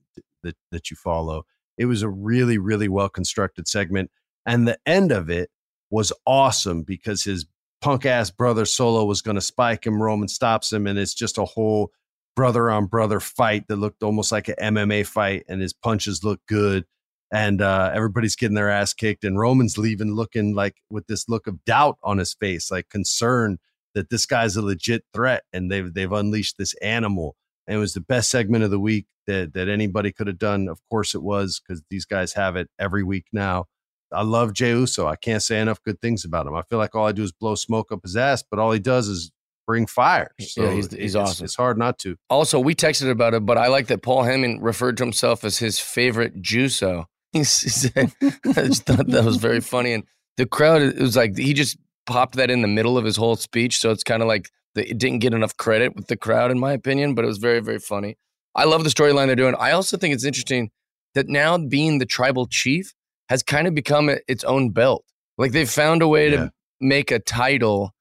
that 0.42 0.57
that 0.72 0.90
you 0.90 0.96
follow. 0.96 1.44
It 1.78 1.84
was 1.84 2.02
a 2.02 2.09
really 2.09 2.59
really 2.59 2.88
well 2.88 3.09
constructed 3.09 3.68
segment 3.68 4.11
and 4.46 4.66
the 4.66 4.78
end 4.84 5.12
of 5.12 5.30
it 5.30 5.50
was 5.90 6.12
awesome 6.26 6.82
because 6.82 7.22
his 7.22 7.46
punk 7.85 8.07
ass 8.07 8.30
brother 8.30 8.64
Solo 8.64 9.05
was 9.05 9.22
going 9.22 9.35
to 9.35 9.41
spike 9.41 9.87
him 9.87 10.03
Roman 10.03 10.28
stops 10.28 10.72
him 10.72 10.87
and 10.87 10.99
it's 10.99 11.14
just 11.14 11.39
a 11.39 11.45
whole 11.45 11.91
brother 12.35 12.70
on 12.70 12.87
brother 12.87 13.20
fight 13.20 13.68
that 13.68 13.76
looked 13.76 14.03
almost 14.03 14.32
like 14.32 14.49
an 14.49 14.57
MMA 14.61 15.07
fight 15.07 15.45
and 15.49 15.61
his 15.61 15.72
punches 15.72 16.24
look 16.24 16.41
good 16.49 16.85
and 17.32 17.61
uh, 17.62 17.91
everybody's 17.95 18.37
getting 18.37 18.55
their 18.55 18.70
ass 18.70 18.95
kicked 18.95 19.24
and 19.24 19.39
roman's 19.39 19.78
leaving 19.78 20.14
looking 20.14 20.55
like 20.55 20.76
with 20.91 21.07
this 21.07 21.28
look 21.28 21.47
of 21.47 21.64
doubt 21.64 21.99
on 22.03 22.18
his 22.18 22.35
face 22.35 22.70
like 22.70 22.89
concern 22.89 23.59
that 23.95 24.11
this 24.11 24.26
guy's 24.26 24.57
a 24.57 24.62
legit 24.62 25.05
threat 25.12 25.45
and 25.53 25.70
they've 25.70 25.93
they've 25.95 26.12
unleashed 26.12 26.59
this 26.59 26.74
animal. 26.74 27.37
And 27.66 27.76
it 27.76 27.80
was 27.80 27.95
the 27.95 28.01
best 28.01 28.30
segment 28.30 28.64
of 28.64 28.70
the 28.70 28.80
week 28.80 29.07
that 29.26 29.55
that 29.55 29.68
anybody 29.68 30.12
could 30.12 30.26
have 30.26 30.39
done. 30.39 30.68
Of 30.68 30.80
course 30.91 31.14
it 31.14 31.22
was 31.22 31.61
because 31.61 31.82
these 31.91 32.05
guys 32.05 32.35
have 32.35 32.57
it 32.57 32.68
every 32.78 33.03
week 33.03 33.26
now 33.32 33.66
i 34.15 34.23
love 34.23 34.53
Jey 34.53 34.71
Uso 34.71 35.07
i 35.07 35.17
can't 35.17 35.43
say 35.43 35.61
enough 35.61 35.83
good 35.83 36.01
things 36.01 36.25
about 36.25 36.47
him 36.47 36.55
i 36.55 36.62
feel 36.62 36.79
like 36.79 36.95
all 36.95 37.07
i 37.07 37.12
do 37.12 37.23
is 37.23 37.33
blow 37.33 37.55
smoke 37.55 37.93
up 37.93 38.01
his 38.03 38.17
ass 38.17 38.43
but 38.49 38.59
all 38.59 38.73
he 38.73 38.79
does 38.79 39.09
is 39.09 39.31
bring 39.67 39.87
fire 39.87 40.31
so 40.41 40.65
yeah, 40.65 40.73
he's, 40.73 40.93
he's 40.93 41.15
it's, 41.15 41.15
awesome. 41.15 41.45
it's 41.45 41.57
hard 41.57 41.79
not 41.79 41.99
to 41.99 42.17
Also, 42.29 42.61
we 42.61 42.75
texted 42.75 43.11
about 43.11 43.35
it, 43.35 43.47
but 43.47 43.57
I 43.57 43.69
like 43.69 43.87
that 43.87 44.03
Paul 44.03 44.25
Heyman 44.25 44.59
referred 44.61 44.97
to 44.99 45.05
himself 45.05 45.45
as 45.45 45.59
his 45.59 45.79
favorite 45.79 46.41
Juso. 46.43 47.07
He 47.33 47.43
said, 47.43 48.12
I 48.23 48.53
just 48.53 48.85
thought 48.85 49.09
that 49.09 49.25
was 49.25 49.39
very 49.39 49.61
funny. 49.61 49.93
And 49.93 50.05
the 50.37 50.47
crowd, 50.47 50.83
it 50.83 50.99
was 50.99 51.17
like 51.17 51.37
he 51.37 51.53
just 51.53 51.77
popped 52.07 52.37
that 52.37 52.49
in 52.49 52.62
the 52.62 52.69
middle 52.69 52.97
of 52.97 53.05
his 53.05 53.17
whole 53.17 53.35
speech. 53.35 53.79
So 53.79 53.91
it's 53.91 54.05
kind 54.05 54.23
of 54.23 54.29
like 54.29 54.51
the, 54.77 54.89
it 54.89 54.99
didn't 54.99 55.19
get 55.19 55.35
enough 55.35 55.57
credit 55.57 55.97
with 55.97 56.07
the 56.07 56.17
crowd, 56.17 56.53
in 56.53 56.61
my 56.61 56.73
opinion, 56.73 57.15
but 57.15 57.25
it 57.25 57.29
was 57.29 57.39
very, 57.39 57.59
very 57.59 57.81
funny. 57.81 58.17
I 58.55 58.65
love 58.65 58.85
the 58.85 58.91
storyline 58.91 59.27
they're 59.27 59.37
doing. 59.37 59.57
I 59.59 59.73
also 59.73 59.97
think 59.97 60.15
it's 60.15 60.25
interesting 60.25 60.71
that 61.15 61.29
now 61.29 61.59
being 61.59 61.99
the 61.99 62.07
tribal 62.07 62.47
chief 62.47 62.95
has 63.29 63.43
kind 63.43 63.66
of 63.66 63.75
become 63.75 64.11
its 64.29 64.45
own 64.45 64.70
belt. 64.70 65.05
Like 65.39 65.53
they've 65.53 65.70
found 65.70 66.03
a 66.03 66.09
way 66.09 66.31
Yeah. 66.31 66.37
to 66.37 66.53
make 66.81 67.11
a 67.11 67.18
title 67.18 67.93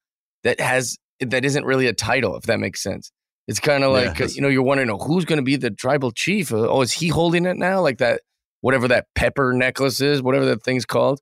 that 0.42 0.60
has 0.60 0.96
that 1.20 1.44
isn't 1.44 1.64
really 1.64 1.86
a 1.86 1.92
title, 1.92 2.36
if 2.36 2.44
that 2.44 2.58
makes 2.60 2.82
sense. 2.82 3.10
It's 3.46 3.60
kind 3.60 3.84
of 3.84 3.92
like 3.92 4.08
uh, 4.08 4.24
it's- 4.24 4.36
you 4.36 4.42
know 4.42 4.48
you're 4.48 4.62
wondering 4.62 4.90
oh, 4.90 4.98
who's 4.98 5.24
going 5.24 5.38
to 5.38 5.42
be 5.44 5.56
the 5.56 5.70
tribal 5.70 6.10
chief. 6.12 6.52
Uh, 6.52 6.68
Oh, 6.68 6.82
is 6.82 6.92
he 6.92 7.08
holding 7.08 7.46
it 7.46 7.56
now? 7.56 7.80
Like 7.80 7.98
that, 7.98 8.20
whatever 8.60 8.88
that 8.88 9.06
pepper 9.14 9.52
necklace 9.52 10.00
is, 10.00 10.22
whatever 10.22 10.44
that 10.46 10.62
thing's 10.62 10.84
called. 10.86 11.20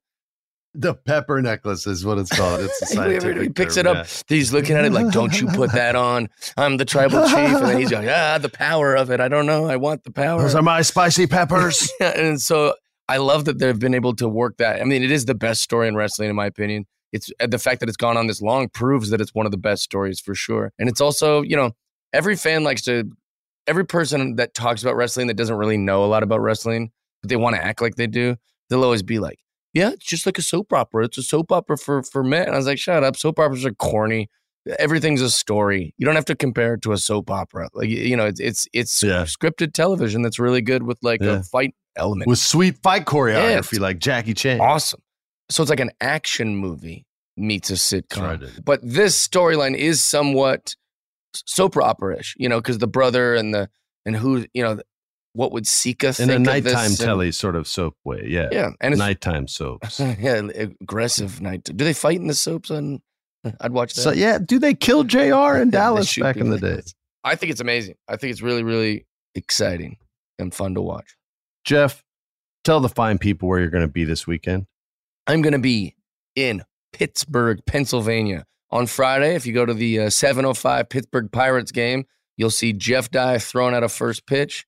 the 0.74 0.94
pepper 0.94 1.42
necklace 1.42 1.86
is 1.86 2.02
what 2.04 2.16
it's 2.18 2.30
called 2.30 2.60
it's 2.62 2.96
a 2.96 3.40
He 3.42 3.48
picks 3.50 3.74
term, 3.74 3.86
it 3.86 3.90
up. 3.90 4.06
yeah. 4.06 4.22
He's 4.36 4.52
looking 4.54 4.74
at 4.74 4.84
it 4.86 4.92
like, 4.92 5.12
"Don't 5.12 5.38
you 5.38 5.46
put 5.48 5.72
that 5.72 5.94
on? 6.10 6.28
I'm 6.56 6.78
the 6.78 6.84
tribal 6.86 7.22
chief." 7.26 7.34
And 7.36 7.56
then 7.66 7.78
he's 7.78 7.92
like, 7.92 8.08
"Ah, 8.08 8.38
the 8.38 8.48
power 8.48 8.94
of 8.94 9.10
it. 9.10 9.20
I 9.20 9.28
don't 9.28 9.44
know. 9.46 9.66
I 9.66 9.76
want 9.76 10.04
the 10.04 10.10
power." 10.12 10.40
those 10.40 10.54
are 10.54 10.62
my 10.62 10.80
spicy 10.82 11.26
peppers 11.26 11.90
and 12.00 12.40
so 12.40 12.74
I 13.08 13.18
love 13.18 13.44
that 13.44 13.58
they've 13.58 13.78
been 13.78 13.94
able 13.94 14.14
to 14.16 14.28
work 14.28 14.56
that. 14.58 14.80
I 14.80 14.84
mean, 14.84 15.02
it 15.02 15.10
is 15.10 15.26
the 15.26 15.34
best 15.34 15.62
story 15.62 15.88
in 15.88 15.96
wrestling, 15.96 16.30
in 16.30 16.36
my 16.36 16.46
opinion. 16.46 16.86
It's 17.12 17.30
uh, 17.40 17.46
the 17.46 17.58
fact 17.58 17.80
that 17.80 17.88
it's 17.88 17.96
gone 17.96 18.16
on 18.16 18.26
this 18.26 18.40
long 18.40 18.68
proves 18.68 19.10
that 19.10 19.20
it's 19.20 19.34
one 19.34 19.44
of 19.46 19.52
the 19.52 19.58
best 19.58 19.82
stories 19.82 20.20
for 20.20 20.34
sure. 20.34 20.72
And 20.78 20.88
it's 20.88 21.00
also, 21.00 21.42
you 21.42 21.56
know, 21.56 21.72
every 22.12 22.36
fan 22.36 22.64
likes 22.64 22.82
to, 22.82 23.04
every 23.66 23.84
person 23.84 24.36
that 24.36 24.54
talks 24.54 24.82
about 24.82 24.96
wrestling 24.96 25.26
that 25.26 25.36
doesn't 25.36 25.56
really 25.56 25.76
know 25.76 26.04
a 26.04 26.06
lot 26.06 26.22
about 26.22 26.40
wrestling, 26.40 26.90
but 27.20 27.28
they 27.28 27.36
want 27.36 27.56
to 27.56 27.62
act 27.62 27.82
like 27.82 27.96
they 27.96 28.06
do, 28.06 28.36
they'll 28.70 28.84
always 28.84 29.02
be 29.02 29.18
like, 29.18 29.38
yeah, 29.74 29.90
it's 29.90 30.04
just 30.04 30.26
like 30.26 30.38
a 30.38 30.42
soap 30.42 30.72
opera. 30.72 31.04
It's 31.04 31.18
a 31.18 31.22
soap 31.22 31.50
opera 31.50 31.78
for 31.78 32.02
for 32.02 32.22
men. 32.22 32.46
And 32.46 32.54
I 32.54 32.56
was 32.56 32.66
like, 32.66 32.78
shut 32.78 33.04
up. 33.04 33.16
Soap 33.16 33.38
operas 33.38 33.64
are 33.64 33.72
corny. 33.72 34.28
Everything's 34.78 35.20
a 35.22 35.30
story. 35.30 35.94
You 35.98 36.06
don't 36.06 36.14
have 36.14 36.24
to 36.26 36.36
compare 36.36 36.74
it 36.74 36.82
to 36.82 36.92
a 36.92 36.98
soap 36.98 37.30
opera. 37.30 37.68
Like 37.74 37.88
you 37.88 38.16
know, 38.16 38.26
it's 38.26 38.40
it's 38.40 38.68
it's 38.72 39.02
Yeah. 39.02 39.24
scripted 39.24 39.72
television 39.72 40.22
that's 40.22 40.38
really 40.38 40.60
good 40.62 40.82
with 40.84 40.98
like 41.02 41.20
Yeah. 41.20 41.38
a 41.40 41.42
fight 41.42 41.74
element. 41.96 42.28
with 42.28 42.38
sweet 42.38 42.78
fight 42.82 43.04
choreography 43.04 43.72
it's 43.72 43.80
like 43.80 43.98
Jackie 43.98 44.34
Chan. 44.34 44.60
awesome. 44.60 45.00
So 45.50 45.62
it's 45.62 45.70
like 45.70 45.80
an 45.80 45.90
action 46.00 46.56
movie 46.56 47.04
meets 47.36 47.70
a 47.70 47.74
sitcom. 47.74 48.64
But 48.64 48.80
this 48.82 49.26
storyline 49.28 49.74
is 49.76 50.00
somewhat 50.02 50.74
soap 51.34 51.76
opera-ish, 51.76 52.34
you 52.38 52.48
know, 52.48 52.58
because 52.60 52.78
the 52.78 52.86
brother 52.86 53.34
and 53.34 53.52
the 53.54 53.68
and 54.06 54.16
who, 54.16 54.46
you 54.54 54.62
know, 54.62 54.80
what 55.34 55.52
would 55.52 55.66
Sika 55.66 56.14
In 56.18 56.28
a 56.30 56.38
nighttime 56.38 56.62
this? 56.64 56.98
And- 57.00 57.06
telly 57.06 57.32
sort 57.32 57.56
of 57.56 57.66
soap 57.66 57.96
way, 58.04 58.24
yeah. 58.26 58.48
Yeah, 58.52 58.70
and 58.80 58.92
it's 58.94 58.98
nighttime 58.98 59.48
soaps. 59.48 59.98
yeah, 60.20 60.42
aggressive 60.80 61.40
night. 61.40 61.64
Do 61.64 61.84
they 61.84 61.92
fight 61.94 62.16
in 62.20 62.26
the 62.26 62.34
soaps? 62.34 62.70
On 62.70 63.00
I'd 63.60 63.72
watch 63.72 63.94
that. 63.94 64.02
so 64.02 64.12
yeah, 64.12 64.38
do 64.38 64.58
they 64.58 64.74
kill 64.74 65.04
J.R. 65.04 65.60
in 65.60 65.70
Dallas 65.70 66.16
back 66.16 66.36
in 66.36 66.50
the 66.50 66.56
people. 66.56 66.76
day? 66.76 66.82
I 67.24 67.34
think 67.36 67.52
it's 67.52 67.60
amazing. 67.60 67.96
I 68.08 68.16
think 68.16 68.32
it's 68.32 68.42
really, 68.42 68.62
really 68.62 69.06
exciting 69.34 69.96
and 70.38 70.52
fun 70.52 70.74
to 70.74 70.80
watch. 70.82 71.16
Jeff, 71.64 72.02
tell 72.64 72.80
the 72.80 72.88
fine 72.88 73.18
people 73.18 73.48
where 73.48 73.60
you're 73.60 73.70
going 73.70 73.86
to 73.86 73.92
be 73.92 74.04
this 74.04 74.26
weekend. 74.26 74.66
I'm 75.26 75.42
going 75.42 75.52
to 75.52 75.58
be 75.58 75.94
in 76.34 76.62
Pittsburgh, 76.92 77.60
Pennsylvania 77.66 78.44
on 78.70 78.86
Friday. 78.86 79.34
If 79.34 79.46
you 79.46 79.52
go 79.52 79.64
to 79.64 79.74
the 79.74 80.00
uh, 80.00 80.10
705 80.10 80.88
Pittsburgh 80.88 81.30
Pirates 81.30 81.70
game, 81.70 82.04
you'll 82.36 82.50
see 82.50 82.72
Jeff 82.72 83.10
Dye 83.10 83.38
throwing 83.38 83.74
out 83.74 83.84
a 83.84 83.88
first 83.88 84.26
pitch. 84.26 84.66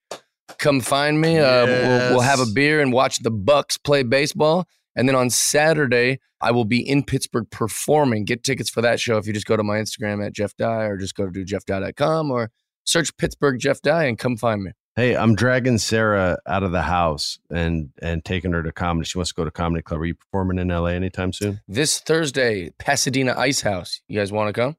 Come 0.59 0.81
find 0.81 1.21
me. 1.21 1.39
Uh, 1.39 1.67
we'll, 1.67 2.11
we'll 2.11 2.21
have 2.21 2.39
a 2.39 2.47
beer 2.47 2.81
and 2.81 2.93
watch 2.93 3.19
the 3.21 3.33
Bucs 3.33 3.83
play 3.83 4.03
baseball. 4.03 4.69
And 4.97 5.09
then 5.09 5.17
on 5.17 5.31
Saturday, 5.31 6.21
I 6.41 6.51
will 6.51 6.65
be 6.65 6.87
in 6.87 7.03
Pittsburgh 7.03 7.49
performing. 7.51 8.25
Get 8.25 8.45
tickets 8.45 8.71
for 8.71 8.83
that 8.83 9.01
show 9.01 9.17
if 9.17 9.27
you 9.27 9.33
just 9.33 9.47
go 9.47 9.57
to 9.57 9.63
my 9.63 9.79
Instagram 9.79 10.25
at 10.25 10.33
Jeff 10.33 10.57
Dye 10.57 10.85
or 10.85 10.97
just 10.97 11.15
go 11.15 11.29
to 11.29 11.45
jeffdye.com 11.45 12.31
or 12.31 12.51
search 12.85 13.17
Pittsburgh 13.17 13.59
Jeff 13.59 13.81
Dye 13.81 14.05
and 14.05 14.19
come 14.19 14.37
find 14.37 14.63
me. 14.63 14.73
Hey, 14.97 15.17
I'm 15.17 15.35
dragging 15.35 15.79
Sarah 15.79 16.39
out 16.47 16.63
of 16.63 16.71
the 16.71 16.83
house 16.83 17.41
and 17.51 17.91
and 18.01 18.25
taking 18.25 18.53
her 18.53 18.63
to 18.63 18.71
comedy. 18.71 19.07
She 19.07 19.19
wants 19.19 19.33
to 19.33 19.35
go 19.35 19.45
to 19.45 19.51
comedy 19.51 19.83
club. 19.83 20.01
Are 20.01 20.07
you 20.07 20.15
performing 20.15 20.59
in 20.59 20.69
LA 20.69 20.91
anytime 20.91 21.33
soon? 21.33 21.61
This 21.67 21.99
Thursday, 21.99 22.71
Pasadena 22.79 23.35
Ice 23.37 23.63
House. 23.63 24.03
You 24.07 24.21
guys 24.21 24.31
want 24.31 24.55
to 24.55 24.61
come? 24.61 24.77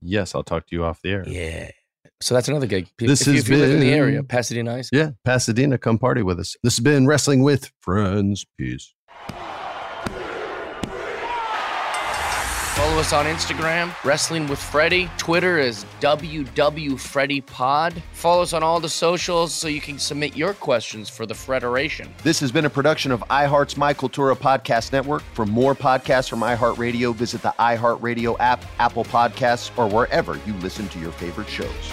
Yes, 0.00 0.34
I'll 0.34 0.44
talk 0.44 0.66
to 0.68 0.76
you 0.76 0.84
off 0.84 1.02
the 1.02 1.10
air. 1.10 1.28
Yeah. 1.28 1.70
So 2.20 2.34
that's 2.34 2.48
another 2.48 2.66
gig. 2.66 2.88
If, 2.98 3.08
This 3.08 3.20
if, 3.22 3.34
has 3.34 3.42
if 3.42 3.48
you 3.48 3.58
live 3.58 3.72
in 3.72 3.80
the 3.80 3.92
area, 3.92 4.22
Pasadena 4.22 4.74
Ice. 4.76 4.88
Yeah, 4.92 5.10
Pasadena, 5.24 5.78
come 5.78 5.98
party 5.98 6.22
with 6.22 6.40
us. 6.40 6.56
This 6.62 6.76
has 6.76 6.82
been 6.82 7.06
Wrestling 7.06 7.42
with 7.42 7.70
Friends. 7.80 8.46
Peace. 8.58 8.94
Follow 12.96 13.04
us 13.04 13.12
on 13.12 13.26
Instagram, 13.26 14.04
Wrestling 14.04 14.48
with 14.48 14.58
Freddie. 14.58 15.10
Twitter 15.18 15.58
is 15.58 15.84
WWFreddiePod. 16.00 18.00
Follow 18.12 18.40
us 18.40 18.54
on 18.54 18.62
all 18.62 18.80
the 18.80 18.88
socials 18.88 19.52
so 19.52 19.68
you 19.68 19.82
can 19.82 19.98
submit 19.98 20.34
your 20.34 20.54
questions 20.54 21.10
for 21.10 21.26
the 21.26 21.34
Federation. 21.34 22.08
This 22.22 22.40
has 22.40 22.50
been 22.50 22.64
a 22.64 22.70
production 22.70 23.12
of 23.12 23.20
iHeart's 23.28 23.76
My 23.76 23.92
Cultura 23.92 24.34
Podcast 24.34 24.92
Network. 24.92 25.20
For 25.34 25.44
more 25.44 25.74
podcasts 25.74 26.30
from 26.30 26.40
iHeartRadio, 26.40 27.14
visit 27.14 27.42
the 27.42 27.52
iHeartRadio 27.58 28.34
app, 28.40 28.64
Apple 28.78 29.04
Podcasts, 29.04 29.76
or 29.76 29.90
wherever 29.90 30.40
you 30.46 30.54
listen 30.54 30.88
to 30.88 30.98
your 30.98 31.12
favorite 31.12 31.50
shows. 31.50 31.92